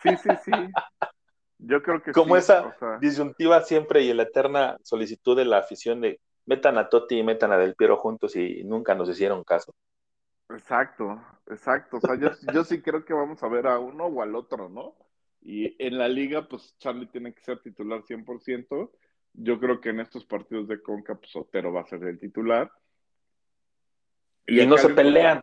sí, 0.03 0.17
sí, 0.17 0.31
sí. 0.45 0.53
Yo 1.59 1.83
creo 1.83 2.03
que 2.03 2.13
como 2.13 2.37
esa 2.37 2.77
disyuntiva 3.01 3.63
siempre 3.63 4.03
y 4.03 4.13
la 4.13 4.25
eterna 4.25 4.77
solicitud 4.83 5.37
de 5.37 5.47
la 5.47 5.59
afición 5.59 6.01
de 6.01 6.21
metan 6.45 6.77
a 6.77 6.89
Toti 6.89 7.19
y 7.19 7.23
metan 7.23 7.53
a 7.53 7.59
Del 7.59 7.77
Piero 7.77 7.97
juntos 7.97 8.37
y 8.37 8.63
nunca 8.65 8.95
nos 8.95 9.09
hicieron 9.09 9.43
caso. 9.45 9.75
Exacto, 10.51 11.21
exacto. 11.47 11.97
O 11.97 12.01
sea, 12.01 12.15
yo, 12.17 12.31
yo 12.53 12.65
sí 12.65 12.83
creo 12.83 13.05
que 13.05 13.15
vamos 13.15 13.43
a 13.43 13.49
ver 13.49 13.67
a 13.67 13.79
uno 13.79 14.07
o 14.07 14.23
al 14.23 14.35
otro, 14.35 14.69
¿no? 14.69 14.95
Y 15.49 15.77
en 15.79 15.97
la 15.97 16.09
liga, 16.09 16.49
pues 16.49 16.77
Charlie 16.79 17.07
tiene 17.07 17.33
que 17.33 17.41
ser 17.41 17.61
titular 17.61 18.03
100%. 18.03 18.91
Yo 19.35 19.61
creo 19.61 19.81
que 19.81 19.91
en 19.91 20.01
estos 20.01 20.25
partidos 20.25 20.67
de 20.67 20.83
Conca, 20.83 21.15
pues 21.15 21.37
Otero 21.37 21.73
va 21.73 21.83
a 21.83 21.87
ser 21.87 22.03
el 22.03 22.19
titular. 22.19 22.69
Y, 24.45 24.67
no 24.67 24.77
se 24.77 24.89
pelean. 24.89 25.41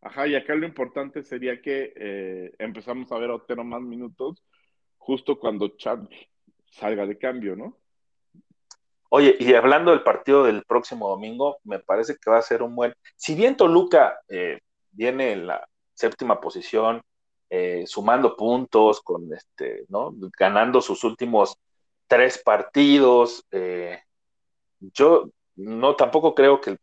Ajá, 0.00 0.26
y 0.26 0.34
acá 0.34 0.56
lo 0.56 0.66
importante 0.66 1.22
sería 1.22 1.62
que 1.62 1.92
eh, 1.94 2.52
empezamos 2.58 3.12
a 3.12 3.18
ver 3.18 3.30
a 3.30 3.36
Otero 3.36 3.62
más 3.62 3.80
minutos 3.80 4.44
justo 4.96 5.38
cuando 5.38 5.76
Charlie 5.76 6.28
salga 6.72 7.06
de 7.06 7.16
cambio, 7.16 7.54
¿no? 7.54 7.78
Oye, 9.08 9.36
y 9.38 9.54
hablando 9.54 9.92
del 9.92 10.02
partido 10.02 10.42
del 10.42 10.64
próximo 10.64 11.08
domingo, 11.10 11.58
me 11.62 11.78
parece 11.78 12.16
que 12.16 12.28
va 12.28 12.38
a 12.38 12.42
ser 12.42 12.60
un 12.60 12.74
buen. 12.74 12.92
Si 13.14 13.36
bien 13.36 13.56
Toluca 13.56 14.18
eh, 14.28 14.58
viene 14.90 15.30
en 15.30 15.46
la 15.46 15.64
séptima 15.94 16.40
posición, 16.40 17.00
eh, 17.50 17.84
sumando 17.86 18.36
puntos, 18.36 19.00
con 19.00 19.32
este, 19.32 19.84
¿no? 19.88 20.14
Ganando 20.38 20.80
sus 20.80 21.04
últimos 21.04 21.56
tres 22.06 22.38
partidos. 22.38 23.44
Eh, 23.50 24.00
yo 24.80 25.30
no 25.56 25.96
tampoco 25.96 26.34
creo 26.34 26.60
que 26.60 26.76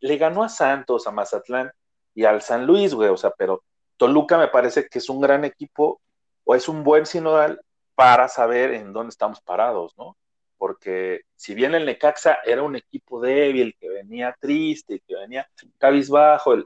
le 0.00 0.16
ganó 0.16 0.42
a 0.42 0.48
Santos, 0.48 1.06
a 1.06 1.12
Mazatlán 1.12 1.70
y 2.14 2.24
al 2.24 2.42
San 2.42 2.66
Luis, 2.66 2.94
güey. 2.94 3.08
O 3.10 3.16
sea, 3.16 3.30
pero 3.36 3.62
Toluca 3.96 4.38
me 4.38 4.48
parece 4.48 4.88
que 4.88 4.98
es 4.98 5.08
un 5.08 5.20
gran 5.20 5.44
equipo 5.44 6.00
o 6.44 6.54
es 6.54 6.68
un 6.68 6.84
buen 6.84 7.06
sinodal 7.06 7.60
para 7.94 8.28
saber 8.28 8.72
en 8.74 8.92
dónde 8.92 9.10
estamos 9.10 9.40
parados, 9.40 9.94
¿no? 9.96 10.16
porque 10.58 11.22
si 11.36 11.54
bien 11.54 11.74
el 11.74 11.86
Necaxa 11.86 12.38
era 12.44 12.62
un 12.62 12.76
equipo 12.76 13.20
débil, 13.20 13.76
que 13.78 13.88
venía 13.88 14.36
triste, 14.40 15.02
que 15.06 15.14
venía 15.14 15.48
cabizbajo, 15.78 16.56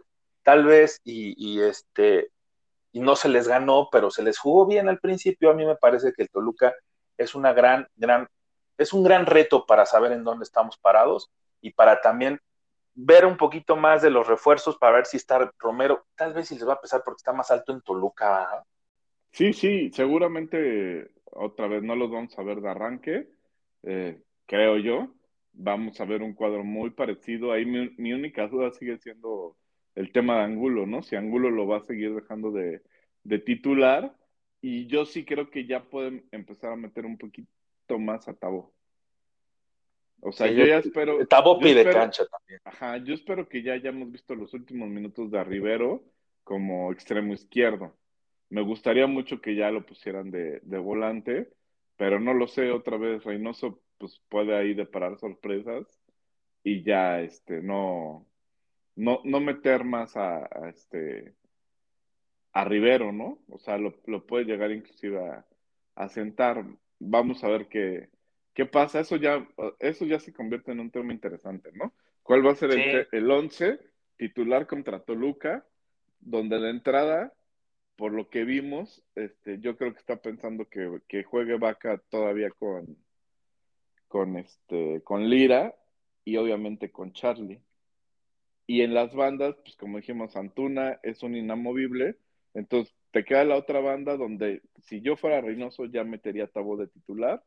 tal 0.42 0.64
vez, 0.64 1.00
y, 1.04 1.60
este, 1.60 2.30
y 2.92 3.00
no 3.00 3.16
se 3.16 3.28
les 3.28 3.46
ganó, 3.48 3.88
pero 3.90 4.10
se 4.10 4.22
les 4.22 4.38
jugó 4.38 4.66
bien 4.66 4.88
al 4.88 4.98
principio, 4.98 5.50
a 5.50 5.54
mí 5.54 5.64
me 5.64 5.76
parece 5.76 6.12
que 6.12 6.22
el 6.22 6.30
Toluca 6.30 6.74
es 7.16 7.34
una 7.34 7.52
gran, 7.52 7.86
gran, 7.96 8.28
es 8.78 8.92
un 8.92 9.02
gran 9.02 9.26
reto 9.26 9.66
para 9.66 9.86
saber 9.86 10.12
en 10.12 10.24
dónde 10.24 10.44
estamos 10.44 10.78
parados 10.78 11.30
y 11.60 11.72
para 11.72 12.00
también 12.00 12.40
ver 12.94 13.24
un 13.24 13.36
poquito 13.36 13.76
más 13.76 14.02
de 14.02 14.10
los 14.10 14.26
refuerzos 14.26 14.76
para 14.76 14.96
ver 14.96 15.06
si 15.06 15.16
está 15.16 15.52
Romero, 15.58 16.04
tal 16.16 16.34
vez 16.34 16.48
si 16.48 16.54
les 16.54 16.66
va 16.66 16.74
a 16.74 16.80
pesar 16.80 17.02
porque 17.04 17.18
está 17.20 17.32
más 17.32 17.50
alto 17.50 17.72
en 17.72 17.80
Toluca. 17.82 18.64
Sí, 19.32 19.52
sí, 19.52 19.90
seguramente 19.92 21.12
otra 21.32 21.68
vez 21.68 21.82
no 21.82 21.94
los 21.94 22.10
vamos 22.10 22.36
a 22.38 22.42
ver 22.42 22.60
de 22.60 22.68
arranque, 22.68 23.28
eh, 23.82 24.22
creo 24.46 24.78
yo. 24.78 25.08
Vamos 25.52 26.00
a 26.00 26.04
ver 26.04 26.22
un 26.22 26.34
cuadro 26.34 26.64
muy 26.64 26.90
parecido. 26.90 27.52
Ahí 27.52 27.66
mi, 27.66 28.12
única 28.12 28.46
duda 28.46 28.70
sigue 28.70 28.98
siendo 28.98 29.56
el 29.94 30.12
tema 30.12 30.38
de 30.38 30.44
Angulo, 30.44 30.86
¿no? 30.86 31.02
Si 31.02 31.16
Angulo 31.16 31.50
lo 31.50 31.66
va 31.66 31.78
a 31.78 31.84
seguir 31.84 32.14
dejando 32.14 32.50
de, 32.52 32.82
titular. 33.44 34.14
Y 34.62 34.86
yo 34.86 35.06
sí 35.06 35.24
creo 35.24 35.50
que 35.50 35.66
ya 35.66 35.84
pueden 35.84 36.26
empezar 36.32 36.72
a 36.72 36.76
meter 36.76 37.06
un 37.06 37.16
poquito 37.16 37.48
más 37.98 38.28
a 38.28 38.34
Tabo. 38.34 38.74
O 40.20 40.32
sea, 40.32 40.48
yo, 40.48 40.66
ya 40.66 40.78
espero. 40.78 41.26
Tabo 41.26 41.58
pide 41.58 41.82
cancha 41.84 42.24
también. 42.26 42.60
Ajá, 42.64 42.98
yo 42.98 43.14
espero 43.14 43.48
que 43.48 43.62
ya 43.62 43.72
hayamos 43.72 44.12
visto 44.12 44.34
los 44.34 44.52
últimos 44.52 44.90
minutos 44.90 45.30
de 45.30 45.42
Rivero 45.42 46.04
como 46.44 46.92
extremo 46.92 47.32
izquierdo. 47.32 47.96
Me 48.50 48.60
gustaría 48.60 49.06
mucho 49.06 49.40
que 49.40 49.54
ya 49.54 49.70
lo 49.70 49.86
pusieran 49.86 50.30
de, 50.30 50.60
de 50.62 50.78
volante 50.78 51.48
pero 52.00 52.18
no 52.18 52.32
lo 52.32 52.48
sé 52.48 52.70
otra 52.70 52.96
vez. 52.96 53.22
Reynoso 53.24 53.82
pues 53.98 54.22
puede 54.30 54.56
ahí 54.56 54.72
deparar 54.72 55.18
sorpresas 55.18 55.86
y 56.64 56.82
ya 56.82 57.20
este 57.20 57.60
no 57.60 58.26
no, 59.00 59.20
no 59.24 59.40
meter 59.40 59.82
más 59.84 60.14
a, 60.16 60.46
este 60.68 61.34
a 62.52 62.64
Rivero, 62.64 63.12
¿no? 63.12 63.38
O 63.48 63.58
sea, 63.58 63.78
lo, 63.78 64.26
puede 64.26 64.44
llegar 64.44 64.70
inclusive 64.70 65.18
a, 65.94 66.08
sentar. 66.08 66.64
Vamos 66.98 67.42
a 67.42 67.48
ver 67.48 67.68
qué, 67.68 68.10
¿Qué 68.52 68.66
pasa? 68.66 69.00
Eso 69.00 69.16
ya, 69.16 69.48
eso 69.78 70.04
ya 70.04 70.20
se 70.20 70.34
convierte 70.34 70.72
en 70.72 70.80
un 70.80 70.90
tema 70.90 71.14
interesante, 71.14 71.70
¿no? 71.72 71.94
¿Cuál 72.22 72.46
va 72.46 72.52
a 72.52 72.56
ser 72.56 72.72
el, 72.72 72.82
Sí. 72.82 73.08
el 73.12 73.30
11 73.30 73.80
titular 74.18 74.66
contra 74.66 75.00
Toluca? 75.00 75.64
Donde 76.20 76.58
de 76.58 76.68
entrada, 76.68 77.32
por 77.96 78.12
lo 78.12 78.28
que 78.28 78.44
vimos, 78.44 79.02
este, 79.14 79.60
yo 79.60 79.78
creo 79.78 79.94
que 79.94 80.00
está 80.00 80.20
pensando 80.20 80.68
que, 80.68 81.00
que 81.08 81.24
juegue 81.24 81.56
Vaca 81.56 82.02
todavía 82.10 82.50
con, 82.50 82.98
con, 84.08 84.36
este, 84.36 85.00
con 85.04 85.30
Lira 85.30 85.74
y 86.22 86.36
obviamente 86.36 86.90
con 86.90 87.14
Charlie. 87.14 87.62
Y 88.70 88.82
en 88.82 88.94
las 88.94 89.12
bandas, 89.16 89.56
pues 89.64 89.74
como 89.74 89.96
dijimos, 89.96 90.36
Antuna 90.36 91.00
es 91.02 91.24
un 91.24 91.34
inamovible, 91.34 92.18
entonces 92.54 92.94
te 93.10 93.24
queda 93.24 93.42
la 93.42 93.56
otra 93.56 93.80
banda 93.80 94.16
donde 94.16 94.62
si 94.78 95.00
yo 95.00 95.16
fuera 95.16 95.40
Reynoso 95.40 95.86
ya 95.86 96.04
metería 96.04 96.44
a 96.44 96.46
Tabo 96.46 96.76
de 96.76 96.86
titular, 96.86 97.42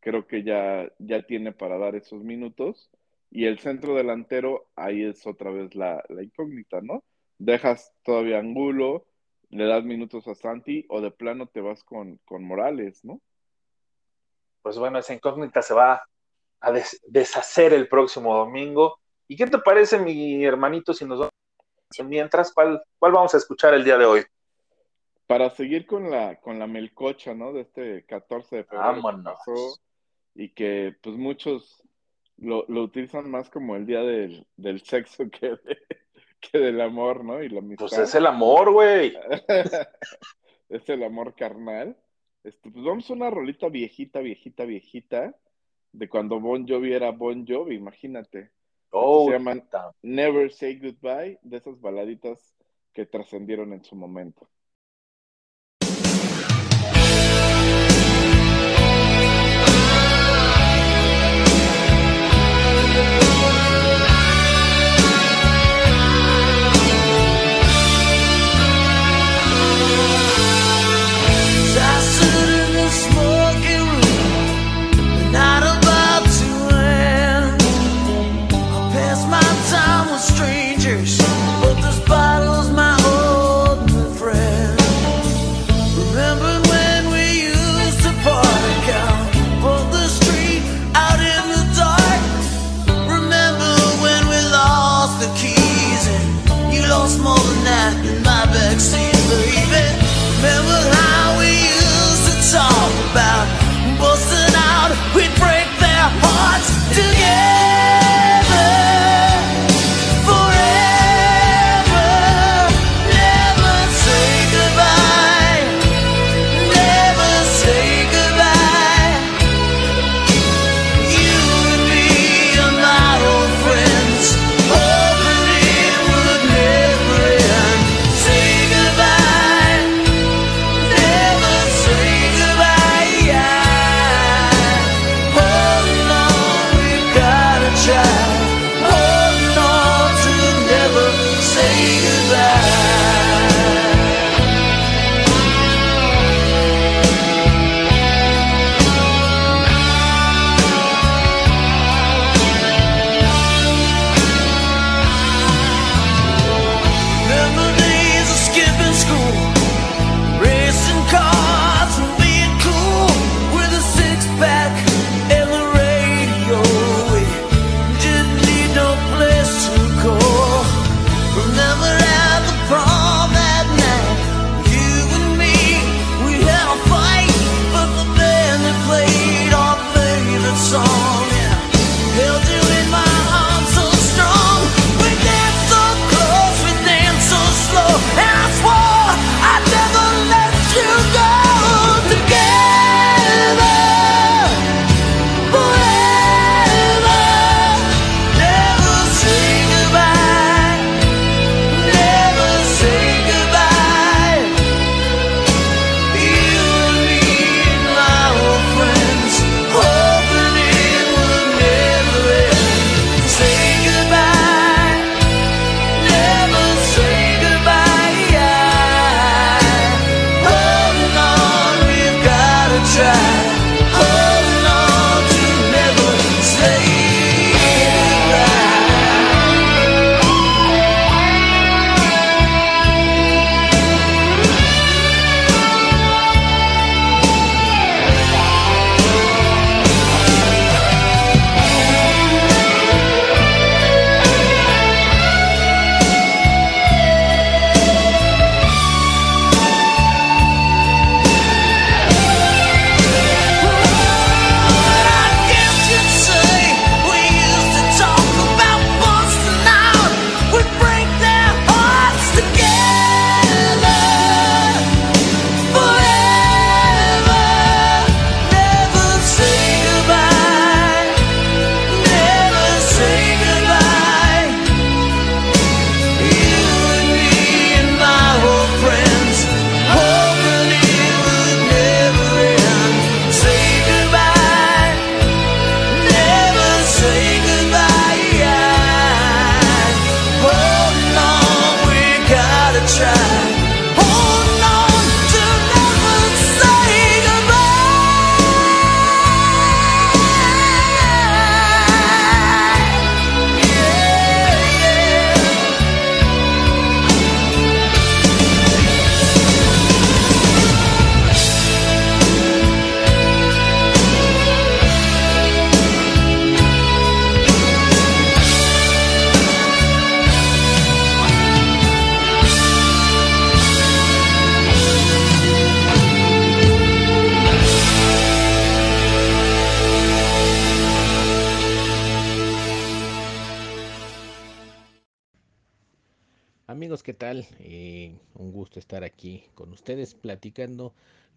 creo 0.00 0.26
que 0.26 0.42
ya, 0.42 0.90
ya 0.98 1.22
tiene 1.22 1.52
para 1.52 1.78
dar 1.78 1.94
esos 1.94 2.24
minutos, 2.24 2.90
y 3.30 3.44
el 3.46 3.60
centro 3.60 3.94
delantero, 3.94 4.68
ahí 4.74 5.04
es 5.04 5.24
otra 5.28 5.52
vez 5.52 5.76
la, 5.76 6.02
la 6.08 6.24
incógnita, 6.24 6.80
¿no? 6.80 7.04
Dejas 7.38 7.92
todavía 8.02 8.40
Angulo, 8.40 9.06
le 9.50 9.66
das 9.66 9.84
minutos 9.84 10.26
a 10.26 10.34
Santi, 10.34 10.84
o 10.88 11.00
de 11.00 11.12
plano 11.12 11.46
te 11.46 11.60
vas 11.60 11.84
con, 11.84 12.18
con 12.24 12.42
Morales, 12.42 13.04
¿no? 13.04 13.20
Pues 14.62 14.78
bueno, 14.78 14.98
esa 14.98 15.14
incógnita 15.14 15.62
se 15.62 15.74
va 15.74 16.02
a 16.60 16.72
des- 16.72 17.00
deshacer 17.06 17.72
el 17.72 17.88
próximo 17.88 18.36
domingo. 18.36 18.98
¿Y 19.28 19.36
qué 19.36 19.46
te 19.46 19.58
parece, 19.58 19.98
mi 19.98 20.44
hermanito, 20.44 20.92
si 20.94 21.04
nos 21.04 21.18
vamos 21.18 21.32
mientras, 22.04 22.52
¿cuál, 22.52 22.82
cuál 22.98 23.12
vamos 23.12 23.34
a 23.34 23.38
escuchar 23.38 23.74
el 23.74 23.84
día 23.84 23.96
de 23.98 24.04
hoy? 24.04 24.22
Para 25.26 25.50
seguir 25.50 25.86
con 25.86 26.10
la, 26.10 26.36
con 26.40 26.58
la 26.58 26.66
melcocha, 26.66 27.34
¿no? 27.34 27.52
De 27.52 27.62
este 27.62 28.04
14 28.06 28.56
de 28.56 28.64
febrero 28.64 28.94
que 28.94 29.00
pasó 29.24 29.80
y 30.34 30.50
que 30.50 30.94
pues 31.02 31.16
muchos 31.16 31.82
lo, 32.36 32.64
lo 32.68 32.82
utilizan 32.82 33.30
más 33.30 33.50
como 33.50 33.74
el 33.76 33.86
día 33.86 34.00
del, 34.02 34.46
del 34.56 34.82
sexo 34.82 35.24
que, 35.30 35.50
de- 35.50 35.78
que 36.40 36.58
del 36.58 36.80
amor, 36.80 37.24
¿no? 37.24 37.42
Y 37.42 37.48
la 37.48 37.58
amistad. 37.60 37.86
Pues 37.88 37.98
es 37.98 38.14
el 38.14 38.26
amor, 38.26 38.70
güey. 38.70 39.16
es 40.68 40.88
el 40.88 41.02
amor 41.02 41.34
carnal. 41.34 41.96
Este, 42.44 42.70
pues 42.70 42.84
vamos 42.84 43.10
a 43.10 43.14
una 43.14 43.30
rolita 43.30 43.68
viejita, 43.68 44.20
viejita, 44.20 44.64
viejita, 44.64 45.34
de 45.90 46.08
cuando 46.08 46.38
Bon 46.38 46.66
Jovi 46.68 46.92
era 46.92 47.10
Bon 47.10 47.44
Jovi, 47.46 47.74
imagínate. 47.74 48.50
Oh, 48.98 49.26
se 49.26 49.32
llaman. 49.32 49.68
Never 50.02 50.50
Say 50.50 50.78
Goodbye, 50.78 51.38
de 51.42 51.56
esas 51.58 51.80
baladitas 51.80 52.54
que 52.92 53.06
trascendieron 53.06 53.72
en 53.72 53.84
su 53.84 53.94
momento. 53.94 54.48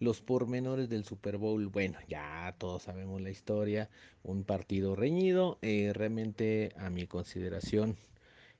Los 0.00 0.20
pormenores 0.22 0.88
del 0.88 1.04
Super 1.04 1.36
Bowl. 1.36 1.66
Bueno, 1.68 1.98
ya 2.08 2.54
todos 2.58 2.82
sabemos 2.84 3.20
la 3.20 3.30
historia, 3.30 3.88
un 4.22 4.44
partido 4.44 4.96
reñido. 4.96 5.58
eh, 5.62 5.92
realmente 5.94 6.72
a 6.76 6.90
mi 6.90 7.06
consideración, 7.06 7.96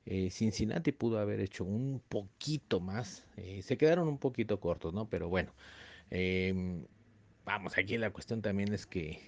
eh, 0.06 0.30
Cincinnati 0.30 0.92
pudo 0.92 1.18
haber 1.18 1.40
hecho 1.40 1.64
un 1.64 2.02
poquito 2.08 2.80
más. 2.80 3.24
eh, 3.36 3.62
se 3.62 3.76
quedaron 3.78 4.08
un 4.08 4.18
poquito 4.18 4.60
cortos, 4.60 4.94
¿no? 4.94 5.08
Pero 5.08 5.28
bueno, 5.28 5.52
em, 6.10 6.86
vamos, 7.44 7.78
aquí 7.78 7.98
la 7.98 8.12
cuestión 8.12 8.42
también 8.42 8.72
es 8.74 8.86
que 8.86 9.20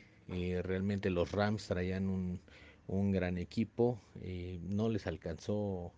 realmente 0.63 1.11
los 1.11 1.33
Rams 1.33 1.67
traían 1.69 2.09
un, 2.09 2.41
un 2.87 3.13
gran 3.13 3.39
equipo. 3.39 4.01
no 4.63 4.89
les 4.89 5.07
alcanzó 5.07 5.93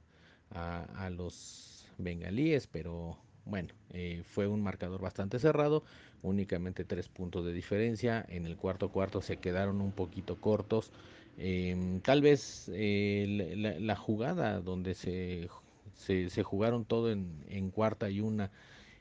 a 0.50 1.10
los 1.10 1.88
bengalíes, 1.98 2.66
pero 2.66 3.18
bueno, 3.44 3.74
eh, 3.90 4.22
fue 4.24 4.46
un 4.46 4.62
marcador 4.62 5.00
bastante 5.02 5.38
cerrado, 5.38 5.84
únicamente 6.22 6.84
tres 6.84 7.08
puntos 7.08 7.44
de 7.44 7.52
diferencia. 7.52 8.24
En 8.28 8.46
el 8.46 8.56
cuarto 8.56 8.90
cuarto 8.90 9.20
se 9.22 9.38
quedaron 9.38 9.80
un 9.80 9.92
poquito 9.92 10.36
cortos. 10.40 10.92
Em, 11.36 12.00
tal 12.00 12.22
vez 12.22 12.70
eh, 12.74 13.76
la, 13.80 13.96
jugada 13.96 14.60
donde 14.60 14.94
se, 14.94 15.48
se, 15.94 16.42
jugaron 16.42 16.84
todo 16.84 17.10
en, 17.12 17.44
en 17.48 17.70
cuarta 17.70 18.08
y 18.10 18.20
una, 18.20 18.50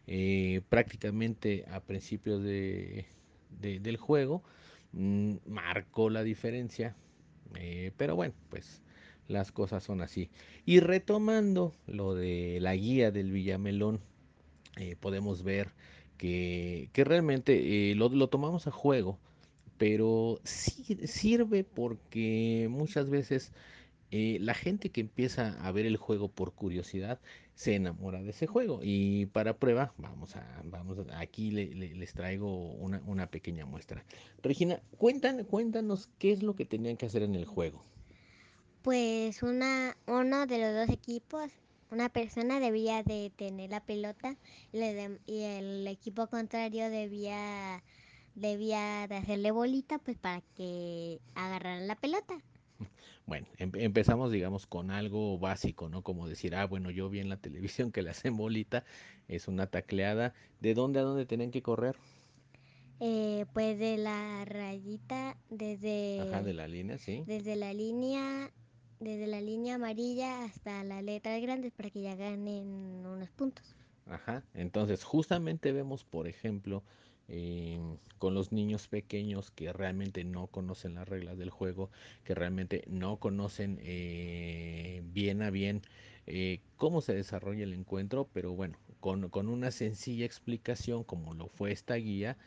eh, 0.07 0.61
prácticamente 0.69 1.65
a 1.69 1.81
principios 1.81 2.43
de, 2.43 3.05
de- 3.49 3.79
del 3.79 3.97
juego, 3.97 4.43
mm, 4.93 5.35
marcó 5.45 6.09
la 6.09 6.23
diferencia. 6.23 6.95
Eh, 7.55 7.91
pero 7.97 8.15
bueno, 8.15 8.33
pues 8.49 8.81
las 9.27 9.51
cosas 9.51 9.83
son 9.83 10.01
así. 10.01 10.29
Y 10.65 10.79
retomando 10.79 11.73
lo 11.87 12.15
de 12.15 12.59
la 12.61 12.75
guía 12.75 13.11
del 13.11 13.31
Villamelón, 13.31 14.01
eh, 14.77 14.95
podemos 14.99 15.43
ver 15.43 15.71
que, 16.17 16.89
que 16.93 17.03
realmente 17.03 17.91
eh, 17.91 17.95
lo, 17.95 18.09
lo 18.09 18.27
tomamos 18.27 18.67
a 18.67 18.71
juego, 18.71 19.17
pero 19.77 20.39
sí 20.43 20.97
sirve 21.07 21.63
porque 21.63 22.67
muchas 22.69 23.09
veces 23.09 23.51
eh, 24.11 24.37
la 24.39 24.53
gente 24.53 24.89
que 24.89 25.01
empieza 25.01 25.57
a 25.65 25.71
ver 25.71 25.85
el 25.85 25.97
juego 25.97 26.27
por 26.29 26.53
curiosidad 26.53 27.19
se 27.55 27.75
enamora 27.75 28.21
de 28.21 28.29
ese 28.31 28.47
juego. 28.47 28.79
Y 28.83 29.25
para 29.27 29.57
prueba, 29.57 29.93
vamos 29.97 30.35
a, 30.35 30.61
vamos 30.65 30.99
aquí 31.15 31.51
le- 31.51 31.73
les 31.95 32.13
traigo 32.13 32.71
una, 32.73 33.01
una 33.07 33.27
pequeña 33.27 33.65
muestra. 33.65 34.03
Regina, 34.43 34.81
cuentan, 34.97 35.43
cuéntanos 35.45 36.09
qué 36.19 36.31
es 36.31 36.43
lo 36.43 36.55
que 36.55 36.65
tenían 36.65 36.97
que 36.97 37.05
hacer 37.07 37.23
en 37.23 37.35
el 37.35 37.45
juego. 37.45 37.83
Pues 38.83 39.41
una, 39.43 39.95
uno 40.07 40.45
de 40.45 40.59
los 40.59 40.73
dos 40.87 40.89
equipos, 40.95 41.49
una 41.93 42.09
persona 42.09 42.59
debía 42.59 43.03
de 43.03 43.31
tener 43.35 43.69
la 43.69 43.79
pelota 43.85 44.35
y, 44.71 44.81
el 44.81 45.87
equipo 45.87 46.27
contrario 46.27 46.89
debía, 46.89 47.83
debía 48.35 49.07
de 49.07 49.15
hacerle 49.17 49.51
bolita 49.51 49.99
pues 49.99 50.17
para 50.17 50.41
que 50.55 51.21
agarraran 51.35 51.87
la 51.87 51.95
pelota. 51.95 52.35
Bueno, 53.25 53.47
em- 53.57 53.71
empezamos, 53.75 54.31
digamos, 54.31 54.65
con 54.67 54.91
algo 54.91 55.37
básico, 55.39 55.89
¿no? 55.89 56.01
Como 56.03 56.27
decir, 56.27 56.55
ah, 56.55 56.65
bueno, 56.65 56.91
yo 56.91 57.09
vi 57.09 57.19
en 57.19 57.29
la 57.29 57.37
televisión 57.41 57.91
que 57.91 58.01
le 58.01 58.09
hacen 58.09 58.35
bolita, 58.37 58.83
es 59.27 59.47
una 59.47 59.67
tacleada. 59.67 60.33
¿De 60.59 60.73
dónde 60.73 60.99
a 60.99 61.03
dónde 61.03 61.25
tenían 61.25 61.51
que 61.51 61.61
correr? 61.61 61.95
Eh, 62.99 63.45
pues 63.53 63.77
de 63.79 63.97
la 63.97 64.45
rayita, 64.45 65.37
Ajá, 66.17 66.41
de 66.41 66.53
desde, 66.53 66.55
la 66.55 66.67
línea, 66.67 66.97
sí. 66.97 67.27
desde 67.27 67.55
la 67.55 67.73
línea, 67.73 68.51
desde 69.03 69.27
la 69.27 69.41
línea 69.41 69.75
amarilla 69.75 70.43
hasta 70.45 70.83
las 70.83 71.03
letras 71.03 71.41
grandes 71.41 71.71
para 71.73 71.89
que 71.89 72.01
ya 72.01 72.15
ganen 72.15 72.67
unos 73.05 73.29
puntos. 73.31 73.75
Ajá, 74.05 74.43
entonces 74.53 75.03
justamente 75.03 75.71
vemos, 75.71 76.03
por 76.03 76.27
ejemplo, 76.27 76.83
em, 77.27 77.97
con 78.17 78.33
los 78.33 78.51
niños 78.51 78.87
pequeños 78.87 79.51
que 79.51 79.71
realmente 79.73 80.23
no 80.25 80.47
conocen 80.47 80.95
las 80.95 81.07
reglas 81.07 81.37
del 81.37 81.49
juego, 81.49 81.89
que 82.23 82.33
realmente 82.35 82.83
no 82.87 83.17
conocen 83.19 83.79
eh, 83.83 85.01
bien 85.05 85.41
a 85.41 85.49
bien 85.51 85.81
eh, 86.27 86.61
cómo 86.77 87.01
se 87.01 87.13
desarrolla 87.13 87.63
el 87.63 87.73
encuentro, 87.73 88.29
pero 88.33 88.53
bueno, 88.53 88.77
con, 88.99 89.29
con 89.29 89.49
una 89.49 89.71
sencilla 89.71 90.25
explicación 90.25 91.03
como 91.03 91.33
lo 91.33 91.47
fue 91.47 91.71
esta 91.71 91.95
guía, 91.95 92.37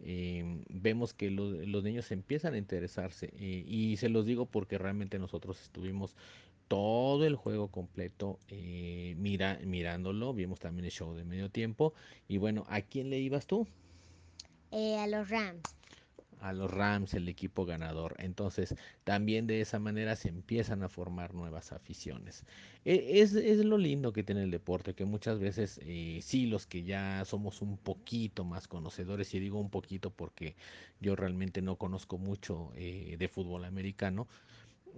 em, 0.00 0.64
vemos 0.68 1.14
que 1.14 1.30
lo- 1.30 1.50
los 1.52 1.82
niños 1.84 2.10
empiezan 2.12 2.54
a 2.54 2.58
interesarse 2.58 3.30
eh, 3.38 3.64
y 3.66 3.96
se 3.96 4.08
los 4.08 4.26
digo 4.26 4.46
porque 4.46 4.78
realmente 4.78 5.18
nosotros 5.18 5.60
estuvimos 5.62 6.16
todo 6.68 7.24
el 7.26 7.36
juego 7.36 7.68
completo 7.68 8.40
eh, 8.48 9.14
mira, 9.18 9.58
mirándolo. 9.64 10.34
Vimos 10.34 10.60
también 10.60 10.84
el 10.86 10.90
show 10.92 11.14
de 11.14 11.24
medio 11.24 11.50
tiempo. 11.50 11.94
Y 12.28 12.38
bueno, 12.38 12.64
¿a 12.68 12.82
quién 12.82 13.10
le 13.10 13.18
ibas 13.20 13.46
tú? 13.46 13.66
Eh, 14.70 14.96
a 14.98 15.06
los 15.06 15.28
Rams. 15.30 15.75
A 16.40 16.52
los 16.52 16.70
Rams, 16.70 17.14
el 17.14 17.28
equipo 17.28 17.64
ganador. 17.66 18.14
Entonces, 18.18 18.74
también 19.04 19.46
de 19.46 19.60
esa 19.60 19.78
manera 19.78 20.16
se 20.16 20.28
empiezan 20.28 20.82
a 20.82 20.88
formar 20.88 21.34
nuevas 21.34 21.72
aficiones. 21.72 22.44
E- 22.84 23.20
Es, 23.20 23.34
es 23.34 23.64
lo 23.64 23.78
lindo 23.78 24.12
que 24.12 24.22
tiene 24.22 24.42
el 24.42 24.50
deporte, 24.50 24.94
que 24.94 25.04
muchas 25.04 25.38
veces, 25.40 25.80
eh, 25.82 26.20
sí, 26.22 26.46
los 26.46 26.66
que 26.66 26.82
ya 26.84 27.24
somos 27.24 27.62
un 27.62 27.76
poquito 27.78 28.44
más 28.44 28.68
conocedores, 28.68 29.32
y 29.34 29.40
digo 29.40 29.58
un 29.60 29.70
poquito 29.70 30.10
porque 30.10 30.56
yo 31.00 31.16
realmente 31.16 31.62
no 31.62 31.76
conozco 31.76 32.18
mucho 32.18 32.70
eh, 32.76 33.16
de 33.18 33.28
fútbol 33.28 33.64
americano, 33.64 34.28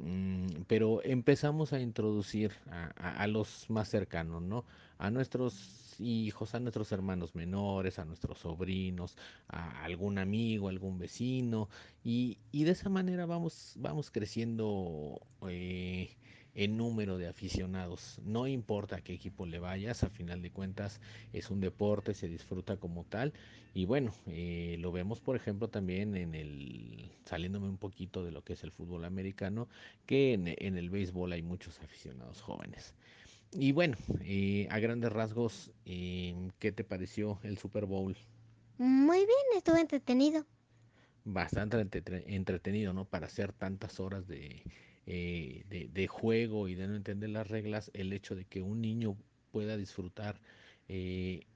Mm, 0.00 0.62
pero 0.68 1.02
empezamos 1.02 1.72
a 1.72 1.80
introducir 1.80 2.52
a, 2.70 3.26
los 3.26 3.68
más 3.68 3.88
cercanos, 3.88 4.42
¿no? 4.42 4.64
A 4.98 5.10
nuestros 5.10 5.96
hijos, 6.00 6.54
a 6.54 6.60
nuestros 6.60 6.92
hermanos 6.92 7.34
menores, 7.34 7.98
a 7.98 8.04
nuestros 8.04 8.38
sobrinos, 8.40 9.16
a 9.48 9.84
algún 9.84 10.18
amigo, 10.18 10.68
algún 10.68 10.98
vecino, 10.98 11.68
y, 12.04 12.38
y 12.52 12.64
de 12.64 12.72
esa 12.72 12.88
manera 12.88 13.26
vamos, 13.26 13.74
vamos 13.76 14.10
creciendo 14.10 15.20
eh, 15.48 16.16
en 16.54 16.76
número 16.76 17.16
de 17.18 17.28
aficionados. 17.28 18.20
No 18.24 18.46
importa 18.48 18.96
a 18.96 19.00
qué 19.02 19.12
equipo 19.14 19.46
le 19.46 19.58
vayas, 19.60 20.02
a 20.02 20.10
final 20.10 20.42
de 20.42 20.50
cuentas 20.50 21.00
es 21.32 21.50
un 21.50 21.60
deporte, 21.60 22.14
se 22.14 22.28
disfruta 22.28 22.76
como 22.78 23.04
tal, 23.04 23.32
y 23.74 23.84
bueno, 23.86 24.12
eh, 24.26 24.76
lo 24.80 24.90
vemos 24.92 25.20
por 25.20 25.36
ejemplo 25.36 25.68
también 25.68 26.16
en 26.16 26.34
el, 26.34 27.12
saliéndome 27.24 27.68
un 27.68 27.78
poquito 27.78 28.24
de 28.24 28.32
lo 28.32 28.42
que 28.42 28.54
es 28.54 28.64
el 28.64 28.72
fútbol 28.72 29.04
americano, 29.04 29.68
que 30.06 30.32
en, 30.34 30.48
en 30.48 30.76
el 30.76 30.90
béisbol 30.90 31.32
hay 31.32 31.42
muchos 31.42 31.80
aficionados 31.80 32.40
jóvenes. 32.40 32.94
Y 33.52 33.72
bueno, 33.72 33.96
eh, 34.20 34.66
a 34.70 34.78
grandes 34.78 35.12
rasgos, 35.12 35.70
eh, 35.84 36.34
¿qué 36.58 36.72
te 36.72 36.84
pareció 36.84 37.40
el 37.42 37.58
Super 37.58 37.84
Bowl? 37.86 38.16
Muy 38.78 39.18
bien, 39.18 39.38
estuvo 39.56 39.76
entretenido. 39.76 40.46
Bastante 41.24 41.76
entrete- 41.78 42.24
entretenido, 42.26 42.92
¿no? 42.92 43.04
Para 43.04 43.26
hacer 43.26 43.52
tantas 43.52 44.00
horas 44.00 44.26
de, 44.26 44.64
eh, 45.06 45.64
de, 45.68 45.88
de 45.92 46.06
juego 46.08 46.68
y 46.68 46.74
de 46.74 46.88
no 46.88 46.96
entender 46.96 47.30
las 47.30 47.48
reglas, 47.48 47.90
el 47.94 48.12
hecho 48.12 48.34
de 48.34 48.44
que 48.46 48.62
un 48.62 48.80
niño 48.80 49.16
pueda 49.52 49.76
disfrutar 49.76 50.40
eh, 50.88 51.46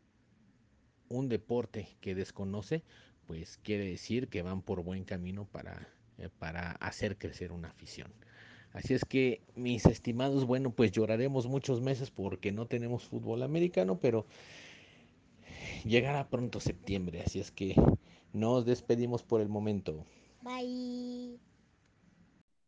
un 1.09 1.29
deporte 1.29 1.89
que 2.01 2.15
desconoce, 2.15 2.83
pues 3.27 3.59
quiere 3.63 3.85
decir 3.87 4.29
que 4.29 4.43
van 4.43 4.63
por 4.63 4.83
buen 4.83 5.05
camino 5.05 5.47
para, 5.47 5.89
eh, 6.19 6.29
para 6.39 6.73
hacer 6.73 7.19
crecer 7.19 7.53
una 7.53 7.69
afición. 7.71 8.13
Así 8.73 8.95
es 8.95 9.05
que, 9.05 9.43
mis 9.55 9.85
estimados, 9.87 10.47
bueno, 10.47 10.71
pues 10.71 10.93
lloraremos 10.93 11.47
muchos 11.47 11.81
meses 11.81 12.11
porque 12.11 12.53
no 12.53 12.67
tenemos 12.67 13.05
fútbol 13.05 13.43
americano, 13.43 13.99
pero 14.01 14.25
llegará 15.85 16.29
pronto 16.29 16.59
septiembre, 16.61 17.23
así 17.25 17.41
es 17.41 17.51
que 17.51 17.75
nos 18.33 18.65
despedimos 18.65 19.23
por 19.23 19.41
el 19.41 19.49
momento. 19.49 20.05
Bye. 20.41 21.39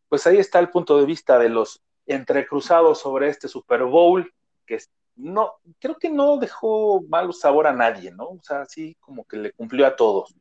Pues 0.09 0.27
ahí 0.27 0.37
está 0.37 0.59
el 0.59 0.71
punto 0.71 0.99
de 0.99 1.07
vista 1.07 1.39
de 1.39 1.49
los 1.49 1.83
entrecruzados 2.07 3.01
sobre 3.01 3.29
este 3.29 3.49
Super 3.49 3.85
Bowl, 3.85 4.31
que 4.67 4.79
no, 5.17 5.55
creo 5.79 5.97
que 5.97 6.11
no 6.11 6.37
dejó 6.37 7.03
mal 7.09 7.33
sabor 7.33 7.67
a 7.67 7.73
nadie, 7.73 8.11
¿no? 8.11 8.25
O 8.25 8.41
sea, 8.43 8.67
sí, 8.67 8.97
como 9.01 9.25
que 9.25 9.39
le 9.39 9.53
cumplió 9.53 9.87
a 9.87 9.97
todos. 9.97 10.35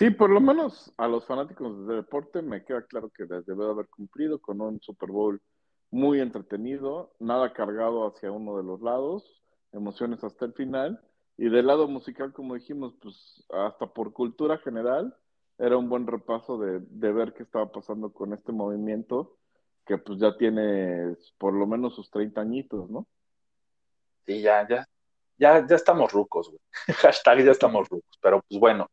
Sí, 0.00 0.08
por 0.08 0.30
lo 0.30 0.40
menos 0.40 0.94
a 0.96 1.06
los 1.08 1.26
fanáticos 1.26 1.86
del 1.86 1.98
deporte 1.98 2.40
me 2.40 2.64
queda 2.64 2.86
claro 2.86 3.10
que 3.10 3.24
les 3.24 3.44
debe 3.44 3.66
de 3.66 3.70
haber 3.70 3.86
cumplido 3.88 4.40
con 4.40 4.62
un 4.62 4.80
Super 4.80 5.10
Bowl 5.10 5.42
muy 5.90 6.20
entretenido, 6.20 7.12
nada 7.18 7.52
cargado 7.52 8.06
hacia 8.06 8.32
uno 8.32 8.56
de 8.56 8.62
los 8.62 8.80
lados, 8.80 9.42
emociones 9.72 10.24
hasta 10.24 10.46
el 10.46 10.54
final. 10.54 11.02
Y 11.36 11.50
del 11.50 11.66
lado 11.66 11.86
musical, 11.86 12.32
como 12.32 12.54
dijimos, 12.54 12.94
pues 13.02 13.44
hasta 13.50 13.88
por 13.88 14.14
cultura 14.14 14.56
general, 14.56 15.14
era 15.58 15.76
un 15.76 15.90
buen 15.90 16.06
repaso 16.06 16.56
de, 16.56 16.80
de 16.80 17.12
ver 17.12 17.34
qué 17.34 17.42
estaba 17.42 17.70
pasando 17.70 18.10
con 18.10 18.32
este 18.32 18.52
movimiento, 18.52 19.36
que 19.84 19.98
pues 19.98 20.18
ya 20.18 20.34
tiene 20.38 21.14
por 21.36 21.52
lo 21.52 21.66
menos 21.66 21.94
sus 21.94 22.10
30 22.10 22.40
añitos, 22.40 22.88
¿no? 22.88 23.06
Sí, 24.24 24.40
ya, 24.40 24.66
ya, 24.66 24.88
ya, 25.36 25.66
ya 25.66 25.76
estamos 25.76 26.10
rucos, 26.10 26.48
güey. 26.48 26.60
Hashtag 26.96 27.44
ya 27.44 27.50
estamos 27.50 27.86
rucos. 27.90 28.18
Pero 28.22 28.42
pues 28.48 28.58
bueno, 28.58 28.88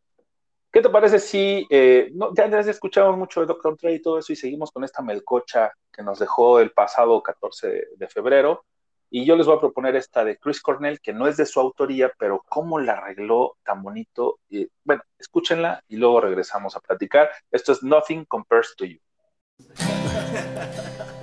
¿qué 0.78 0.84
te 0.84 0.90
parece 0.92 1.18
si 1.18 1.66
eh, 1.72 2.12
no, 2.14 2.32
ya, 2.36 2.48
ya 2.48 2.60
escuchamos 2.60 3.18
mucho 3.18 3.40
de 3.40 3.48
Doctor 3.48 3.76
Dre 3.82 3.94
y 3.96 4.00
todo 4.00 4.20
eso 4.20 4.32
y 4.32 4.36
seguimos 4.36 4.70
con 4.70 4.84
esta 4.84 5.02
melcocha 5.02 5.72
que 5.92 6.04
nos 6.04 6.20
dejó 6.20 6.60
el 6.60 6.70
pasado 6.70 7.24
14 7.24 7.88
de 7.98 8.08
febrero? 8.08 8.64
Y 9.10 9.26
yo 9.26 9.36
les 9.36 9.48
voy 9.48 9.58
a 9.58 9.60
proponer 9.60 9.96
esta 9.96 10.24
de 10.24 10.38
Chris 10.38 10.62
Cornell, 10.62 11.02
que 11.02 11.14
no 11.14 11.28
es 11.28 11.36
de 11.36 11.48
su 11.48 11.60
autoría, 11.60 12.14
pero 12.20 12.44
cómo 12.48 12.78
la 12.78 12.94
arregló 12.94 13.58
tan 13.64 13.82
bonito. 13.82 14.38
Y, 14.50 14.68
bueno, 14.84 15.02
escúchenla 15.18 15.82
y 15.88 15.96
luego 15.96 16.22
regresamos 16.22 16.76
a 16.76 16.80
platicar. 16.80 17.32
Esto 17.50 17.72
es 17.72 17.82
Nothing 17.82 18.26
Compares 18.26 18.76
to 18.78 18.86
You. 18.86 19.00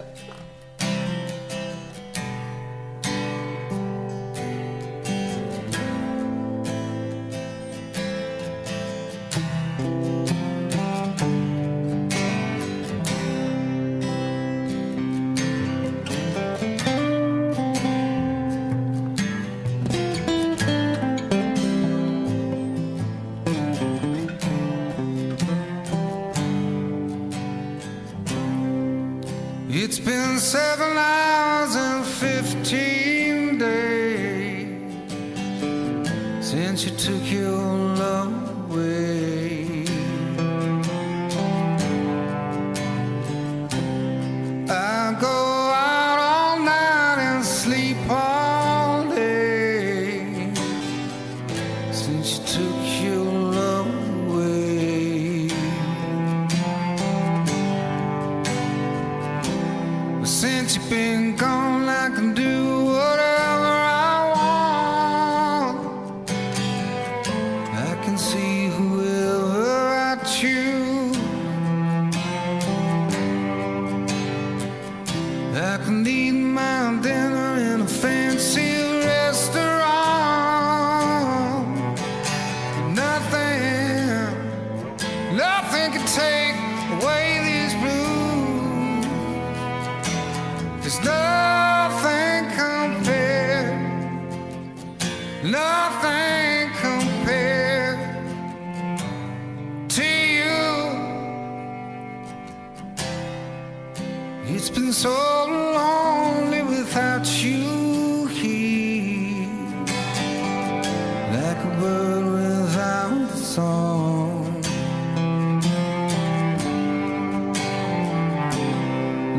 like 111.55 111.65
a 111.65 111.81
bird 111.81 112.25
without 112.25 113.31
a 113.31 113.37
song. 113.37 114.61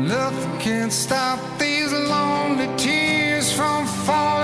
Nothing 0.06 0.58
can 0.58 0.90
stop 0.90 1.38
these 1.58 1.92
lonely 1.92 2.68
tears 2.76 3.52
from 3.52 3.86
falling. 3.86 4.35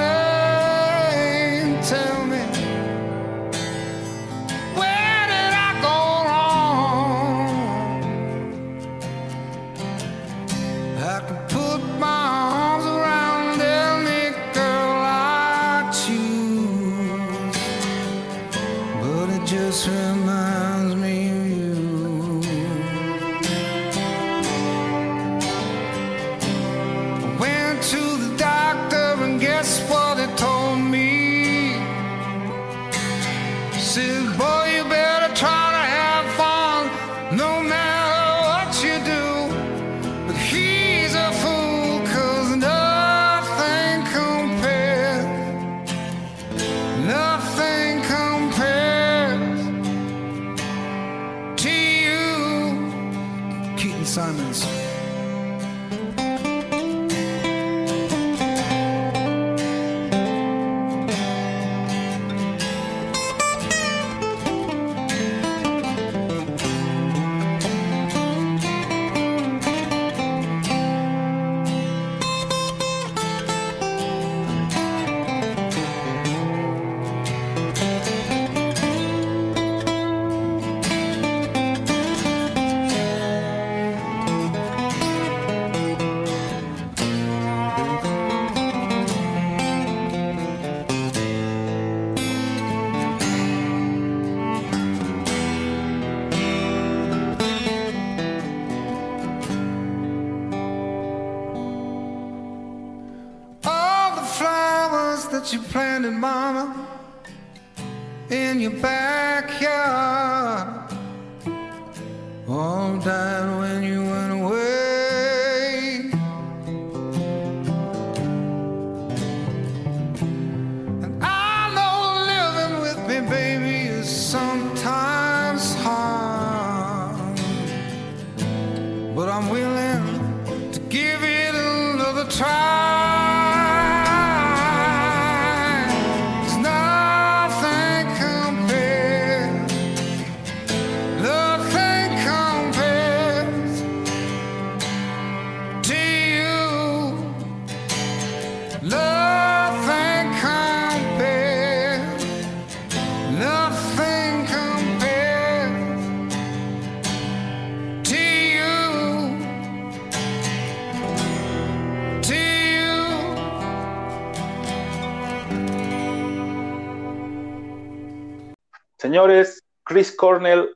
Señores, 169.13 169.63
Chris 169.85 170.17
Cornell, 170.17 170.75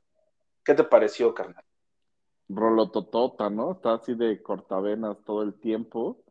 ¿qué 0.63 0.75
te 0.75 0.83
pareció, 0.83 1.33
carnal? 1.33 1.63
Rolototota, 2.49 3.49
¿no? 3.49 3.71
Está 3.71 3.95
así 3.95 4.13
de 4.13 4.43
cortavenas 4.43 5.17
todo 5.25 5.41
el 5.41 5.55
tiempo. 5.55 6.23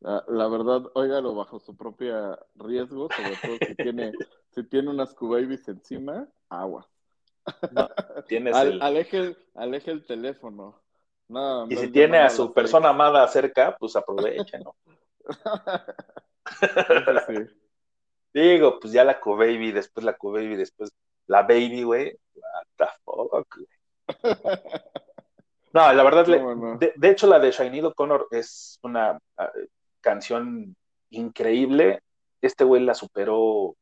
La, 0.00 0.22
la 0.28 0.48
verdad, 0.48 0.82
óigalo 0.92 1.34
bajo 1.34 1.58
su 1.58 1.74
propia 1.74 2.38
riesgo, 2.56 3.08
sobre 3.08 3.36
todo 3.36 3.56
si 3.66 3.74
tiene, 3.74 4.12
si 4.54 4.64
tiene 4.64 4.90
unas 4.90 5.14
Q-Babies 5.14 5.66
encima, 5.68 6.28
agua. 6.50 6.86
Tienes 8.28 8.54
Al- 8.54 8.72
el- 8.72 8.82
aleje, 8.82 9.16
el- 9.16 9.38
aleje 9.54 9.92
el 9.92 10.04
teléfono. 10.04 10.82
No, 11.28 11.64
Y 11.64 11.74
no 11.74 11.80
si 11.80 11.88
tiene 11.88 12.18
a 12.18 12.28
su 12.28 12.52
persona 12.52 12.90
amada 12.90 13.26
cerca, 13.28 13.74
pues 13.80 13.96
aprovecha, 13.96 14.58
¿no? 14.58 14.76
sí. 17.28 17.46
Digo, 18.34 18.78
pues 18.78 18.92
ya 18.92 19.04
la 19.04 19.18
Q-Baby, 19.18 19.72
después 19.72 20.04
la 20.04 20.16
Q-Baby, 20.16 20.56
después 20.56 20.90
la 21.30 21.42
Baby, 21.42 21.84
güey. 21.84 22.18
What 22.34 22.66
the 22.76 22.86
fuck, 23.04 23.56
güey. 23.56 24.56
No, 25.72 25.92
la 25.92 26.02
verdad, 26.02 26.26
le- 26.26 26.40
de, 26.78 26.92
de 26.96 27.10
hecho, 27.10 27.28
la 27.28 27.38
de 27.38 27.52
Shiny 27.52 27.80
O'Connor 27.82 28.26
es 28.32 28.80
una 28.82 29.16
ah, 29.36 29.52
canción 30.00 30.74
increíble. 31.10 32.02
Este 32.42 32.64
güey 32.64 32.82
la 32.82 32.94
superó 32.94 33.76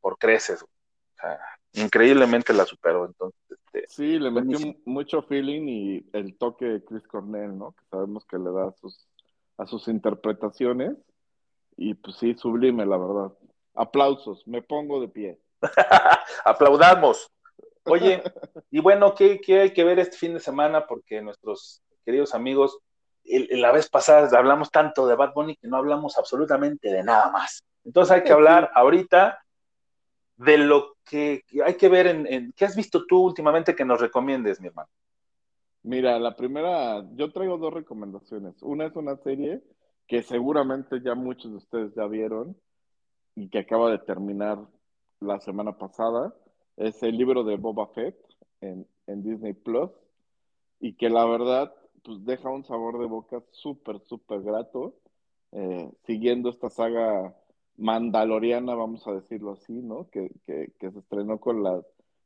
por 0.00 0.16
creces. 0.18 0.60
güey. 0.62 0.72
O 1.16 1.20
sea, 1.20 1.84
increíblemente 1.84 2.52
la 2.52 2.64
superó. 2.64 3.06
Entonces, 3.06 3.40
este, 3.50 3.84
Sí, 3.88 4.18
le 4.20 4.30
metió 4.30 4.58
mucho 4.84 5.22
feeling 5.22 5.66
y 5.66 6.06
el 6.12 6.36
toque 6.38 6.66
de 6.66 6.84
Chris 6.84 7.06
Cornell, 7.08 7.58
¿no? 7.58 7.72
Que 7.72 7.84
sabemos 7.90 8.24
que 8.26 8.38
le 8.38 8.52
da 8.52 8.68
a 8.68 8.72
sus, 8.72 9.08
a 9.58 9.66
sus 9.66 9.88
interpretaciones. 9.88 10.96
Y 11.76 11.94
pues 11.94 12.14
sí, 12.18 12.34
sublime, 12.34 12.86
la 12.86 12.98
verdad. 12.98 13.32
Aplausos, 13.74 14.46
me 14.46 14.62
pongo 14.62 15.00
de 15.00 15.08
pie. 15.08 15.40
aplaudamos. 16.44 17.30
Oye, 17.84 18.22
y 18.70 18.80
bueno, 18.80 19.14
¿qué, 19.14 19.40
qué 19.40 19.60
hay 19.60 19.72
que 19.72 19.84
ver 19.84 19.98
este 19.98 20.16
fin 20.16 20.34
de 20.34 20.40
semana? 20.40 20.86
Porque 20.86 21.20
nuestros 21.20 21.82
queridos 22.04 22.34
amigos, 22.34 22.78
el- 23.24 23.48
el- 23.50 23.60
la 23.60 23.72
vez 23.72 23.88
pasada 23.88 24.36
hablamos 24.38 24.70
tanto 24.70 25.06
de 25.06 25.16
Bad 25.16 25.32
Bunny 25.34 25.56
que 25.56 25.68
no 25.68 25.76
hablamos 25.76 26.16
absolutamente 26.18 26.90
de 26.90 27.02
nada 27.02 27.30
más. 27.30 27.62
Entonces 27.84 28.12
hay 28.12 28.22
que 28.22 28.32
hablar 28.32 28.70
ahorita 28.74 29.38
de 30.36 30.58
lo 30.58 30.96
que 31.04 31.42
hay 31.64 31.74
que 31.74 31.88
ver 31.88 32.06
en, 32.06 32.26
en- 32.26 32.52
¿Qué 32.52 32.64
has 32.64 32.76
visto 32.76 33.04
tú 33.06 33.20
últimamente 33.24 33.74
que 33.74 33.84
nos 33.84 34.00
recomiendes, 34.00 34.60
mi 34.60 34.68
hermano? 34.68 34.88
Mira, 35.84 36.18
la 36.20 36.36
primera, 36.36 37.04
yo 37.14 37.32
traigo 37.32 37.58
dos 37.58 37.74
recomendaciones. 37.74 38.62
Una 38.62 38.86
es 38.86 38.94
una 38.94 39.16
serie 39.16 39.62
que 40.06 40.22
seguramente 40.22 41.00
ya 41.02 41.14
muchos 41.16 41.50
de 41.50 41.56
ustedes 41.56 41.94
ya 41.96 42.06
vieron 42.06 42.56
y 43.34 43.48
que 43.48 43.58
acaba 43.60 43.90
de 43.90 43.98
terminar 43.98 44.58
la 45.22 45.40
semana 45.40 45.78
pasada. 45.78 46.34
Es 46.76 47.02
el 47.02 47.16
libro 47.16 47.44
de 47.44 47.56
Boba 47.56 47.88
Fett 47.88 48.16
en, 48.60 48.86
en 49.06 49.22
Disney 49.22 49.52
Plus 49.52 49.90
y 50.80 50.94
que 50.94 51.08
la 51.10 51.24
verdad 51.24 51.74
pues 52.02 52.24
deja 52.24 52.50
un 52.50 52.64
sabor 52.64 52.98
de 52.98 53.06
boca 53.06 53.42
súper, 53.52 54.00
súper 54.00 54.42
grato, 54.42 54.96
eh, 55.52 55.90
siguiendo 56.04 56.50
esta 56.50 56.68
saga 56.70 57.36
mandaloriana, 57.76 58.74
vamos 58.74 59.06
a 59.06 59.12
decirlo 59.12 59.52
así, 59.52 59.72
¿no? 59.72 60.08
Que, 60.10 60.30
que, 60.46 60.72
que 60.78 60.90
se 60.90 60.98
estrenó 60.98 61.38
con 61.38 61.62
la, 61.62 61.80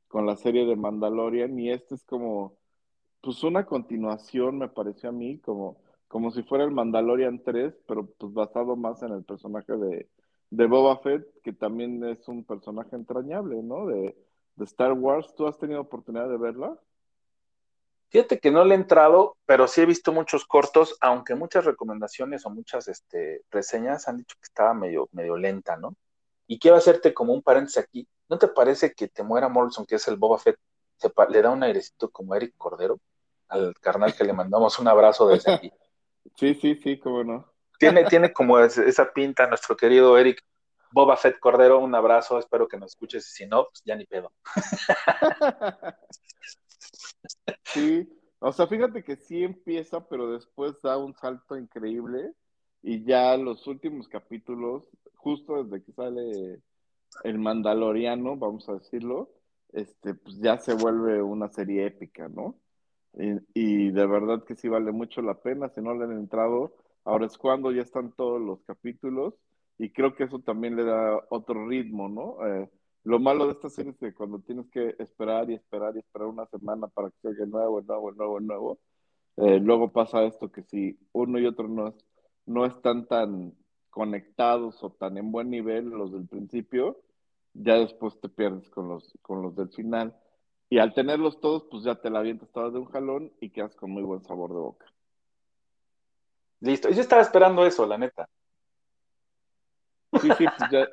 con 0.09 0.27
la 0.27 0.37
serie 0.37 0.65
de 0.67 0.77
Mandalorian 0.77 1.59
y 1.59 1.71
este 1.71 1.95
es 1.95 2.05
como 2.05 2.57
pues 3.21 3.43
una 3.43 3.67
continuación, 3.67 4.59
me 4.59 4.69
pareció 4.69 5.09
a 5.09 5.13
mí, 5.13 5.39
como, 5.39 5.79
como 6.09 6.31
si 6.31 6.43
fuera 6.45 6.65
el 6.65 6.71
Mandalorian 6.71 7.43
3, 7.43 7.75
pero 7.87 8.07
pues 8.07 8.33
basado 8.33 8.77
más 8.77 9.03
en 9.03 9.13
el 9.13 9.25
personaje 9.25 9.77
de, 9.77 10.09
de 10.51 10.67
Boba 10.67 10.99
Fett, 10.99 11.27
que 11.43 11.53
también 11.53 12.05
es 12.05 12.27
un 12.29 12.45
personaje 12.45 12.97
entrañable, 12.97 13.63
¿no? 13.63 13.87
De, 13.87 14.17
de 14.57 14.65
Star 14.65 14.93
Wars. 14.93 15.35
¿Tú 15.35 15.47
has 15.47 15.59
tenido 15.59 15.81
oportunidad 15.81 16.29
de 16.29 16.37
verla? 16.37 16.79
Fíjate 18.09 18.39
que 18.39 18.51
no 18.51 18.65
le 18.65 18.75
he 18.75 18.79
entrado, 18.79 19.37
pero 19.47 19.67
sí 19.67 19.81
he 19.81 19.87
visto 19.87 20.13
muchos 20.13 20.47
cortos, 20.47 20.97
aunque 21.01 21.35
muchas 21.35 21.65
recomendaciones 21.65 22.47
o 22.47 22.51
muchas 22.51 22.89
este, 22.89 23.43
reseñas 23.51 24.07
han 24.09 24.19
dicho 24.19 24.37
que 24.37 24.47
estaba 24.47 24.75
medio, 24.75 25.09
medio 25.13 25.37
lenta, 25.37 25.77
¿no? 25.77 25.95
Y 26.47 26.59
quiero 26.59 26.77
hacerte 26.77 27.13
como 27.13 27.35
un 27.35 27.43
paréntesis 27.43 27.79
aquí. 27.79 28.07
¿No 28.29 28.39
te 28.39 28.49
parece 28.49 28.93
que 28.93 29.09
te 29.09 29.23
muera 29.23 29.49
Morrison, 29.49 29.85
que 29.85 29.97
es 29.97 30.07
el 30.09 30.17
Boba 30.17 30.39
Fett, 30.39 30.57
se 30.97 31.11
le 31.29 31.43
da 31.43 31.51
un 31.51 31.63
airecito 31.63 32.11
como 32.11 32.35
Eric 32.35 32.55
Cordero? 32.57 32.99
Al 33.49 33.75
carnal 33.81 34.15
que 34.15 34.25
le 34.25 34.33
mandamos 34.33 34.79
un 34.79 34.89
abrazo 34.89 35.29
desde 35.29 35.53
aquí. 35.53 35.73
Sí, 36.35 36.55
sí, 36.55 36.75
sí, 36.75 36.99
cómo 36.99 37.23
no. 37.23 37.47
Tiene, 37.79 38.05
tiene 38.05 38.33
como 38.33 38.59
es- 38.59 38.79
esa 38.79 39.13
pinta 39.13 39.47
nuestro 39.47 39.77
querido 39.77 40.17
Eric 40.19 40.43
Boba 40.93 41.17
Fett 41.17 41.39
Cordero, 41.39 41.79
un 41.81 41.95
abrazo, 41.95 42.39
espero 42.39 42.69
que 42.69 42.79
nos 42.79 42.93
escuches 42.93 43.27
y 43.29 43.31
si 43.31 43.47
no, 43.47 43.65
pues 43.65 43.83
ya 43.85 43.97
ni 43.97 44.07
pedo. 44.07 44.33
Sí, 47.65 48.09
o 48.39 48.53
sea, 48.53 48.67
fíjate 48.67 49.03
que 49.05 49.17
sí 49.17 49.43
empieza, 49.43 50.07
pero 50.09 50.33
después 50.33 50.81
da 50.83 50.97
un 50.99 51.15
salto 51.15 51.57
increíble 51.57 52.33
y 52.83 53.05
ya 53.05 53.37
los 53.37 53.67
últimos 53.67 54.09
capítulos, 54.09 54.85
justo 55.15 55.65
desde 55.65 55.85
que 55.85 55.93
sale 55.93 56.61
el 57.25 57.39
Mandaloriano, 57.39 58.37
vamos 58.37 58.69
a 58.69 58.75
decirlo, 58.75 59.31
este, 59.73 60.15
pues 60.15 60.39
ya 60.39 60.59
se 60.59 60.73
vuelve 60.75 61.23
una 61.23 61.49
serie 61.49 61.87
épica, 61.87 62.29
¿no? 62.29 62.57
Y, 63.15 63.33
y 63.55 63.91
de 63.91 64.07
verdad 64.07 64.45
que 64.45 64.55
sí 64.57 64.69
vale 64.69 64.93
mucho 64.93 65.23
la 65.23 65.41
pena, 65.41 65.69
si 65.71 65.81
no 65.81 65.95
le 65.95 66.05
han 66.05 66.13
entrado, 66.13 66.75
ahora 67.07 67.27
es 67.27 67.39
cuando 67.39 67.73
ya 67.73 67.83
están 67.83 68.13
todos 68.13 68.41
los 68.41 68.63
capítulos 68.65 69.35
y 69.79 69.91
creo 69.93 70.15
que 70.15 70.25
eso 70.25 70.41
también 70.41 70.77
le 70.77 70.85
da 70.85 71.21
otro 71.31 71.67
ritmo, 71.69 72.09
¿no? 72.09 72.47
Eh, 72.47 72.71
lo 73.05 73.19
malo 73.21 73.47
de 73.47 73.53
esta 73.53 73.71
serie 73.71 73.93
es 73.93 73.99
que 73.99 74.15
cuando 74.15 74.41
tienes 74.41 74.69
que 74.71 74.97
esperar 74.99 75.51
y 75.51 75.55
esperar 75.55 75.97
y 75.97 76.01
esperar 76.01 76.29
una 76.29 76.47
semana 76.47 76.89
para 76.89 77.11
que 77.11 77.17
salga 77.23 77.45
el 77.45 77.51
nuevo, 77.51 77.83
nuevo, 77.83 78.13
nuevo, 78.13 78.41
nuevo, 78.41 78.79
eh, 79.37 79.61
luego 79.61 79.93
pasa 79.93 80.25
esto 80.25 80.51
que 80.51 80.63
si 80.65 80.99
uno 81.13 81.39
y 81.39 81.47
otro 81.47 81.69
no, 81.69 81.89
es- 81.89 82.05
no 82.47 82.65
están 82.67 83.07
tan 83.07 83.55
conectados 83.91 84.83
o 84.85 84.91
tan 84.91 85.19
en 85.19 85.33
buen 85.33 85.51
nivel 85.51 85.87
los 85.91 86.13
del 86.13 86.27
principio, 86.29 86.99
ya 87.55 87.75
después 87.77 88.19
te 88.21 88.29
pierdes 88.29 88.69
con 88.71 88.89
los, 88.89 89.13
con 89.23 89.43
los 89.43 89.55
del 89.57 89.71
final. 89.71 90.15
Y 90.69 90.79
al 90.79 90.95
tenerlos 90.95 91.41
todos, 91.41 91.65
pues 91.71 91.85
ya 91.85 91.95
te 92.01 92.11
la 92.11 92.19
avientas 92.21 92.51
todas 92.53 92.73
de 92.73 92.79
un 92.81 92.87
jalón 92.87 93.33
y 93.41 93.51
quedas 93.51 93.75
con 93.77 93.91
muy 93.93 94.03
buen 94.03 94.23
sabor 94.25 94.51
de 94.53 94.59
boca. 94.59 94.87
Listo. 96.61 96.91
Yo 96.91 97.01
estaba 97.01 97.23
esperando 97.23 97.67
eso, 97.67 97.87
la 97.87 97.99
neta. 97.99 98.29
Sí, 100.21 100.33
sí, 100.33 100.49
pues 100.49 100.69
ya, 100.71 100.87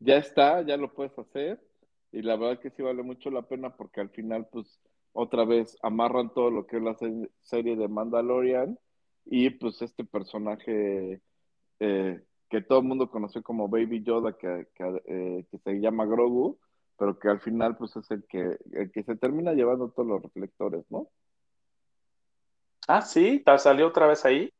ya 0.00 0.16
está, 0.18 0.62
ya 0.62 0.76
lo 0.76 0.92
puedes 0.94 1.18
hacer. 1.18 1.60
Y 2.12 2.22
la 2.22 2.36
verdad 2.36 2.60
que 2.60 2.70
sí 2.70 2.82
vale 2.82 3.02
mucho 3.02 3.30
la 3.30 3.42
pena 3.42 3.76
porque 3.76 4.00
al 4.00 4.10
final, 4.10 4.46
pues, 4.52 4.80
otra 5.12 5.44
vez 5.44 5.76
amarran 5.82 6.32
todo 6.34 6.50
lo 6.50 6.66
que 6.66 6.78
es 6.78 6.82
la 6.82 6.94
se- 6.96 7.30
serie 7.42 7.76
de 7.76 7.88
Mandalorian 7.88 8.78
y 9.26 9.50
pues 9.50 9.82
este 9.82 10.04
personaje 10.04 11.20
eh, 11.80 12.24
que 12.50 12.62
todo 12.62 12.80
el 12.80 12.86
mundo 12.86 13.10
conoció 13.10 13.42
como 13.42 13.68
Baby 13.68 14.04
Yoda, 14.04 14.36
que, 14.38 14.68
que, 14.76 15.02
eh, 15.06 15.46
que 15.50 15.58
se 15.58 15.80
llama 15.80 16.06
Grogu, 16.06 16.58
pero 16.98 17.18
que 17.18 17.28
al 17.28 17.40
final, 17.40 17.76
pues, 17.78 17.96
es 17.96 18.10
el 18.12 18.24
que, 18.28 18.58
el 18.72 18.92
que 18.92 19.04
se 19.04 19.16
termina 19.16 19.54
llevando 19.54 19.90
todos 19.90 20.08
los 20.08 20.22
reflectores, 20.22 20.84
¿no? 20.90 21.08
Ah, 22.86 23.02
sí, 23.02 23.42
salió 23.58 23.88
otra 23.88 24.06
vez 24.06 24.24
ahí. 24.24 24.53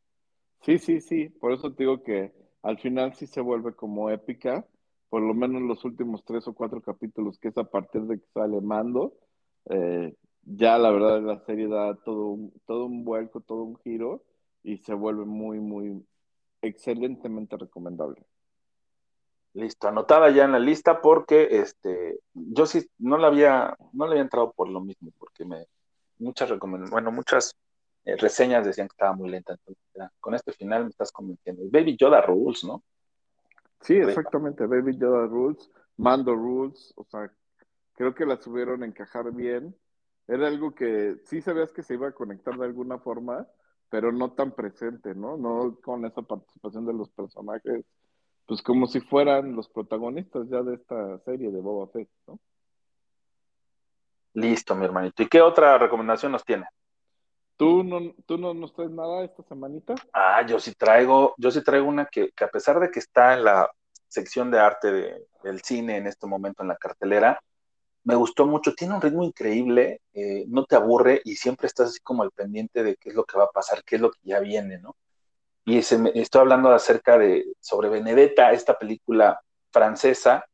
Sí, 0.64 0.78
sí, 0.78 1.00
sí, 1.02 1.28
por 1.28 1.52
eso 1.52 1.72
te 1.74 1.82
digo 1.82 2.02
que 2.02 2.32
al 2.62 2.78
final 2.78 3.14
sí 3.14 3.26
se 3.26 3.42
vuelve 3.42 3.74
como 3.74 4.08
épica, 4.08 4.66
por 5.10 5.20
lo 5.20 5.34
menos 5.34 5.60
los 5.60 5.84
últimos 5.84 6.24
tres 6.24 6.48
o 6.48 6.54
cuatro 6.54 6.80
capítulos, 6.80 7.38
que 7.38 7.48
es 7.48 7.58
a 7.58 7.64
partir 7.64 8.02
de 8.02 8.18
que 8.18 8.26
sale 8.32 8.62
Mando, 8.62 9.12
eh, 9.66 10.14
ya 10.42 10.78
la 10.78 10.90
verdad 10.90 11.20
la 11.20 11.38
serie 11.40 11.68
da 11.68 11.94
todo 11.96 12.28
un, 12.28 12.52
todo 12.66 12.86
un 12.86 13.04
vuelco, 13.04 13.42
todo 13.42 13.62
un 13.62 13.76
giro 13.80 14.22
y 14.62 14.78
se 14.78 14.94
vuelve 14.94 15.26
muy, 15.26 15.60
muy 15.60 16.02
excelentemente 16.62 17.58
recomendable. 17.58 18.22
Listo, 19.52 19.88
anotada 19.88 20.30
ya 20.30 20.44
en 20.44 20.52
la 20.52 20.58
lista 20.58 21.02
porque 21.02 21.58
este, 21.60 22.20
yo 22.32 22.64
sí 22.64 22.88
no 22.98 23.18
la 23.18 23.26
había, 23.26 23.76
no 23.92 24.06
le 24.06 24.12
había 24.12 24.22
entrado 24.22 24.52
por 24.52 24.70
lo 24.70 24.80
mismo, 24.80 25.10
porque 25.18 25.44
me 25.44 25.66
muchas 26.18 26.48
recomendaciones, 26.48 26.90
bueno, 26.90 27.12
muchas 27.12 27.54
eh, 28.04 28.16
reseñas 28.16 28.66
decían 28.66 28.88
que 28.88 28.92
estaba 28.92 29.14
muy 29.14 29.30
lenta. 29.30 29.54
Entonces, 29.54 29.82
ya, 29.94 30.12
con 30.20 30.34
este 30.34 30.52
final 30.52 30.84
me 30.84 30.90
estás 30.90 31.10
convenciendo. 31.10 31.62
Baby 31.70 31.96
Yoda 31.96 32.20
Rules, 32.20 32.64
¿no? 32.64 32.82
Sí, 33.80 33.96
exactamente, 33.96 34.66
Baby 34.66 34.96
Yoda 34.96 35.26
Rules, 35.26 35.70
Mando 35.98 36.34
Rules, 36.34 36.94
o 36.96 37.04
sea, 37.04 37.30
creo 37.94 38.14
que 38.14 38.24
la 38.24 38.40
subieron 38.40 38.82
a 38.82 38.86
encajar 38.86 39.30
bien. 39.32 39.76
Era 40.26 40.48
algo 40.48 40.74
que 40.74 41.16
sí 41.24 41.42
sabías 41.42 41.70
que 41.70 41.82
se 41.82 41.94
iba 41.94 42.08
a 42.08 42.12
conectar 42.12 42.56
de 42.56 42.64
alguna 42.64 42.98
forma, 42.98 43.46
pero 43.90 44.10
no 44.10 44.32
tan 44.32 44.52
presente, 44.52 45.14
¿no? 45.14 45.36
No 45.36 45.78
con 45.82 46.06
esa 46.06 46.22
participación 46.22 46.86
de 46.86 46.94
los 46.94 47.10
personajes, 47.10 47.84
pues 48.46 48.62
como 48.62 48.86
si 48.86 49.00
fueran 49.00 49.54
los 49.54 49.68
protagonistas 49.68 50.48
ya 50.48 50.62
de 50.62 50.76
esta 50.76 51.18
serie 51.20 51.50
de 51.50 51.60
Boba 51.60 51.86
Fett, 51.88 52.08
¿no? 52.26 52.38
Listo, 54.32 54.74
mi 54.74 54.84
hermanito. 54.84 55.22
¿Y 55.22 55.28
qué 55.28 55.40
otra 55.42 55.78
recomendación 55.78 56.32
nos 56.32 56.44
tiene? 56.44 56.66
¿Tú 57.56 57.84
no, 57.84 58.14
tú 58.26 58.36
no 58.38 58.68
traes 58.72 58.90
nada 58.90 59.24
esta 59.24 59.42
semanita? 59.44 59.94
Ah, 60.12 60.44
yo 60.46 60.58
sí 60.60 60.74
traigo, 60.74 61.34
yo 61.38 61.50
sí 61.50 61.62
traigo 61.62 61.86
una 61.88 62.06
que, 62.06 62.30
que 62.32 62.44
a 62.44 62.48
pesar 62.50 62.80
de 62.80 62.90
que 62.90 62.98
está 63.00 63.34
en 63.34 63.44
la 63.44 63.70
sección 64.08 64.50
de 64.50 64.58
arte 64.60 64.92
de- 64.92 65.26
del 65.42 65.60
cine 65.62 65.96
en 65.98 66.06
este 66.06 66.26
momento 66.26 66.62
en 66.62 66.68
la 66.68 66.76
cartelera, 66.76 67.40
me 68.04 68.14
gustó 68.16 68.46
mucho, 68.46 68.74
tiene 68.74 68.94
un 68.94 69.00
ritmo 69.02 69.24
increíble, 69.24 70.02
eh, 70.14 70.44
no 70.48 70.64
te 70.66 70.76
aburre 70.76 71.20
y 71.24 71.36
siempre 71.36 71.66
estás 71.68 71.90
así 71.90 72.00
como 72.02 72.22
al 72.24 72.32
pendiente 72.32 72.82
de 72.84 72.96
qué 72.96 73.10
es 73.10 73.14
lo 73.16 73.24
que 73.24 73.38
va 73.38 73.44
a 73.44 73.50
pasar, 73.50 73.84
qué 73.84 73.96
es 73.96 74.02
lo 74.02 74.10
que 74.12 74.20
ya 74.24 74.40
viene, 74.40 74.78
¿no? 74.78 74.96
Y 75.64 75.82
se 75.82 75.98
me- 75.98 76.12
estoy 76.14 76.42
hablando 76.42 76.70
acerca 76.72 77.18
de, 77.18 77.44
sobre 77.60 77.88
Benedetta, 77.88 78.52
esta 78.52 78.78
película 78.78 79.40
francesa 79.72 80.44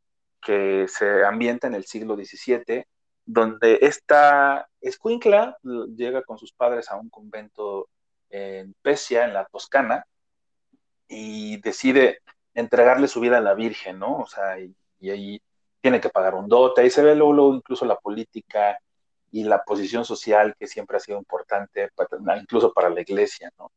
que 0.42 0.86
se 0.88 1.24
ambienta 1.24 1.66
en 1.66 1.74
el 1.74 1.84
siglo 1.86 2.16
XVII, 2.16 2.86
donde 3.32 3.78
esta 3.82 4.68
escuincla 4.80 5.56
llega 5.96 6.22
con 6.22 6.36
sus 6.38 6.52
padres 6.52 6.90
a 6.90 6.96
un 6.96 7.08
convento 7.10 7.88
en 8.28 8.74
Pesia, 8.82 9.24
en 9.24 9.34
la 9.34 9.44
Toscana, 9.46 10.04
y 11.08 11.60
decide 11.60 12.20
entregarle 12.54 13.08
su 13.08 13.20
vida 13.20 13.38
a 13.38 13.40
la 13.40 13.54
Virgen, 13.54 13.98
¿no? 13.98 14.18
O 14.18 14.26
sea, 14.26 14.58
y, 14.58 14.74
ahí 15.10 15.40
tiene 15.80 16.00
que 16.00 16.08
pagar 16.10 16.34
un 16.34 16.48
dote, 16.48 16.82
ahí 16.82 16.90
se 16.90 17.02
ve 17.02 17.14
luego, 17.14 17.54
incluso 17.54 17.84
la 17.86 17.96
política 17.96 18.78
y 19.32 19.44
la 19.44 19.62
posición 19.62 20.04
social 20.04 20.54
que 20.58 20.66
siempre 20.66 20.96
ha 20.96 21.00
sido 21.00 21.18
importante, 21.18 21.88
para- 21.94 22.38
incluso 22.38 22.72
para 22.72 22.90
la 22.90 23.00
iglesia, 23.00 23.50
¿no? 23.58 23.70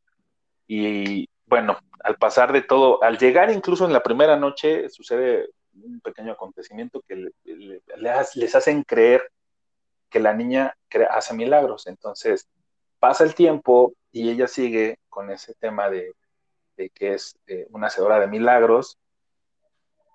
Y 0.66 1.28
bueno, 1.46 1.78
al 2.02 2.16
pasar 2.16 2.52
de 2.52 2.62
todo, 2.62 3.02
al 3.02 3.18
llegar 3.18 3.50
incluso 3.50 3.84
en 3.86 3.92
la 3.92 4.02
primera 4.02 4.36
noche, 4.36 4.88
sucede 4.90 5.50
un 5.74 6.00
pequeño 6.00 6.32
acontecimiento 6.32 7.02
que 7.06 7.16
le- 7.16 7.32
le- 7.44 7.82
les, 7.96 8.36
les 8.36 8.54
hacen 8.54 8.82
creer 8.82 9.22
que 10.14 10.20
la 10.20 10.32
niña 10.32 10.76
hace 11.10 11.34
milagros. 11.34 11.88
Entonces, 11.88 12.48
pasa 13.00 13.24
el 13.24 13.34
tiempo 13.34 13.94
y 14.12 14.30
ella 14.30 14.46
sigue 14.46 15.00
con 15.08 15.28
ese 15.28 15.54
tema 15.54 15.90
de, 15.90 16.12
que 16.76 17.14
es 17.14 17.36
eh, 17.48 17.66
una 17.70 17.88
hacedora 17.88 18.20
de 18.20 18.28
milagros, 18.28 18.96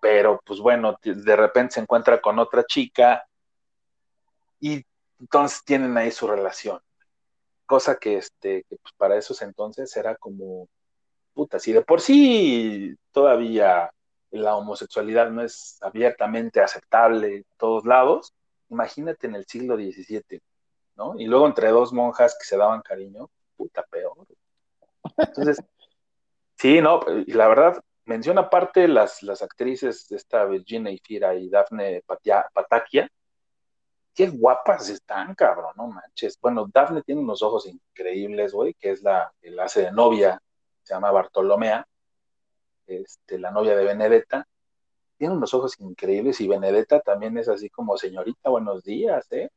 pero 0.02 0.39
pues 0.45 0.62
bueno, 0.62 0.97
de 1.04 1.36
repente 1.36 1.74
se 1.74 1.80
encuentra 1.82 2.22
con 2.22 2.39
otra 2.39 2.64
chica 2.64 3.28
y 4.62 4.86
entonces 5.20 5.66
tienen 5.66 5.97
ahí 5.97 6.12
su 6.12 6.28
relación. 6.28 6.80
Cosa 7.66 7.97
que, 7.97 8.20
este, 8.20 8.64
que 8.70 8.78
pues 8.78 8.93
para 8.95 9.18
esos 9.18 9.41
entonces 9.41 9.93
era 9.97 10.16
como, 10.16 10.70
puta, 11.34 11.60
si 11.60 11.74
de 11.74 11.82
por 11.82 12.00
sí 12.00 12.95
todavía 13.12 13.91
la 14.32 14.56
homosexualidad 14.56 15.30
no 15.30 15.41
es 15.41 15.78
abiertamente 15.82 16.62
aceptable 16.62 17.36
en 17.36 17.45
todos 17.58 17.84
lados, 17.84 18.34
imagínate 18.70 19.28
en 19.28 19.36
el 19.36 19.45
siglo 19.45 19.76
XVII, 19.76 20.41
¿no? 20.95 21.20
Y 21.20 21.26
luego 21.26 21.47
entre 21.47 21.70
dos 21.70 21.93
monjas 21.93 22.36
que 22.39 22.45
se 22.45 22.57
daban 22.57 22.82
cariño, 22.82 23.30
puta, 23.55 23.84
peor. 23.84 24.15
Entonces, 25.17 25.57
sí, 26.57 26.82
no, 26.82 27.01
y 27.26 27.34
la 27.34 27.47
verdad, 27.47 27.82
menciona 28.05 28.41
aparte 28.41 28.88
las, 28.88 29.22
las 29.24 29.41
actrices 29.41 30.11
esta 30.11 30.45
Virginia 30.45 30.91
Ifira 30.91 31.36
y 31.36 31.49
Daphne 31.49 32.01
Patia- 32.05 32.47
Patakia, 32.53 33.09
qué 34.13 34.28
guapas 34.30 34.89
están, 34.89 35.34
cabrón, 35.36 35.74
no 35.78 35.88
manches. 35.88 36.38
Bueno, 36.41 36.67
Daphne 36.74 37.01
tiene 37.03 37.22
unos 37.22 37.41
ojos 37.41 37.67
increíbles, 37.67 38.51
güey, 38.53 38.74
que 38.74 38.91
es 38.91 39.01
la, 39.01 39.32
el 39.41 39.59
hace 39.59 39.84
de 39.84 39.91
novia, 39.91 40.41
se 40.84 40.93
llama 40.93 41.11
Bartolomea, 41.11 41.88
este, 42.88 43.38
la 43.39 43.51
novia 43.51 43.76
de 43.76 43.86
Benedetta. 43.86 44.47
Tiene 45.20 45.36
unos 45.36 45.53
ojos 45.53 45.80
increíbles 45.80 46.39
y 46.41 46.47
Benedetta 46.47 47.01
también 47.01 47.38
es 47.38 47.47
así 47.49 47.70
como 47.70 47.97
señorita, 47.97 48.49
buenos 48.49 48.84
días, 48.84 49.28
¿eh? 49.32 49.49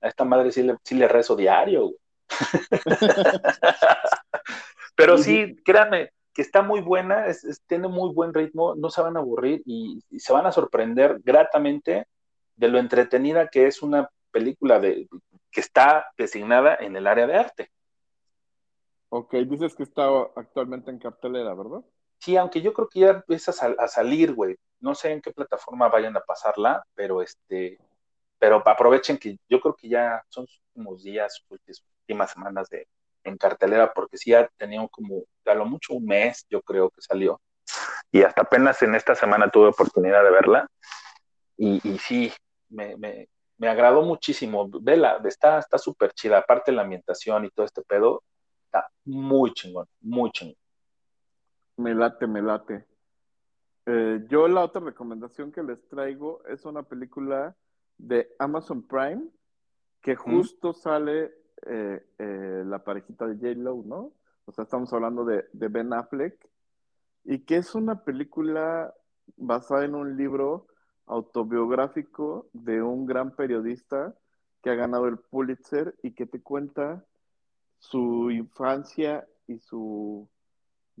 A 0.00 0.08
esta 0.08 0.24
madre 0.24 0.52
sí 0.52 0.62
le, 0.62 0.76
sí 0.84 0.94
le 0.94 1.08
rezo 1.08 1.34
diario, 1.36 1.82
güey. 1.88 1.96
Pero 4.94 5.18
sí, 5.18 5.56
créanme, 5.64 6.12
que 6.32 6.42
está 6.42 6.62
muy 6.62 6.80
buena, 6.82 7.26
es- 7.26 7.42
es- 7.44 7.60
tiene 7.66 7.88
muy 7.88 8.14
buen 8.14 8.32
ritmo, 8.32 8.76
no 8.76 8.90
se 8.90 9.02
van 9.02 9.16
a 9.16 9.20
aburrir 9.20 9.60
y, 9.66 10.00
y 10.08 10.20
se 10.20 10.32
van 10.32 10.46
a 10.46 10.52
sorprender 10.52 11.18
gratamente 11.24 12.06
de 12.54 12.68
lo 12.68 12.78
entretenida 12.78 13.48
que 13.48 13.66
es 13.66 13.82
una 13.82 14.08
película 14.30 14.78
de, 14.78 15.08
que 15.50 15.60
está 15.60 16.06
designada 16.16 16.76
en 16.76 16.94
el 16.94 17.08
área 17.08 17.26
de 17.26 17.34
arte. 17.34 17.72
Ok, 19.08 19.34
dices 19.34 19.74
que 19.74 19.82
está 19.82 20.06
actualmente 20.36 20.92
en 20.92 21.00
cartelera, 21.00 21.54
¿verdad? 21.54 21.80
Sí, 22.20 22.36
aunque 22.36 22.62
yo 22.62 22.72
creo 22.74 22.88
que 22.88 23.00
ya 23.00 23.10
empieza 23.10 23.50
a, 23.52 23.54
sal- 23.54 23.76
a 23.78 23.88
salir, 23.88 24.34
güey. 24.34 24.56
No 24.80 24.94
sé 24.94 25.12
en 25.12 25.22
qué 25.22 25.32
plataforma 25.32 25.88
vayan 25.88 26.16
a 26.16 26.20
pasarla, 26.20 26.84
pero 26.94 27.22
este, 27.22 27.78
pero 28.38 28.62
aprovechen 28.66 29.18
que 29.18 29.38
yo 29.48 29.60
creo 29.60 29.74
que 29.76 29.88
ya 29.88 30.22
son 30.28 30.46
sus 30.46 30.60
últimos 30.74 31.02
días, 31.02 31.34
sus 31.48 31.58
últimas 32.02 32.32
semanas 32.32 32.68
de 32.70 32.86
en 33.24 33.36
cartelera, 33.38 33.92
porque 33.92 34.16
sí 34.18 34.34
ha 34.34 34.48
tenido 34.58 34.88
como 34.88 35.24
a 35.46 35.54
lo 35.54 35.66
mucho 35.66 35.94
un 35.94 36.06
mes, 36.06 36.46
yo 36.50 36.62
creo 36.62 36.90
que 36.90 37.02
salió. 37.02 37.40
Y 38.12 38.22
hasta 38.22 38.42
apenas 38.42 38.82
en 38.82 38.94
esta 38.94 39.14
semana 39.14 39.50
tuve 39.50 39.68
oportunidad 39.68 40.24
de 40.24 40.30
verla. 40.30 40.66
Y, 41.56 41.80
y 41.88 41.98
sí, 41.98 42.32
me, 42.70 42.96
me, 42.96 43.28
me 43.58 43.68
agradó 43.68 44.02
muchísimo. 44.02 44.68
Vela, 44.82 45.20
está 45.24 45.58
está 45.58 45.78
súper 45.78 46.12
chida. 46.12 46.38
Aparte 46.38 46.72
la 46.72 46.82
ambientación 46.82 47.44
y 47.44 47.50
todo 47.50 47.66
este 47.66 47.82
pedo, 47.82 48.22
está 48.66 48.88
muy 49.04 49.52
chingón, 49.52 49.86
muy 50.00 50.30
chingón. 50.32 50.56
Me 51.80 51.94
late, 51.94 52.26
me 52.26 52.42
late. 52.42 52.84
Eh, 53.86 54.26
yo 54.28 54.46
la 54.48 54.64
otra 54.64 54.82
recomendación 54.82 55.50
que 55.50 55.62
les 55.62 55.88
traigo 55.88 56.44
es 56.44 56.66
una 56.66 56.82
película 56.82 57.56
de 57.96 58.28
Amazon 58.38 58.82
Prime 58.82 59.26
que 60.02 60.14
justo 60.14 60.74
sale 60.74 61.32
eh, 61.64 62.06
eh, 62.18 62.64
la 62.66 62.84
parejita 62.84 63.26
de 63.26 63.36
J-Lo, 63.36 63.82
¿no? 63.86 64.12
O 64.44 64.52
sea, 64.52 64.64
estamos 64.64 64.92
hablando 64.92 65.24
de, 65.24 65.46
de 65.54 65.68
Ben 65.68 65.94
Affleck 65.94 66.50
y 67.24 67.46
que 67.46 67.56
es 67.56 67.74
una 67.74 68.04
película 68.04 68.94
basada 69.38 69.86
en 69.86 69.94
un 69.94 70.18
libro 70.18 70.66
autobiográfico 71.06 72.50
de 72.52 72.82
un 72.82 73.06
gran 73.06 73.34
periodista 73.34 74.14
que 74.62 74.68
ha 74.68 74.74
ganado 74.74 75.08
el 75.08 75.16
Pulitzer 75.16 75.94
y 76.02 76.10
que 76.12 76.26
te 76.26 76.42
cuenta 76.42 77.06
su 77.78 78.30
infancia 78.30 79.26
y 79.46 79.58
su, 79.60 80.28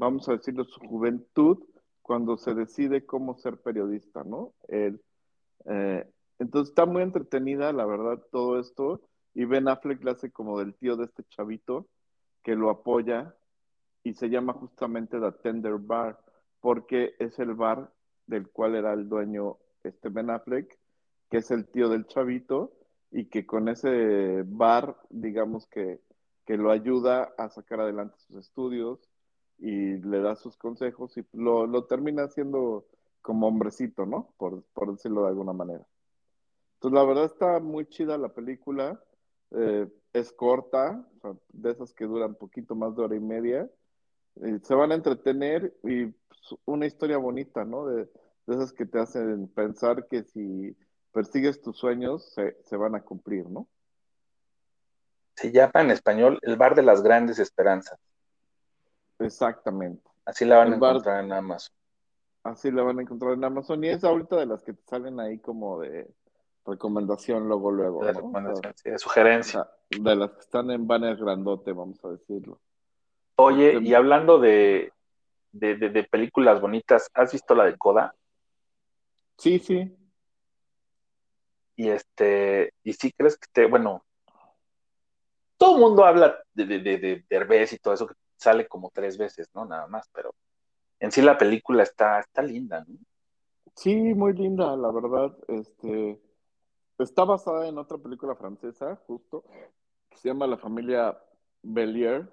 vamos 0.00 0.26
a 0.28 0.32
decirlo, 0.32 0.64
su 0.64 0.80
juventud 0.80 1.58
cuando 2.00 2.38
se 2.38 2.54
decide 2.54 3.04
cómo 3.04 3.36
ser 3.36 3.58
periodista, 3.58 4.24
¿no? 4.24 4.54
Eh, 4.68 4.98
entonces 6.38 6.70
está 6.70 6.86
muy 6.86 7.02
entretenida, 7.02 7.70
la 7.72 7.84
verdad, 7.84 8.18
todo 8.32 8.58
esto. 8.58 9.02
Y 9.34 9.44
Ben 9.44 9.68
Affleck 9.68 10.02
le 10.02 10.12
hace 10.12 10.32
como 10.32 10.58
del 10.58 10.74
tío 10.74 10.96
de 10.96 11.04
este 11.04 11.22
chavito 11.24 11.86
que 12.42 12.56
lo 12.56 12.70
apoya 12.70 13.36
y 14.02 14.14
se 14.14 14.30
llama 14.30 14.54
justamente 14.54 15.20
The 15.20 15.32
Tender 15.42 15.76
Bar, 15.76 16.18
porque 16.60 17.14
es 17.18 17.38
el 17.38 17.54
bar 17.54 17.92
del 18.26 18.48
cual 18.48 18.76
era 18.76 18.94
el 18.94 19.06
dueño 19.06 19.58
este 19.84 20.08
Ben 20.08 20.30
Affleck, 20.30 20.78
que 21.28 21.36
es 21.36 21.50
el 21.50 21.68
tío 21.68 21.90
del 21.90 22.06
chavito 22.06 22.72
y 23.10 23.26
que 23.26 23.44
con 23.44 23.68
ese 23.68 24.44
bar, 24.46 24.96
digamos 25.10 25.66
que, 25.66 26.00
que 26.46 26.56
lo 26.56 26.70
ayuda 26.70 27.34
a 27.36 27.50
sacar 27.50 27.80
adelante 27.80 28.16
sus 28.18 28.36
estudios 28.36 29.09
y 29.60 29.98
le 29.98 30.20
da 30.20 30.36
sus 30.36 30.56
consejos 30.56 31.16
y 31.16 31.24
lo, 31.32 31.66
lo 31.66 31.84
termina 31.84 32.24
haciendo 32.24 32.86
como 33.22 33.46
hombrecito, 33.46 34.06
¿no? 34.06 34.32
Por, 34.38 34.62
por 34.72 34.92
decirlo 34.92 35.22
de 35.22 35.28
alguna 35.28 35.52
manera. 35.52 35.86
Entonces, 36.74 36.94
la 36.94 37.04
verdad 37.04 37.24
está 37.26 37.60
muy 37.60 37.86
chida 37.86 38.16
la 38.16 38.30
película. 38.30 38.98
Eh, 39.50 39.86
es 40.12 40.32
corta, 40.32 41.06
de 41.52 41.70
esas 41.70 41.92
que 41.92 42.06
duran 42.06 42.34
poquito 42.34 42.74
más 42.74 42.96
de 42.96 43.02
hora 43.02 43.14
y 43.14 43.20
media. 43.20 43.70
Se 44.62 44.74
van 44.74 44.92
a 44.92 44.94
entretener 44.94 45.76
y 45.82 46.06
pues, 46.06 46.60
una 46.64 46.86
historia 46.86 47.18
bonita, 47.18 47.64
¿no? 47.64 47.86
De, 47.86 48.08
de 48.46 48.54
esas 48.54 48.72
que 48.72 48.86
te 48.86 48.98
hacen 48.98 49.48
pensar 49.48 50.06
que 50.08 50.24
si 50.24 50.74
persigues 51.12 51.60
tus 51.60 51.76
sueños, 51.76 52.32
se, 52.32 52.56
se 52.64 52.76
van 52.76 52.94
a 52.94 53.02
cumplir, 53.02 53.48
¿no? 53.48 53.68
Se 55.36 55.52
llama 55.52 55.72
en 55.74 55.90
español 55.90 56.38
El 56.42 56.56
Bar 56.56 56.74
de 56.74 56.82
las 56.82 57.02
Grandes 57.02 57.38
Esperanzas. 57.38 57.98
Exactamente. 59.20 60.02
Así 60.24 60.44
la 60.44 60.58
van 60.58 60.74
a 60.74 60.76
bar- 60.78 60.90
encontrar 60.92 61.24
en 61.24 61.32
Amazon. 61.32 61.74
Así 62.42 62.70
la 62.70 62.82
van 62.82 62.98
a 62.98 63.02
encontrar 63.02 63.32
en 63.34 63.44
Amazon. 63.44 63.84
Y 63.84 63.88
es 63.88 64.02
ahorita 64.04 64.36
de 64.36 64.46
las 64.46 64.62
que 64.62 64.72
te 64.72 64.82
salen 64.86 65.20
ahí 65.20 65.38
como 65.38 65.80
de 65.80 66.08
recomendación 66.66 67.48
luego, 67.48 67.70
luego, 67.70 68.04
De 68.04 68.12
¿no? 68.12 68.18
recomendación, 68.18 68.74
sí, 68.76 68.90
de 68.90 68.98
sugerencia. 68.98 69.68
de 69.90 70.14
las 70.16 70.30
que 70.32 70.40
están 70.40 70.70
en 70.70 70.86
banner 70.86 71.16
grandote, 71.16 71.72
vamos 71.72 72.02
a 72.04 72.08
decirlo. 72.10 72.60
Oye, 73.36 73.74
este- 73.74 73.84
y 73.84 73.94
hablando 73.94 74.38
de, 74.38 74.92
de, 75.52 75.76
de- 75.76 75.90
de 75.90 76.04
películas 76.04 76.60
bonitas, 76.60 77.08
¿has 77.14 77.32
visto 77.32 77.54
la 77.54 77.64
de 77.64 77.76
Coda? 77.76 78.14
Sí, 79.36 79.58
sí. 79.58 79.96
Y 81.76 81.88
este, 81.88 82.72
y 82.84 82.92
sí 82.92 83.10
crees 83.12 83.36
que 83.38 83.48
te, 83.52 83.66
bueno, 83.66 84.04
todo 85.56 85.76
el 85.76 85.80
mundo 85.80 86.04
habla 86.04 86.38
de, 86.54 86.66
de, 86.66 86.78
de, 86.78 86.98
de 86.98 87.24
Derbez 87.28 87.72
y 87.72 87.78
todo 87.78 87.94
eso 87.94 88.06
que 88.06 88.14
sale 88.40 88.66
como 88.66 88.90
tres 88.92 89.18
veces, 89.18 89.48
¿no? 89.54 89.64
Nada 89.64 89.86
más, 89.86 90.08
pero 90.12 90.34
en 90.98 91.12
sí 91.12 91.22
la 91.22 91.38
película 91.38 91.82
está, 91.82 92.20
está 92.20 92.42
linda, 92.42 92.84
¿no? 92.86 92.98
Sí, 93.76 93.94
muy 93.94 94.32
linda, 94.34 94.76
la 94.76 94.90
verdad. 94.90 95.36
Este, 95.48 96.20
está 96.98 97.24
basada 97.24 97.68
en 97.68 97.78
otra 97.78 97.98
película 97.98 98.34
francesa, 98.34 98.96
justo, 99.06 99.44
que 100.10 100.18
se 100.18 100.28
llama 100.28 100.46
La 100.46 100.58
familia 100.58 101.18
Bellier, 101.62 102.28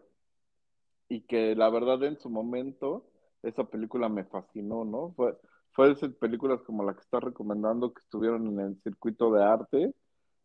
y 1.09 1.21
que 1.21 1.55
la 1.55 1.69
verdad 1.69 2.03
en 2.03 2.19
su 2.19 2.29
momento 2.29 3.05
esa 3.43 3.63
película 3.65 4.09
me 4.09 4.25
fascinó, 4.25 4.83
¿no? 4.83 5.13
Fue, 5.15 5.37
fue 5.71 5.93
de 5.93 6.09
películas 6.09 6.61
como 6.63 6.83
la 6.83 6.93
que 6.93 7.01
está 7.01 7.19
recomendando 7.19 7.93
que 7.93 8.01
estuvieron 8.01 8.47
en 8.47 8.59
el 8.59 8.81
circuito 8.83 9.31
de 9.31 9.43
arte 9.43 9.93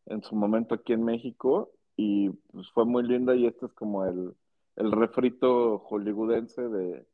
en 0.07 0.23
su 0.23 0.35
momento 0.37 0.75
aquí 0.75 0.93
en 0.93 1.05
México 1.05 1.71
y 1.97 2.31
pues 2.31 2.71
fue 2.73 2.85
muy 2.85 3.03
linda 3.03 3.35
y 3.35 3.47
este 3.47 3.67
es 3.67 3.73
como 3.73 4.05
el, 4.05 4.35
el 4.77 4.93
refrito 4.93 5.79
hollywoodense 5.81 6.63
de, 6.69 7.07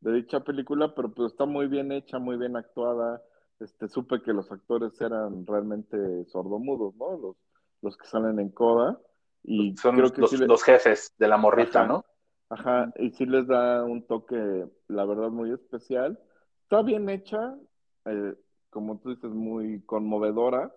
de 0.00 0.12
dicha 0.12 0.40
película, 0.40 0.94
pero 0.94 1.12
pues 1.12 1.32
está 1.32 1.46
muy 1.46 1.66
bien 1.66 1.92
hecha, 1.92 2.18
muy 2.18 2.36
bien 2.36 2.56
actuada. 2.56 3.22
Este, 3.60 3.88
supe 3.88 4.20
que 4.22 4.32
los 4.32 4.50
actores 4.50 5.00
eran 5.00 5.46
realmente 5.46 6.24
sordomudos, 6.26 6.94
¿no? 6.96 7.16
Los, 7.16 7.36
los 7.82 7.96
que 7.96 8.06
salen 8.06 8.40
en 8.40 8.50
coda. 8.50 8.98
Y 9.44 9.76
Son 9.76 9.92
creo 9.94 10.02
los, 10.04 10.12
que 10.12 10.20
los- 10.22 10.30
sí 10.30 10.36
le- 10.38 10.46
los 10.46 10.62
jefes 10.62 11.12
de 11.18 11.28
la 11.28 11.36
morrita, 11.36 11.80
Ajá. 11.80 11.88
¿no? 11.88 12.04
Ajá, 12.50 12.92
y 12.98 13.10
sí 13.10 13.26
les 13.26 13.46
da 13.46 13.84
un 13.84 14.06
toque, 14.06 14.66
la 14.88 15.04
verdad, 15.06 15.30
muy 15.30 15.50
especial. 15.52 16.18
Está 16.62 16.82
bien 16.82 17.08
hecha, 17.08 17.56
eh, 18.04 18.34
como 18.70 18.98
tú 18.98 19.10
dices, 19.10 19.30
muy 19.30 19.82
conmovedora. 19.82 20.72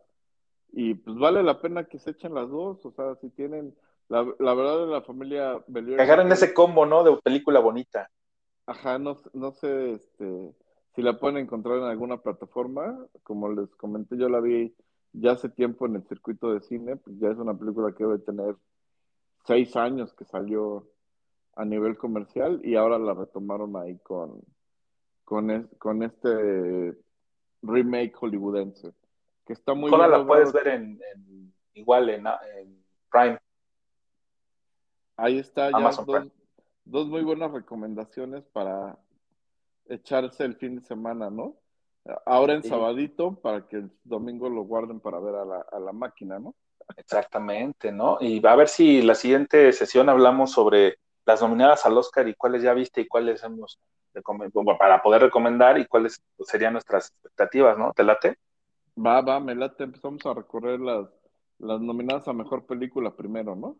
Y 0.71 0.93
pues 0.95 1.17
vale 1.17 1.43
la 1.43 1.59
pena 1.61 1.85
que 1.85 1.99
se 1.99 2.11
echen 2.11 2.33
las 2.33 2.49
dos. 2.49 2.85
O 2.85 2.91
sea, 2.91 3.15
si 3.15 3.29
tienen, 3.31 3.75
la, 4.09 4.25
la 4.39 4.53
verdad, 4.53 4.85
de 4.85 4.91
la 4.91 5.01
familia 5.01 5.61
Bellier. 5.67 5.97
Que 5.97 6.03
agarren 6.03 6.31
ese 6.31 6.53
combo, 6.53 6.85
¿no? 6.85 7.03
De 7.03 7.17
película 7.21 7.59
bonita. 7.59 8.09
Ajá, 8.65 8.99
no, 8.99 9.17
no 9.33 9.51
sé 9.53 9.93
este, 9.93 10.53
si 10.95 11.01
la 11.01 11.19
pueden 11.19 11.37
encontrar 11.37 11.77
en 11.77 11.83
alguna 11.85 12.17
plataforma. 12.17 12.97
Como 13.23 13.49
les 13.51 13.73
comenté, 13.75 14.17
yo 14.17 14.29
la 14.29 14.39
vi 14.39 14.75
ya 15.13 15.31
hace 15.31 15.49
tiempo 15.49 15.85
en 15.85 15.95
el 15.95 16.03
circuito 16.07 16.53
de 16.53 16.61
cine. 16.61 16.95
Pues 16.97 17.17
ya 17.19 17.29
es 17.29 17.37
una 17.37 17.53
película 17.57 17.93
que 17.93 18.03
debe 18.03 18.19
tener 18.19 18.55
seis 19.45 19.75
años 19.75 20.13
que 20.13 20.25
salió 20.25 20.87
a 21.55 21.65
nivel 21.65 21.97
comercial 21.97 22.61
y 22.63 22.75
ahora 22.75 22.99
la 22.99 23.13
retomaron 23.13 23.75
ahí 23.77 23.97
con, 23.99 24.41
con, 25.23 25.49
es- 25.51 25.67
con 25.79 26.03
este 26.03 26.95
remake 27.61 28.13
hollywoodense. 28.15 28.93
Que 29.45 29.53
está 29.53 29.73
muy 29.73 29.89
¿Cómo 29.89 30.03
bien 30.03 30.11
la 30.11 30.27
puedes 30.27 30.51
ver 30.53 30.67
en, 30.67 31.01
en- 31.13 31.53
igual 31.73 32.09
en, 32.09 32.27
en 32.27 32.83
Prime? 33.09 33.39
Ahí 35.17 35.39
está 35.39 35.71
ya 35.71 35.77
Amazon 35.77 36.05
dos, 36.05 36.15
Prime. 36.17 36.31
dos 36.85 37.07
muy 37.07 37.23
buenas 37.23 37.51
recomendaciones 37.51 38.43
para 38.45 38.97
echarse 39.87 40.43
el 40.45 40.55
fin 40.55 40.75
de 40.75 40.81
semana, 40.81 41.29
¿no? 41.29 41.55
Ahora 42.25 42.53
en 42.53 42.63
Sí. 42.63 42.69
sabadito 42.69 43.35
para 43.41 43.67
que 43.67 43.77
el 43.77 43.91
domingo 44.03 44.49
lo 44.49 44.61
guarden 44.63 44.99
para 44.99 45.19
ver 45.19 45.35
a 45.35 45.45
la, 45.45 45.65
a 45.71 45.79
la 45.79 45.91
máquina, 45.91 46.39
¿no? 46.39 46.55
Exactamente, 46.95 47.91
¿no? 47.91 48.17
Y 48.21 48.39
va 48.39 48.53
a 48.53 48.55
ver 48.55 48.67
si 48.69 49.01
la 49.01 49.15
siguiente 49.15 49.73
sesión 49.73 50.07
hablamos 50.07 50.51
sobre 50.51 50.99
las 51.25 51.41
nominadas 51.41 51.85
al 51.85 51.97
Oscar 51.97 52.27
y 52.27 52.33
cuáles 52.35 52.63
ya 52.63 52.73
viste 52.73 53.01
y 53.01 53.07
cuáles 53.07 53.43
hemos 53.43 53.79
para 54.79 55.01
poder 55.01 55.21
recomendar 55.21 55.77
y 55.77 55.85
cuáles 55.85 56.19
serían 56.39 56.73
nuestras 56.73 57.09
expectativas, 57.09 57.77
¿no? 57.77 57.93
¿Te 57.93 58.03
late? 58.03 58.37
Va, 58.97 59.21
va, 59.21 59.39
me 59.39 59.53
late, 59.53 59.83
empezamos 59.83 60.25
a 60.25 60.33
recorrer 60.33 60.79
las, 60.79 61.07
las 61.59 61.79
nominadas 61.81 62.27
a 62.27 62.33
mejor 62.33 62.65
película 62.65 63.15
primero, 63.15 63.55
¿no? 63.55 63.77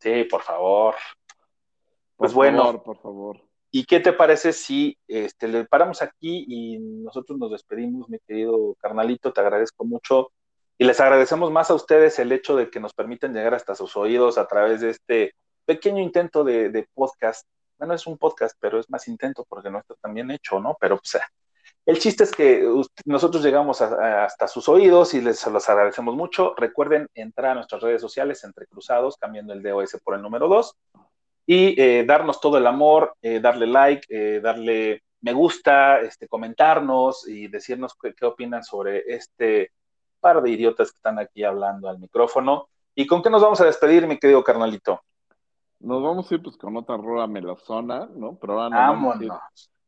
Sí, 0.00 0.24
por 0.24 0.42
favor. 0.42 0.94
Por 0.94 2.16
Pues 2.16 2.34
bueno. 2.34 2.58
favor, 2.62 2.82
por 2.82 2.98
favor. 3.00 3.40
¿Y 3.70 3.84
qué 3.86 3.98
te 3.98 4.12
parece 4.12 4.52
si 4.52 4.96
este, 5.08 5.48
le 5.48 5.64
paramos 5.64 6.00
aquí 6.00 6.44
y 6.46 6.78
nosotros 6.78 7.38
nos 7.38 7.50
despedimos, 7.50 8.08
mi 8.08 8.18
querido 8.20 8.76
carnalito? 8.78 9.32
Te 9.32 9.40
agradezco 9.40 9.84
mucho 9.84 10.30
y 10.78 10.84
les 10.84 11.00
agradecemos 11.00 11.50
más 11.50 11.70
a 11.70 11.74
ustedes 11.74 12.18
el 12.20 12.30
hecho 12.30 12.54
de 12.54 12.70
que 12.70 12.78
nos 12.78 12.92
permiten 12.94 13.32
llegar 13.34 13.54
hasta 13.54 13.74
sus 13.74 13.96
oídos 13.96 14.38
a 14.38 14.46
través 14.46 14.80
de 14.80 14.90
este 14.90 15.34
pequeño 15.64 16.00
intento 16.02 16.44
de, 16.44 16.68
de 16.68 16.88
podcast. 16.94 17.48
Bueno, 17.78 17.94
es 17.94 18.06
un 18.06 18.16
podcast, 18.16 18.56
pero 18.60 18.78
es 18.78 18.88
más 18.90 19.08
intento 19.08 19.44
porque 19.48 19.70
no 19.70 19.78
está 19.80 19.94
tan 19.96 20.14
bien 20.14 20.30
hecho, 20.30 20.60
¿no? 20.60 20.76
Pero 20.78 20.98
pues, 20.98 21.20
el 21.86 21.98
chiste 21.98 22.24
es 22.24 22.32
que 22.32 22.66
nosotros 23.04 23.42
llegamos 23.44 23.80
a- 23.82 23.94
a- 23.94 24.24
hasta 24.24 24.48
sus 24.48 24.68
oídos 24.68 25.14
y 25.14 25.20
les 25.20 25.46
los 25.46 25.68
agradecemos 25.68 26.14
mucho. 26.14 26.54
Recuerden 26.56 27.08
entrar 27.14 27.52
a 27.52 27.54
nuestras 27.56 27.82
redes 27.82 28.00
sociales 28.00 28.42
entre 28.44 28.66
cruzados, 28.66 29.16
cambiando 29.16 29.52
el 29.52 29.62
DOS 29.62 29.98
por 30.02 30.14
el 30.14 30.22
número 30.22 30.48
2 30.48 30.74
y 31.46 31.78
eh, 31.80 32.04
darnos 32.06 32.40
todo 32.40 32.56
el 32.58 32.66
amor, 32.66 33.14
eh, 33.20 33.38
darle 33.40 33.66
like, 33.66 34.06
eh, 34.08 34.40
darle 34.40 35.02
me 35.20 35.32
gusta, 35.32 36.00
este, 36.00 36.28
comentarnos 36.28 37.26
y 37.26 37.48
decirnos 37.48 37.94
qué, 38.00 38.14
qué 38.14 38.26
opinan 38.26 38.62
sobre 38.62 39.04
este 39.06 39.72
par 40.20 40.42
de 40.42 40.50
idiotas 40.50 40.90
que 40.90 40.96
están 40.96 41.18
aquí 41.18 41.44
hablando 41.44 41.88
al 41.88 41.98
micrófono. 41.98 42.68
¿Y 42.94 43.06
con 43.06 43.22
qué 43.22 43.30
nos 43.30 43.42
vamos 43.42 43.60
a 43.60 43.64
despedir, 43.64 44.06
mi 44.06 44.18
querido 44.18 44.44
carnalito? 44.44 45.00
Nos 45.80 46.02
vamos 46.02 46.30
a 46.30 46.34
ir 46.34 46.42
pues 46.42 46.56
con 46.58 46.76
otra 46.76 46.96
rola 46.98 47.26
melosona, 47.26 48.06
¿no? 48.14 48.38
Pero 48.38 48.54
ahora 48.54 48.68
nos 48.70 48.78
vamos, 48.78 49.14
a 49.20 49.24
ir, 49.24 49.30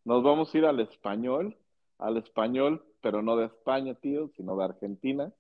nos 0.05 0.23
vamos 0.23 0.55
a 0.55 0.59
ir 0.59 0.65
al 0.67 0.81
español, 0.81 1.57
al 1.99 2.17
español, 2.19 2.85
pero 3.01 3.23
no 3.23 3.37
de 3.37 3.47
España, 3.47 3.95
tío, 3.95 4.29
sino 4.37 4.57
de 4.57 4.65
Argentina. 4.65 5.33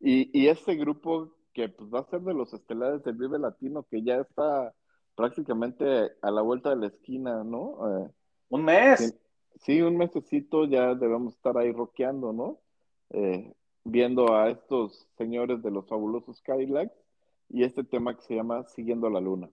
Y, 0.00 0.30
y 0.38 0.48
este 0.48 0.76
grupo 0.76 1.34
que 1.52 1.68
pues 1.68 1.90
va 1.92 2.00
a 2.00 2.04
ser 2.10 2.20
de 2.22 2.34
los 2.34 2.52
estelares 2.54 3.02
del 3.04 3.16
Vive 3.16 3.38
Latino, 3.38 3.84
que 3.84 4.02
ya 4.02 4.16
está 4.16 4.74
prácticamente 5.14 6.12
a 6.22 6.30
la 6.30 6.42
vuelta 6.42 6.70
de 6.70 6.76
la 6.76 6.86
esquina, 6.88 7.44
¿no? 7.44 8.04
Eh, 8.06 8.10
Un 8.48 8.64
mes. 8.64 9.14
sí, 9.56 9.80
un 9.82 9.96
mesecito 9.96 10.64
ya 10.66 10.94
debemos 10.94 11.34
estar 11.34 11.56
ahí 11.58 11.72
rockeando, 11.72 12.32
¿no? 12.32 12.60
Eh, 13.10 13.52
viendo 13.84 14.34
a 14.34 14.50
estos 14.50 15.08
señores 15.18 15.62
de 15.62 15.70
los 15.70 15.86
fabulosos 15.88 16.40
Cadillacs 16.42 16.94
y 17.48 17.64
este 17.64 17.84
tema 17.84 18.14
que 18.14 18.22
se 18.22 18.34
llama 18.36 18.64
Siguiendo 18.64 19.10
la 19.10 19.20
Luna. 19.20 19.50